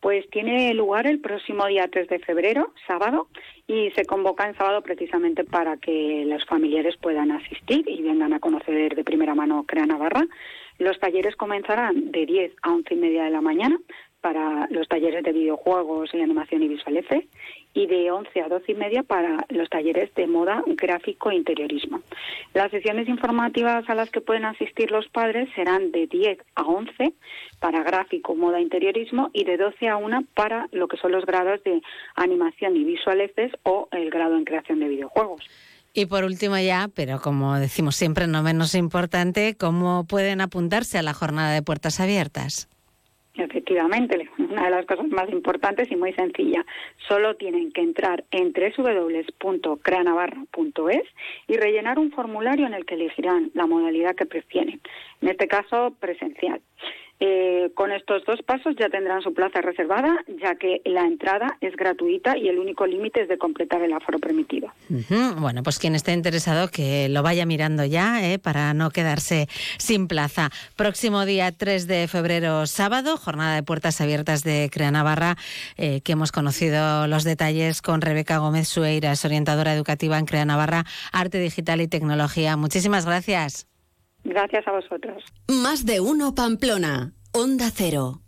[0.00, 3.28] Pues tiene lugar el próximo día 3 de febrero, sábado,
[3.66, 8.38] y se convoca en sábado precisamente para que los familiares puedan asistir y vengan a
[8.38, 10.26] conocer de primera mano Crea Navarra.
[10.78, 13.78] Los talleres comenzarán de 10 a 11 y media de la mañana
[14.24, 17.28] para los talleres de videojuegos y animación y visual F
[17.74, 22.00] y de 11 a 12 y media para los talleres de moda, gráfico e interiorismo.
[22.54, 27.12] Las sesiones informativas a las que pueden asistir los padres serán de 10 a 11
[27.60, 31.62] para gráfico, moda, interiorismo y de 12 a 1 para lo que son los grados
[31.62, 31.82] de
[32.14, 35.42] animación y visual F o el grado en creación de videojuegos.
[35.92, 41.02] Y por último ya, pero como decimos siempre no menos importante, ¿cómo pueden apuntarse a
[41.02, 42.70] la jornada de puertas abiertas?
[43.36, 46.64] Efectivamente, una de las cosas más importantes y muy sencilla.
[47.08, 51.02] Solo tienen que entrar en www.creanavarra.es
[51.48, 54.80] y rellenar un formulario en el que elegirán la modalidad que prefieren.
[55.20, 56.60] En este caso, presencial.
[57.26, 61.74] Eh, con estos dos pasos ya tendrán su plaza reservada, ya que la entrada es
[61.74, 64.68] gratuita y el único límite es de completar el aforo permitido.
[65.38, 69.48] Bueno, pues quien esté interesado que lo vaya mirando ya eh, para no quedarse
[69.78, 70.50] sin plaza.
[70.76, 75.36] Próximo día 3 de febrero, sábado, jornada de puertas abiertas de Crea Navarra,
[75.78, 80.84] eh, que hemos conocido los detalles con Rebeca Gómez Sueiras, orientadora educativa en Crea Navarra,
[81.10, 82.58] Arte Digital y Tecnología.
[82.58, 83.66] Muchísimas gracias.
[84.24, 85.22] Gracias a vosotros.
[85.48, 87.12] Más de uno Pamplona.
[87.32, 88.20] Onda Cero.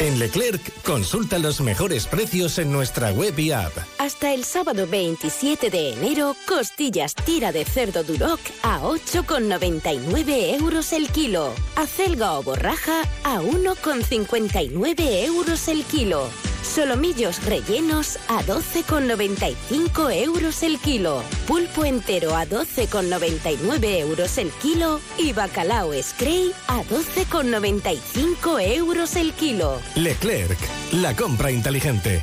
[0.00, 3.72] En Leclerc, consulta los mejores precios en nuestra web y app.
[3.98, 11.08] Hasta el sábado 27 de enero, costillas tira de cerdo Duroc a 8,99 euros el
[11.08, 11.52] kilo.
[11.74, 16.28] Acelga o borraja a 1,59 euros el kilo.
[16.62, 21.22] Solomillos rellenos a 12,95 euros el kilo.
[21.46, 25.00] Pulpo entero a 12,99 euros el kilo.
[25.16, 29.80] Y bacalao Scray a 12,95 euros el kilo.
[29.94, 30.58] Leclerc,
[30.92, 32.22] la compra inteligente.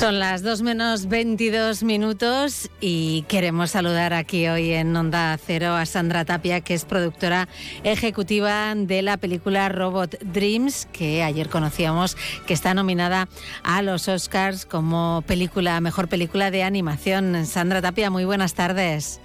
[0.00, 5.84] Son las 2 menos 22 minutos y queremos saludar aquí hoy en Onda Cero a
[5.84, 7.48] Sandra Tapia, que es productora
[7.84, 12.16] ejecutiva de la película Robot Dreams, que ayer conocíamos
[12.46, 13.28] que está nominada
[13.62, 17.44] a los Oscars como película, mejor película de animación.
[17.44, 19.20] Sandra Tapia, muy buenas tardes.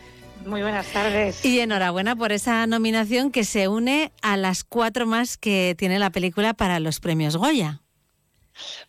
[0.46, 1.46] Muy buenas tardes.
[1.46, 6.10] Y enhorabuena por esa nominación que se une a las cuatro más que tiene la
[6.10, 7.80] película para los premios Goya.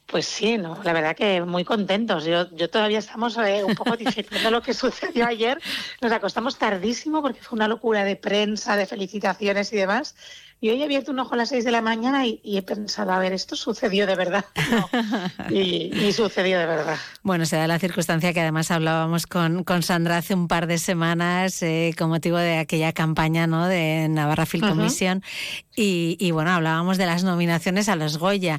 [0.06, 2.24] Pues sí, no, la verdad que muy contentos.
[2.24, 5.60] Yo, yo todavía estamos eh, un poco digiriendo lo que sucedió ayer.
[6.01, 10.14] Nos acostamos tardísimo porque fue una locura de prensa, de felicitaciones y demás.
[10.58, 13.12] Y hoy he abierto un ojo a las seis de la mañana y, he pensado,
[13.12, 14.46] a ver, esto sucedió de verdad.
[15.50, 16.96] y, sucedió de verdad.
[17.22, 20.78] Bueno, se da la circunstancia que además hablábamos con, con Sandra hace un par de
[20.78, 23.68] semanas eh, con motivo de aquella campaña ¿no?
[23.68, 25.22] de Navarra Film Commission.
[25.76, 28.58] y, y, bueno, hablábamos de las nominaciones a los Goya.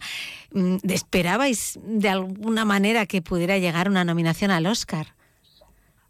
[0.51, 5.15] Mm, ¿Esperabais de alguna manera que pudiera llegar una nominación al Oscar?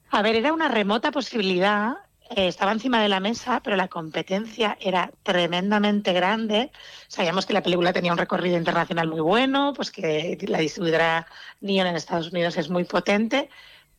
[0.10, 1.96] A ver, era una remota posibilidad.
[2.36, 6.72] Eh, estaba encima de la mesa, pero la competencia era tremendamente grande.
[7.08, 11.28] Sabíamos que la película tenía un recorrido internacional muy bueno, pues que la distribuidora
[11.62, 13.50] Neon en Estados Unidos es muy potente,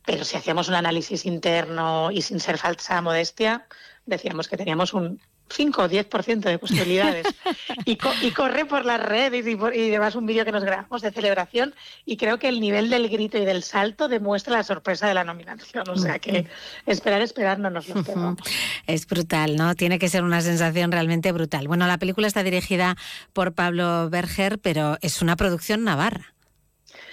[0.05, 3.67] pero si hacíamos un análisis interno y sin ser falsa modestia,
[4.05, 5.19] decíamos que teníamos un
[5.51, 7.25] 5 o 10% de posibilidades.
[7.85, 10.63] y, co- y corre por las redes y, por- y demás un vídeo que nos
[10.63, 11.73] grabamos de celebración
[12.05, 15.23] y creo que el nivel del grito y del salto demuestra la sorpresa de la
[15.23, 15.87] nominación.
[15.89, 16.47] O sea que
[16.85, 18.37] esperar, esperar no nos lo esperamos.
[18.87, 19.75] Es brutal, ¿no?
[19.75, 21.67] Tiene que ser una sensación realmente brutal.
[21.67, 22.95] Bueno, la película está dirigida
[23.33, 26.33] por Pablo Berger, pero es una producción navarra.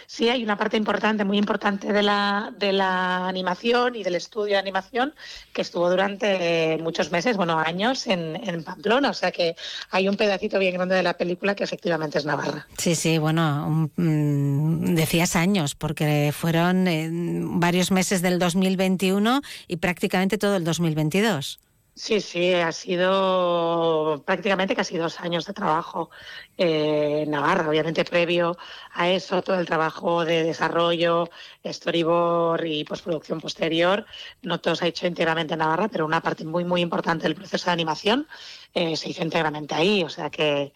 [0.06, 4.54] Sí, hay una parte importante, muy importante de la, de la animación y del estudio
[4.54, 5.14] de animación
[5.52, 9.10] que estuvo durante muchos meses, bueno, años en, en Pamplona.
[9.10, 9.56] O sea que
[9.90, 12.66] hay un pedacito bien grande de la película que efectivamente es Navarra.
[12.78, 20.38] Sí, sí, bueno, mm, decías años, porque fueron eh, varios meses del 2021 y prácticamente
[20.38, 21.60] todo el 2022.
[21.98, 26.10] Sí, sí, ha sido prácticamente casi dos años de trabajo
[26.58, 28.58] eh, en Navarra, obviamente previo
[28.92, 31.30] a eso, todo el trabajo de desarrollo,
[31.64, 34.04] storyboard y postproducción posterior,
[34.42, 37.34] no todo se ha hecho íntegramente en Navarra, pero una parte muy, muy importante del
[37.34, 38.28] proceso de animación
[38.74, 40.74] eh, se hizo íntegramente ahí, o sea que,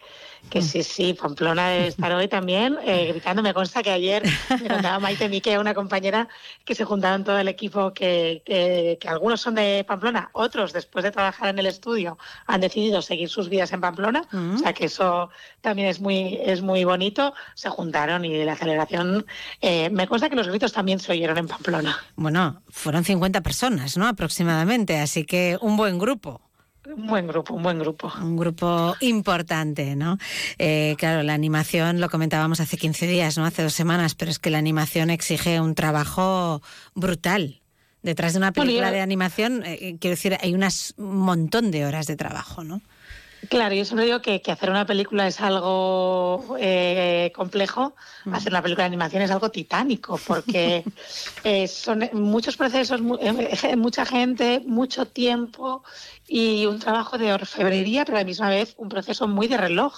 [0.49, 4.23] que sí, sí, Pamplona de estar hoy también eh, gritando, me consta que ayer
[4.61, 6.27] me contaba Maite Mique, una compañera,
[6.65, 11.03] que se juntaron todo el equipo, que, que, que algunos son de Pamplona, otros después
[11.03, 14.85] de trabajar en el estudio han decidido seguir sus vidas en Pamplona, o sea que
[14.85, 15.29] eso
[15.61, 19.25] también es muy, es muy bonito, se juntaron y la celebración,
[19.61, 21.97] eh, me consta que los gritos también se oyeron en Pamplona.
[22.15, 24.07] Bueno, fueron 50 personas, ¿no?
[24.07, 26.41] Aproximadamente, así que un buen grupo.
[26.95, 28.11] Un buen grupo, un buen grupo.
[28.21, 30.17] Un grupo importante, ¿no?
[30.57, 33.45] Eh, claro, la animación, lo comentábamos hace 15 días, ¿no?
[33.45, 36.61] Hace dos semanas, pero es que la animación exige un trabajo
[36.93, 37.61] brutal.
[38.03, 42.07] Detrás de una película de animación, eh, quiero decir, hay unas- un montón de horas
[42.07, 42.81] de trabajo, ¿no?
[43.49, 47.95] Claro, yo siempre digo que, que hacer una película es algo eh, complejo,
[48.31, 50.83] hacer una película de animación es algo titánico, porque
[51.43, 55.83] eh, son muchos procesos, mu- eh, mucha gente, mucho tiempo
[56.33, 59.93] y un trabajo de orfebrería, pero a la misma vez un proceso muy de reloj,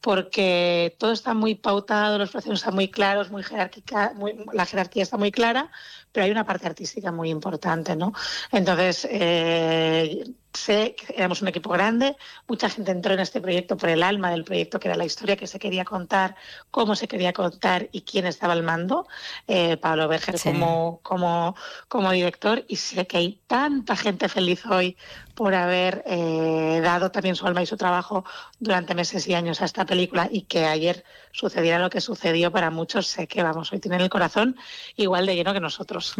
[0.00, 5.04] porque todo está muy pautado, los procesos están muy claros, muy jerárquica, muy- la jerarquía
[5.04, 5.70] está muy clara,
[6.10, 8.12] pero hay una parte artística muy importante, ¿no?
[8.50, 12.16] Entonces, eh, sé que éramos un equipo grande,
[12.48, 15.36] mucha gente entró en este proyecto por el alma del proyecto, que era la historia
[15.36, 16.34] que se quería contar,
[16.72, 19.06] cómo se quería contar y quién estaba al mando,
[19.46, 20.48] eh, Pablo Berger Sí.
[20.48, 21.54] como, como,
[21.86, 24.96] como director, y sé que hay tanta gente feliz hoy
[25.38, 28.24] por haber eh, dado también su alma y su trabajo
[28.58, 32.72] durante meses y años a esta película y que ayer sucediera lo que sucedió para
[32.72, 34.56] muchos, sé que vamos, hoy tienen el corazón
[34.96, 36.16] igual de lleno que nosotros.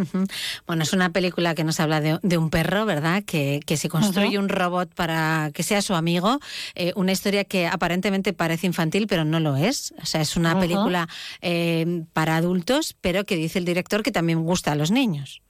[0.69, 3.25] Bueno, es una película que nos habla de, de un perro, ¿verdad?
[3.25, 6.39] Que, que se construye un robot para que sea su amigo.
[6.77, 9.95] Eh, una historia que aparentemente parece infantil, pero no lo es.
[10.01, 11.09] O sea, es una película
[11.41, 15.43] eh, para adultos, pero que dice el director que también gusta a los niños.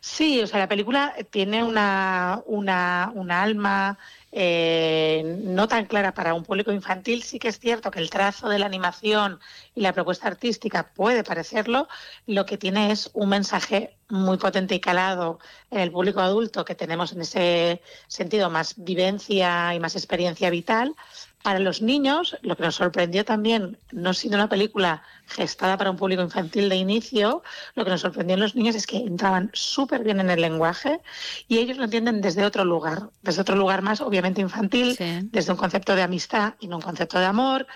[0.00, 3.98] Sí, o sea, la película tiene una, una, una alma
[4.32, 7.22] eh, no tan clara para un público infantil.
[7.22, 9.40] Sí que es cierto que el trazo de la animación
[9.74, 11.88] y la propuesta artística puede parecerlo.
[12.26, 15.38] Lo que tiene es un mensaje muy potente y calado
[15.70, 20.94] en el público adulto que tenemos en ese sentido más vivencia y más experiencia vital.
[21.42, 25.96] Para los niños, lo que nos sorprendió también, no siendo una película gestada para un
[25.96, 27.42] público infantil de inicio,
[27.74, 31.00] lo que nos sorprendió en los niños es que entraban súper bien en el lenguaje
[31.48, 34.96] y ellos lo entienden desde otro lugar, desde otro lugar más obviamente infantil,
[35.30, 37.66] desde un concepto de amistad y no un concepto de amor.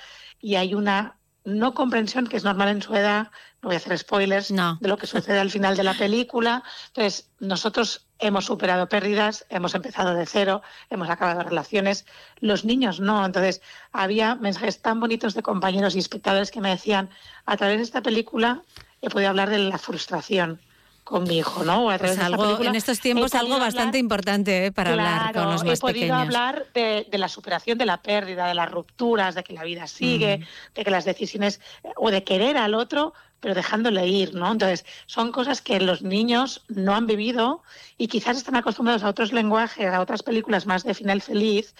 [0.41, 3.31] Y hay una no comprensión que es normal en su edad,
[3.63, 6.63] no voy a hacer spoilers de lo que sucede al final de la película.
[6.89, 12.07] Entonces, nosotros hemos superado pérdidas, hemos empezado de cero, hemos acabado relaciones,
[12.41, 13.25] los niños no.
[13.25, 13.61] Entonces,
[13.93, 17.11] había mensajes tan bonitos de compañeros y espectadores que me decían,
[17.47, 18.63] a través de esta película
[19.03, 20.61] he podido hablar de la frustración
[21.05, 21.85] con mi hijo, ¿no?
[21.99, 24.73] Pues algo, en estos he tiempos algo podido bastante importante ¿eh?
[24.73, 26.19] para hablar Claro, con los más he podido pequeños.
[26.23, 29.87] hablar de, de la superación de la pérdida, de las rupturas, de que la vida
[29.87, 30.75] sigue, Mm.
[30.75, 31.61] de que las decisiones
[31.97, 34.51] o de querer al otro, pero dejándole ir, ¿no?
[34.51, 37.63] Entonces, son cosas que los niños no han vivido
[37.99, 41.75] y quizás están acostumbrados a otros lenguajes, a otras películas más de final feliz.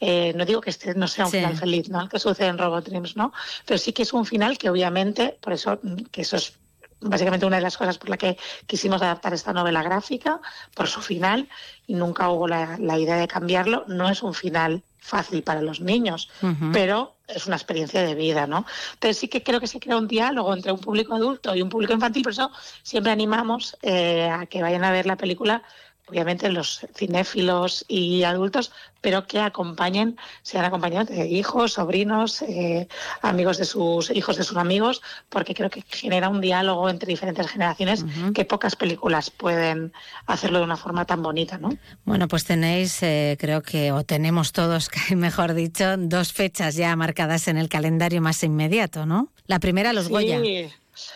[0.00, 1.36] Eh, no digo que este no sea un Sí.
[1.38, 2.00] final feliz, ¿no?
[2.02, 3.32] El que sucede en Robot Dreams, ¿no?
[3.64, 5.78] Pero sí que es un final que obviamente, por eso,
[6.10, 6.54] que eso es
[7.00, 10.40] básicamente una de las cosas por la que quisimos adaptar esta novela gráfica,
[10.74, 11.48] por su final,
[11.86, 13.84] y nunca hubo la, la idea de cambiarlo.
[13.86, 16.30] No es un final fácil para los niños,
[16.72, 18.64] pero es una experiencia de vida, ¿no?
[18.94, 21.68] Entonces sí que creo que se crea un diálogo entre un público adulto y un
[21.68, 22.50] público infantil, por eso
[22.82, 25.62] siempre animamos eh, a que vayan a ver la película
[26.06, 32.88] obviamente los cinéfilos y adultos, pero que acompañen, sean acompañados de hijos, sobrinos, eh,
[33.22, 37.46] amigos de sus hijos de sus amigos, porque creo que genera un diálogo entre diferentes
[37.46, 38.04] generaciones
[38.34, 39.92] que pocas películas pueden
[40.26, 41.76] hacerlo de una forma tan bonita, ¿no?
[42.04, 47.48] Bueno, pues tenéis, eh, creo que, o tenemos todos, mejor dicho, dos fechas ya marcadas
[47.48, 49.28] en el calendario más inmediato, ¿no?
[49.46, 50.12] La primera, los sí.
[50.12, 50.40] Goya.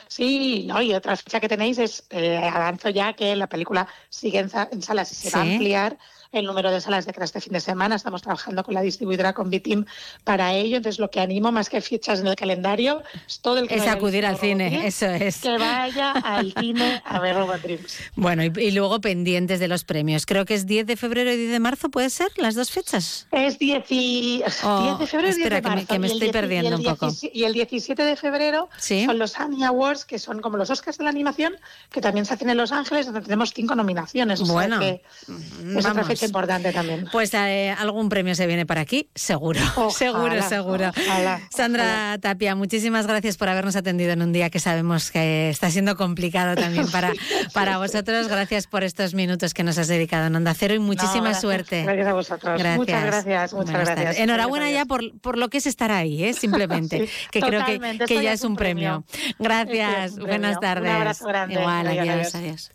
[0.09, 0.82] Sí, ¿no?
[0.82, 4.82] y otra fecha que tenéis es, eh, avanzo ya que la película sigue en, en
[4.82, 5.98] salas y se va a ampliar
[6.30, 7.94] el número de salas de cara a este fin de semana.
[7.96, 9.84] Estamos trabajando con la distribuidora, con Bitim,
[10.24, 10.76] para ello.
[10.76, 13.86] Entonces, lo que animo más que fechas en el calendario es todo el que Es
[13.86, 15.38] acudir al cine, eso es.
[15.38, 17.96] Que vaya al cine a ver Robot Dreams.
[18.16, 20.26] Bueno, y, y luego pendientes de los premios.
[20.26, 22.28] Creo que es 10 de febrero y 10 de marzo, ¿puede ser?
[22.36, 23.26] ¿Las dos fechas?
[23.32, 25.92] Es 10, y- Oh, 10 de febrero y 10 espera, de que me- marzo.
[25.94, 27.06] que me y el estoy 10 y perdiendo un poco.
[27.06, 29.05] 17 Y el 17 de febrero Sí.
[29.06, 31.55] son los Annie Awards, que son como los Oscars de la animación,
[31.90, 34.40] que también se hacen en Los Ángeles, donde tenemos cinco nominaciones.
[34.40, 36.06] O sea Bueno, que es otra vamos.
[36.18, 37.06] Fecha importante también.
[37.12, 40.90] Pues eh, algún premio se viene para aquí, seguro, seguro, seguro.
[40.90, 45.70] ojalá, Sandra Tapia, muchísimas gracias por habernos atendido en un día que sabemos que está
[45.70, 47.12] siendo complicado también para,
[47.52, 48.28] para vosotros.
[48.28, 51.82] Gracias por estos minutos que nos has dedicado en Onda Cero y muchísima gracias, suerte.
[51.84, 52.62] gracias a vosotros.
[52.76, 53.96] Muchas gracias, muchas Buenas gracias.
[54.06, 54.18] tardes.
[54.20, 56.32] Enhorabuena ya por, por lo que es estar ahí, ¿eh?
[56.34, 59.04] simplemente, Sí, que creo que, que ya es es un premio.
[59.10, 59.34] premio.
[59.38, 60.58] Gracias, es un buenas premio.
[60.58, 60.92] Un tardes.
[60.92, 61.54] abrazo grande.
[61.54, 62.34] Igual, adiós.
[62.34, 62.70] adiós.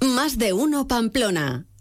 [0.00, 1.66] Más de uno Pamplona.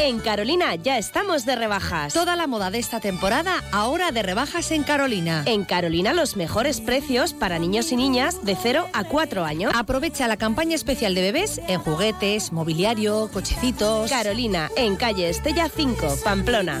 [0.00, 2.12] En Carolina ya estamos de rebajas.
[2.12, 5.42] Toda la moda de esta temporada ahora de rebajas en Carolina.
[5.46, 9.72] En Carolina los mejores precios para niños y niñas de 0 a 4 años.
[9.74, 14.10] Aprovecha la campaña especial de bebés en juguetes, mobiliario, cochecitos.
[14.10, 16.80] Carolina, en calle Estella 5, Pamplona.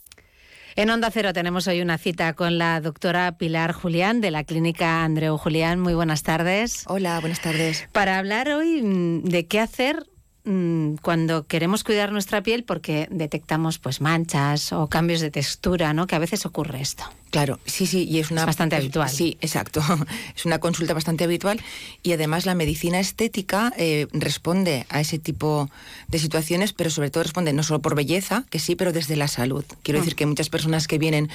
[0.81, 5.03] En Onda Cero tenemos hoy una cita con la doctora Pilar Julián de la clínica
[5.03, 5.79] Andreu Julián.
[5.79, 6.85] Muy buenas tardes.
[6.87, 7.87] Hola, buenas tardes.
[7.91, 10.07] Para hablar hoy mm, de qué hacer
[10.43, 16.07] mm, cuando queremos cuidar nuestra piel porque detectamos pues manchas o cambios de textura, ¿no?
[16.07, 17.03] Que a veces ocurre esto.
[17.31, 18.41] Claro, sí, sí, y es una...
[18.41, 19.09] Es bastante habitual.
[19.09, 19.81] Sí, exacto.
[20.35, 21.61] Es una consulta bastante habitual
[22.03, 25.69] y además la medicina estética eh, responde a ese tipo
[26.09, 29.27] de situaciones, pero sobre todo responde no solo por belleza, que sí, pero desde la
[29.27, 29.63] salud.
[29.81, 30.01] Quiero Mm.
[30.03, 31.29] decir que muchas personas que vienen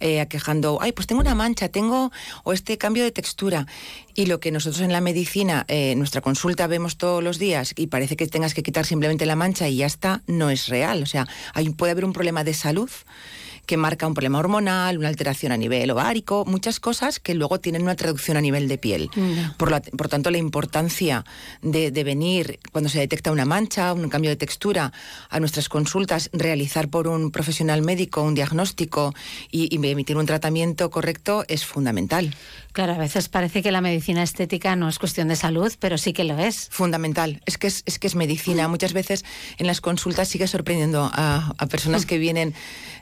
[0.00, 2.10] eh, aquejando, ay, pues tengo una mancha, tengo,
[2.44, 3.66] o este cambio de textura,
[4.14, 7.86] y lo que nosotros en la medicina, eh, nuestra consulta vemos todos los días y
[7.86, 11.02] parece que tengas que quitar simplemente la mancha y ya está, no es real.
[11.02, 12.90] O sea, hay, puede haber un problema de salud
[13.66, 17.82] que marca un problema hormonal, una alteración a nivel ovárico, muchas cosas que luego tienen
[17.82, 19.10] una traducción a nivel de piel.
[19.56, 21.24] Por, lo, por tanto, la importancia
[21.62, 24.92] de, de, venir cuando se detecta una mancha, un cambio de textura,
[25.28, 29.14] a nuestras consultas, realizar por un profesional médico un diagnóstico
[29.50, 32.34] y, y emitir un tratamiento correcto es fundamental.
[32.72, 36.12] Claro, a veces parece que la medicina estética no es cuestión de salud, pero sí
[36.12, 36.68] que lo es.
[36.70, 37.40] Fundamental.
[37.46, 38.68] Es que es, es que es medicina.
[38.68, 39.24] Muchas veces
[39.56, 42.54] en las consultas sigue sorprendiendo a, a personas que vienen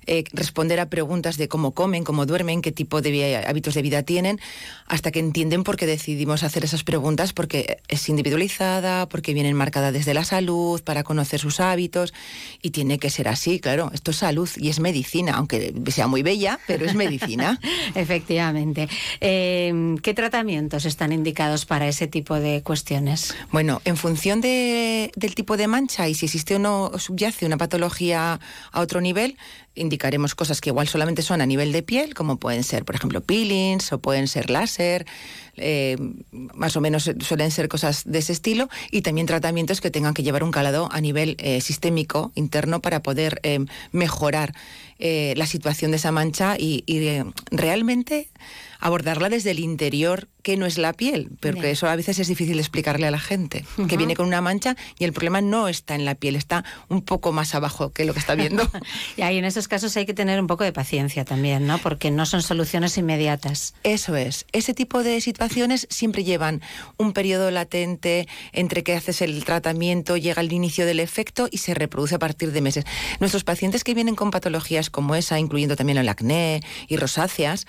[0.07, 0.25] eh,
[0.55, 4.39] responder a preguntas de cómo comen, cómo duermen, qué tipo de hábitos de vida tienen,
[4.87, 9.91] hasta que entienden por qué decidimos hacer esas preguntas, porque es individualizada, porque vienen marcada
[9.91, 12.15] desde la salud, para conocer sus hábitos,
[12.63, 13.91] y tiene que ser así, claro.
[13.93, 17.59] Esto es salud y es medicina, aunque sea muy bella, pero es medicina.
[17.97, 18.89] Efectivamente.
[19.21, 23.35] Eh, ¿Qué tratamientos están indicados para ese tipo de cuestiones?
[23.51, 27.57] Bueno, en función de, del tipo de mancha y si existe o no subyace una
[27.57, 28.39] patología
[28.71, 29.37] a otro nivel,
[29.75, 33.21] indicaremos cosas que igual solamente son a nivel de piel, como pueden ser, por ejemplo,
[33.21, 35.07] peelings o pueden ser láser.
[35.57, 35.97] eh,
[36.33, 40.23] más o menos suelen ser cosas de ese estilo, y también tratamientos que tengan que
[40.23, 43.61] llevar un calado a nivel eh, sistémico interno para poder eh,
[43.93, 44.55] mejorar
[44.97, 46.83] la situación de esa mancha y,
[47.51, 48.31] realmente
[48.85, 52.59] abordarla desde el interior que no es la piel, porque eso a veces es difícil
[52.59, 56.05] explicarle a la gente, que viene con una mancha y el problema no está en
[56.05, 58.71] la piel, está un poco más abajo que lo que está viendo.
[59.17, 61.79] Y ahí en esos casos hay que tener un poco de paciencia también, ¿no?
[61.79, 63.75] Porque no son soluciones inmediatas.
[63.85, 64.45] Eso es.
[64.53, 66.61] Ese tipo de situaciones siempre llevan
[66.99, 71.73] un periodo latente entre que haces el tratamiento, llega el inicio del efecto y se
[71.73, 72.85] reproduce a partir de meses.
[73.19, 77.67] Nuestros pacientes que vienen con patologías como esa, incluyendo también el acné y rosáceas,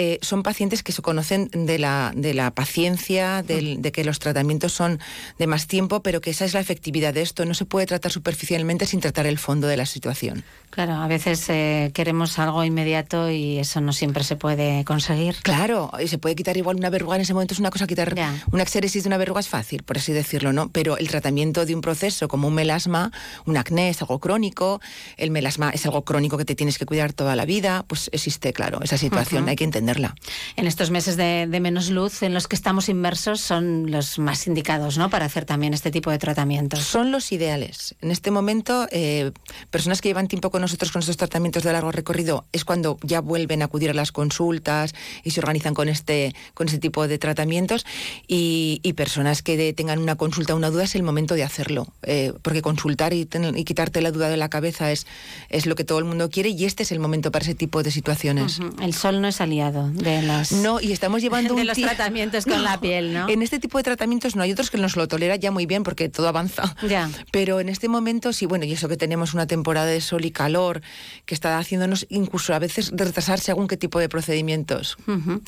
[0.00, 4.20] eh, son pacientes que se conocen de la, de la paciencia, del- de que los
[4.20, 5.00] tratamientos son
[5.40, 7.44] de más tiempo, pero que esa es la efectividad de esto.
[7.44, 10.44] No se puede tratar superficialmente sin tratar el fondo de la situación.
[10.70, 15.34] Claro, a veces eh, queremos algo inmediato y eso no siempre se puede conseguir.
[15.42, 18.14] Claro, y se puede quitar igual una verruga en ese momento, es una cosa quitar
[18.52, 20.68] una exéresis de una verruga es fácil, por así decirlo, ¿no?
[20.70, 23.10] Pero el tratamiento de un proceso como un melasma,
[23.46, 24.80] un acné es algo crónico,
[25.16, 28.52] el melasma es algo crónico que te tienes que cuidar toda la vida, pues existe,
[28.52, 30.14] claro, esa situación, hay que entenderla.
[30.56, 34.46] En estos meses de, de menos luz en los que estamos inmersos son los más
[34.46, 35.08] indicados, ¿no?
[35.10, 36.80] Para hacer también este tipo de tratamientos.
[36.84, 37.94] Son los ideales.
[38.02, 39.32] En este momento, eh,
[39.70, 43.20] personas que llevan tiempo con nosotros con estos tratamientos de largo recorrido es cuando ya
[43.20, 44.94] vuelven a acudir a las consultas
[45.24, 47.86] y se organizan con este, con este tipo de tratamientos.
[48.26, 51.44] Y, y personas que de- tengan una consulta o una duda es el momento de
[51.44, 51.86] hacerlo.
[52.02, 55.06] eh, porque consultar y, ten- y quitarte la duda de la cabeza es,
[55.48, 57.82] es lo que todo el mundo quiere y este es el momento para ese tipo
[57.82, 58.58] de situaciones.
[58.58, 58.82] Ujú.
[58.82, 62.44] El sol no es aliado de las No, y estamos llevando de un los tratamientos
[62.44, 63.28] con No, la piel, ¿no?
[63.28, 65.82] En este tipo de tratamientos no hay otros que nos lo toleran ya muy bien
[65.82, 66.74] porque todo avanza.
[66.88, 67.10] Ya.
[67.30, 70.30] Pero en este momento sí, bueno, y eso que tenemos una temporada de sol y
[70.30, 70.82] calor
[71.26, 74.96] que está haciéndonos incluso a veces retrasar según qué tipo de procedimientos.
[75.06, 75.42] Ujú.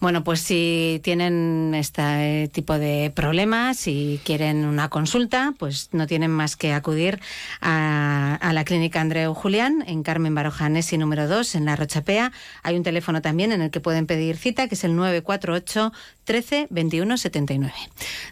[0.00, 6.30] Bueno, pues si tienen este tipo de problemas y quieren una consulta, pues no tienen
[6.30, 7.20] más que acudir
[7.60, 12.32] a, a la clínica Andreu Julián en Carmen Barojanesi número 2 en La Rochapea.
[12.62, 15.92] Hay un teléfono también en el que pueden pedir cita, que es el 948
[16.22, 17.74] 13 21 79.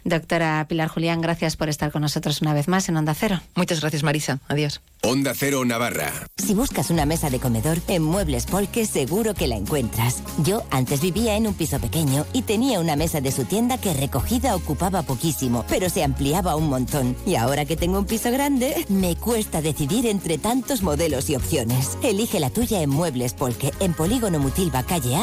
[0.05, 3.41] Doctora Pilar Julián, gracias por estar con nosotros una vez más en Onda Cero.
[3.55, 4.39] Muchas gracias, Marisa.
[4.47, 4.81] Adiós.
[5.01, 6.13] Onda Cero Navarra.
[6.37, 10.23] Si buscas una mesa de comedor, en Muebles Polque seguro que la encuentras.
[10.43, 13.93] Yo antes vivía en un piso pequeño y tenía una mesa de su tienda que
[13.93, 17.17] recogida ocupaba poquísimo, pero se ampliaba un montón.
[17.25, 21.97] Y ahora que tengo un piso grande, me cuesta decidir entre tantos modelos y opciones.
[22.01, 25.22] Elige la tuya en Muebles Polque, en Polígono Mutilva Calle A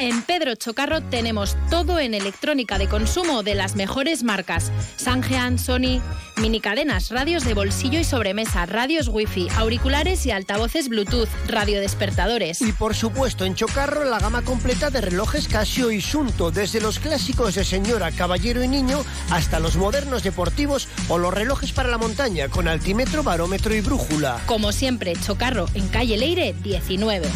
[0.00, 4.70] En Pedro Chocarro tenemos todo en electrónica de consumo de las mejores marcas.
[4.96, 6.00] Sangean, Sony,
[6.36, 12.62] minicadenas, radios de bolsillo y sobremesa, radios wifi, auriculares y altavoces Bluetooth, radiodespertadores.
[12.62, 17.00] Y por supuesto, en Chocarro, la gama completa de relojes Casio y Sunto, desde los
[17.00, 21.98] clásicos de señora, caballero y niño, hasta los modernos deportivos o los relojes para la
[21.98, 24.40] montaña, con altímetro, barómetro y brújula.
[24.46, 27.28] Como siempre, Chocarro, en calle Leire 19.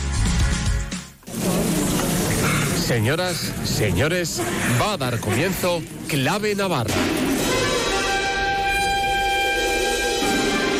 [2.92, 4.42] Señoras, señores,
[4.78, 6.92] va a dar comienzo Clave Navarra.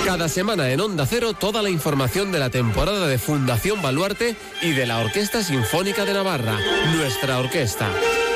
[0.04, 4.72] Cada semana en Onda Cero toda la información de la temporada de Fundación Baluarte y
[4.72, 6.58] de la Orquesta Sinfónica de Navarra,
[6.96, 7.88] nuestra orquesta,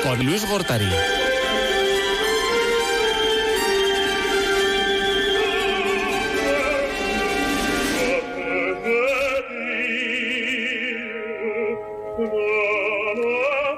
[0.03, 0.89] con Luis Gortari.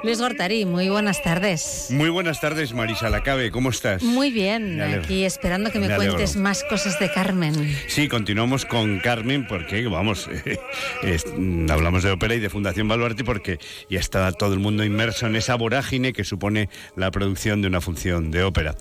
[0.01, 1.87] Luis Gortari, muy buenas tardes.
[1.89, 4.01] Muy buenas tardes, Marisa Lacabe, ¿cómo estás?
[4.01, 7.53] Muy bien, aquí esperando que me, cuentes más cosas de Carmen.
[7.87, 10.29] Sí, continuamos con Carmen porque, vamos,
[11.03, 13.59] es- mm, hablamos de ópera y de Fundación Baluarte porque
[13.89, 17.81] ya está todo el mundo inmerso en esa vorágine que supone la producción de una
[17.81, 18.75] función de ópera.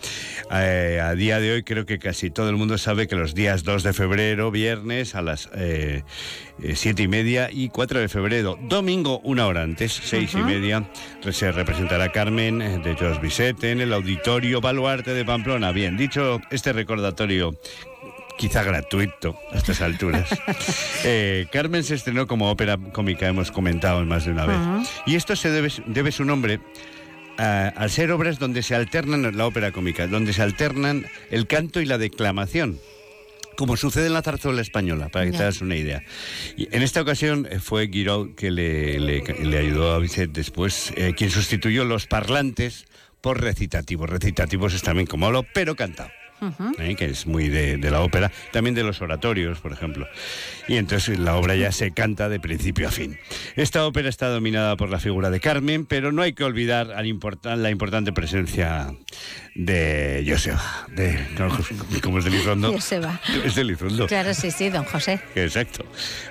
[0.53, 3.65] Eh, a día de hoy creo que casi todo el mundo sabe que los días
[3.65, 6.05] 2 de febrero, viernes, a las eh,
[6.63, 10.47] eh, siete y media y 4 de febrero, domingo, una hora antes, seis y Ajá.
[10.47, 10.89] media,
[11.31, 15.73] se representará Carmen eh, de Jos Bisete en el Auditorio Baluarte de Pamplona.
[15.73, 17.55] Bien, dicho este recordatorio
[18.37, 20.29] quizá gratuito a estas alturas.
[21.05, 24.59] Eh, Carmen se estrenó como ópera cómica, hemos comentado más de una vez.
[25.07, 26.59] Y esto se debe, debe su nombre
[27.39, 31.81] ah, al ser obras donde se alternan, la ópera cómica, donde se alternan el canto
[31.81, 32.81] y la declamación
[33.59, 36.05] como sucede en la zarzuela española, para que te hagas una idea.
[36.57, 40.93] Y en esta ocasión eh, fue Guiraud que le, le- le ayudó a Vicente después,
[40.95, 42.85] eh, quien sustituyó los parlantes
[43.21, 44.09] por recitativos.
[44.09, 46.09] Recitativos es también como hablo, pero cantado.
[46.79, 46.95] ¿Eh?
[46.97, 50.07] que es muy de, de la ópera, también de los oratorios, por ejemplo.
[50.69, 53.19] Y entonces la obra ya se canta de principio a fin.
[53.57, 57.07] Esta ópera está dominada por la figura de Carmen, pero no hay que olvidar al
[57.07, 58.93] importan- la importante presencia
[59.55, 60.63] de Joseba,
[60.95, 61.19] de,
[62.03, 62.73] como es de Lizondo.
[62.73, 63.21] Joseba.
[63.45, 64.07] Es de Lizondo.
[64.07, 65.21] Claro, sí, sí, don José.
[65.35, 65.85] Exacto.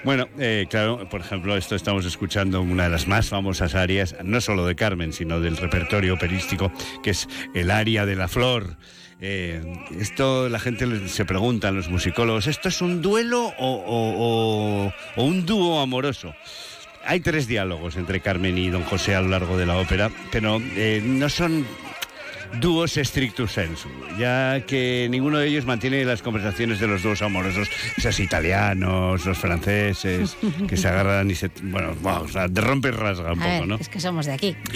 [0.04, 4.40] Bueno, eh, claro, por ejemplo, esto estamos escuchando una de las más famosas arias, no
[4.40, 6.72] solo de Carmen, sino del repertorio operístico,
[7.04, 8.78] que es el aria de la flor.
[9.20, 9.62] Eh,
[10.00, 16.36] esto la gente se pregunta, los musicólogos, ¿esto es un duelo o un dúo amoroso?
[17.04, 20.62] Hay tres diálogos entre Carmen y Don José a lo largo de la ópera, pero
[20.76, 21.66] eh, no son
[22.62, 27.70] dúos strictus sensu, ya que ninguno de ellos mantiene las conversaciones de los dúos amorosos,
[27.98, 30.36] esos italianos, los franceses,
[30.68, 31.50] que se agarran y se...
[31.62, 33.76] Bueno, bueno, o sea, de rompe y rasga un A poco, ver, ¿no?
[33.76, 34.56] es que somos de aquí.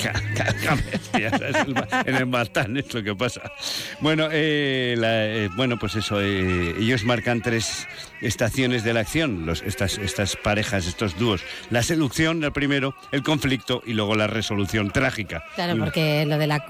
[2.05, 3.41] En el Batán es lo que pasa.
[3.99, 7.87] Bueno, eh, la- eh, bueno pues eso, eh, ellos marcan tres
[8.21, 11.41] estaciones de la acción, los, estas, estas parejas, estos dúos.
[11.69, 15.43] La seducción, el primero, el conflicto y luego la resolución trágica.
[15.55, 16.65] Claro, porque lo de la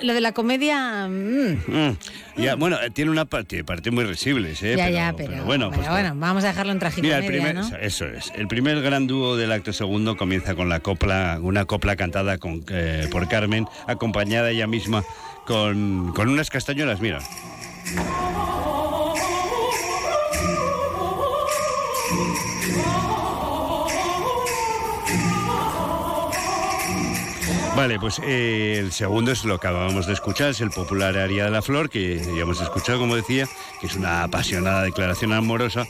[0.00, 1.96] lo de la comedia mm, Mm,
[2.36, 4.76] ya, bueno, eh, tiene una parte, parte muy risibles, ¿eh?
[4.76, 7.54] ya pero, ya, pero, bueno, pues bueno, vamos a dejarlo en Mira, tragicomedia, el primer,
[7.54, 7.76] ¿no?
[7.78, 8.32] eso es.
[8.34, 12.64] El primer gran dúo del acto segundo comienza con la copla, una copla cantada con,
[12.68, 15.04] eh, por Carmen, acompañada ella misma
[15.46, 17.20] con, con unas castañuelas, mira.
[27.76, 31.46] Vale, pues eh, el segundo es lo que acabamos de escuchar, es el popular Aria
[31.46, 33.48] de la Flor, que ya hemos escuchado, como decía,
[33.80, 35.84] que es una apasionada declaración amorosa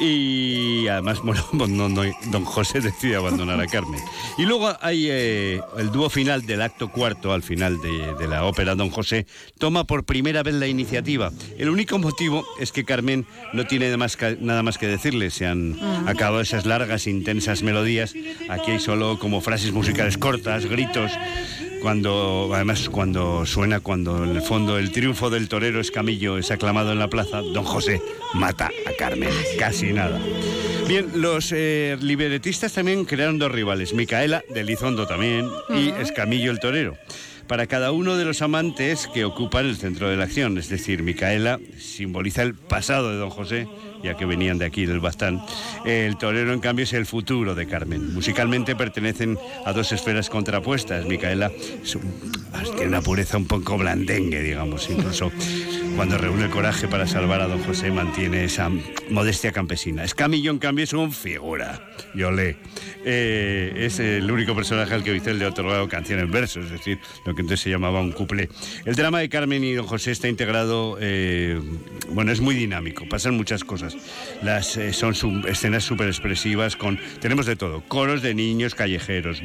[0.00, 4.00] y además, bueno, don, don- don José decide abandonar a Carmen.
[4.38, 8.44] Y luego hay eh, el dúo final del acto cuarto, al final de, de la
[8.44, 9.26] ópera, don José
[9.58, 11.30] toma por primera vez la iniciativa.
[11.58, 16.40] El único motivo es que Carmen no tiene nada más que decirle, se han acabado
[16.40, 18.14] esas largas, intensas melodías,
[18.48, 21.12] aquí hay solo como frases musicales cortas, gritos,
[21.80, 26.92] cuando además cuando suena cuando en el fondo el triunfo del torero Escamillo es aclamado
[26.92, 28.00] en la plaza, don José
[28.34, 30.20] mata a Carmen, casi nada.
[30.88, 36.60] Bien, los eh, libretistas también crearon dos rivales, Micaela de Lizondo también y Escamillo el
[36.60, 36.96] torero.
[37.46, 41.04] Para cada uno de los amantes que ocupan el centro de la acción, es decir,
[41.04, 43.68] Micaela simboliza el pasado de don José,
[44.02, 45.42] ya que venían de aquí del Bastán.
[45.84, 48.14] El torero, en cambio, es el futuro de Carmen.
[48.14, 51.06] Musicalmente pertenecen a dos esferas contrapuestas.
[51.06, 51.50] Micaela
[52.76, 55.30] tiene una pureza un poco blandengue, digamos, incluso
[55.96, 58.70] cuando reúne el coraje para salvar a don José mantiene esa
[59.08, 60.04] modestia campesina.
[60.04, 61.80] Escamillo, en cambio, es un figura.
[62.14, 62.56] Yo le.
[63.04, 66.98] es el único personaje al que Vicente le ha otorgado canción en verso, es decir,
[67.24, 68.50] lo que entonces se llamaba un couplé.
[68.84, 71.60] El drama de Carmen y don José está integrado, eh,
[72.10, 73.85] bueno, es muy dinámico, pasan muchas cosas.
[74.42, 75.14] Las, eh, son
[75.46, 79.42] escenas súper expresivas, con, tenemos de todo, coros de niños callejeros,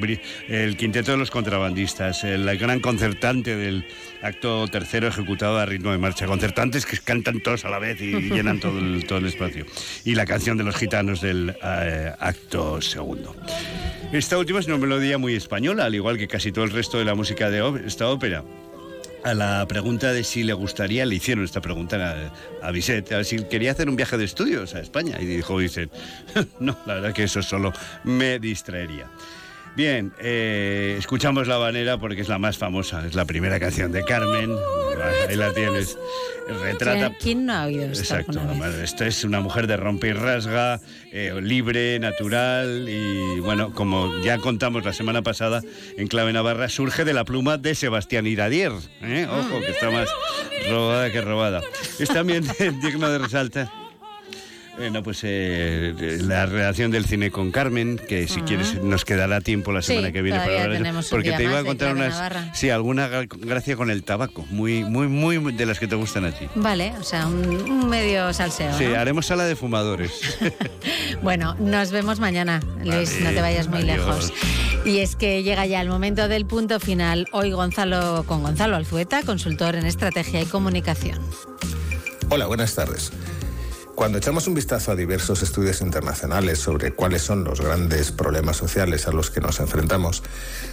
[0.47, 3.85] el quinteto de los contrabandistas, el gran concertante del
[4.21, 8.11] acto tercero ejecutado a ritmo de marcha, concertantes que cantan todos a la vez y
[8.29, 9.65] llenan todo el, todo el espacio,
[10.05, 13.35] y la canción de los gitanos del eh, acto segundo.
[14.11, 17.05] Esta última es una melodía muy española, al igual que casi todo el resto de
[17.05, 18.43] la música de esta ópera.
[19.23, 22.31] A la pregunta de si le gustaría, le hicieron esta pregunta
[22.61, 25.17] a, a Bizet, a si quería hacer un viaje de estudios a España.
[25.19, 25.91] Y dijo Bizet,
[26.59, 27.71] no, la verdad que eso solo
[28.03, 29.07] me distraería.
[29.75, 34.03] Bien, eh, escuchamos La Habanera porque es la más famosa, es la primera canción de
[34.03, 34.53] Carmen,
[35.29, 35.97] ahí la tienes,
[36.61, 37.15] retrata...
[37.21, 38.41] ¿Quién no ha oído esto Exacto,
[38.83, 40.81] esta es una mujer de rompe y rasga,
[41.13, 45.61] eh, libre, natural y bueno, como ya contamos la semana pasada
[45.97, 48.73] en Clave Navarra, surge de la pluma de Sebastián Iradier.
[49.01, 49.25] ¿eh?
[49.29, 50.09] Ojo, que está más
[50.69, 51.61] robada que robada.
[51.97, 52.43] Es también
[52.83, 53.80] digno de resaltar.
[54.77, 59.71] Bueno, pues eh, la relación del cine con Carmen, que si quieres nos quedará tiempo
[59.71, 62.51] la Sí, semana que viene para hablar porque te iba a contar unas, Navarra.
[62.55, 66.25] sí, alguna gra- gracia con el tabaco, muy, muy, muy de las que te gustan
[66.25, 66.47] a ti.
[66.55, 68.75] Vale, o sea, un, un medio salseo.
[68.77, 68.95] Sí, ¿no?
[68.99, 70.11] haremos sala de fumadores.
[71.21, 73.97] Bueno, nos vemos mañana, Luis, Vale, no te vayas muy adiós.
[73.97, 74.33] lejos.
[74.85, 77.27] Y es que llega ya el momento del punto final.
[77.31, 81.19] Hoy Gonzalo con Gonzalo Alzueta, consultor en estrategia y comunicación.
[82.29, 83.11] Hola, buenas tardes.
[84.01, 89.07] Cuando echamos un vistazo a diversos estudios internacionales sobre cuáles son los grandes problemas sociales
[89.07, 90.23] a los que nos enfrentamos,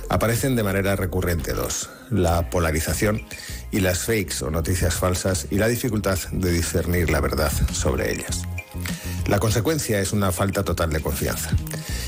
[0.09, 3.21] aparecen de manera recurrente dos, la polarización
[3.71, 8.45] y las fakes o noticias falsas y la dificultad de discernir la verdad sobre ellas.
[9.27, 11.51] La consecuencia es una falta total de confianza.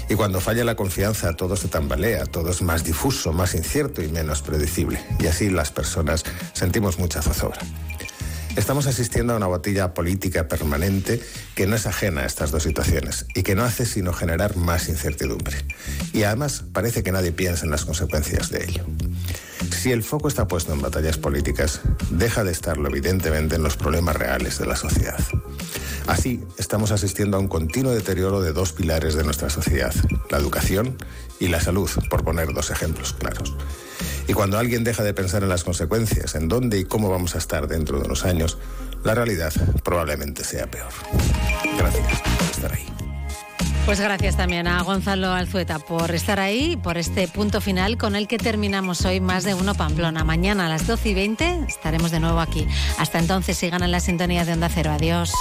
[0.08, 4.08] Y cuando falla la confianza, todo se tambalea, todo es más difuso, más incierto y
[4.08, 5.04] menos predecible.
[5.18, 6.24] Y así las personas
[6.54, 7.60] sentimos mucha zozobra.
[8.60, 11.18] Estamos asistiendo a una botella política permanente
[11.54, 14.90] que no es ajena a estas dos situaciones y que no hace sino generar más
[14.90, 15.56] incertidumbre.
[16.12, 18.84] Y además parece que nadie piensa en las consecuencias de ello.
[19.74, 21.80] Si el foco está puesto en batallas políticas,
[22.10, 25.18] deja de estarlo evidentemente en los problemas reales de la sociedad.
[26.06, 29.94] Así, estamos asistiendo a un continuo deterioro de dos pilares de nuestra sociedad,
[30.28, 30.98] la educación
[31.38, 33.56] y la salud, por poner dos ejemplos claros.
[34.28, 37.38] Y cuando alguien deja de pensar en las consecuencias, en dónde y cómo vamos a
[37.38, 38.58] estar dentro de unos años,
[39.04, 39.52] la realidad
[39.82, 40.92] probablemente sea peor.
[41.76, 42.86] Gracias por estar ahí.
[43.86, 48.28] Pues gracias también a Gonzalo Alzueta por estar ahí, por este punto final con el
[48.28, 50.22] que terminamos hoy más de uno Pamplona.
[50.22, 52.68] Mañana a las 12 y 20 estaremos de nuevo aquí.
[52.98, 54.92] Hasta entonces sigan en la sintonía de Onda Cero.
[54.92, 55.32] Adiós.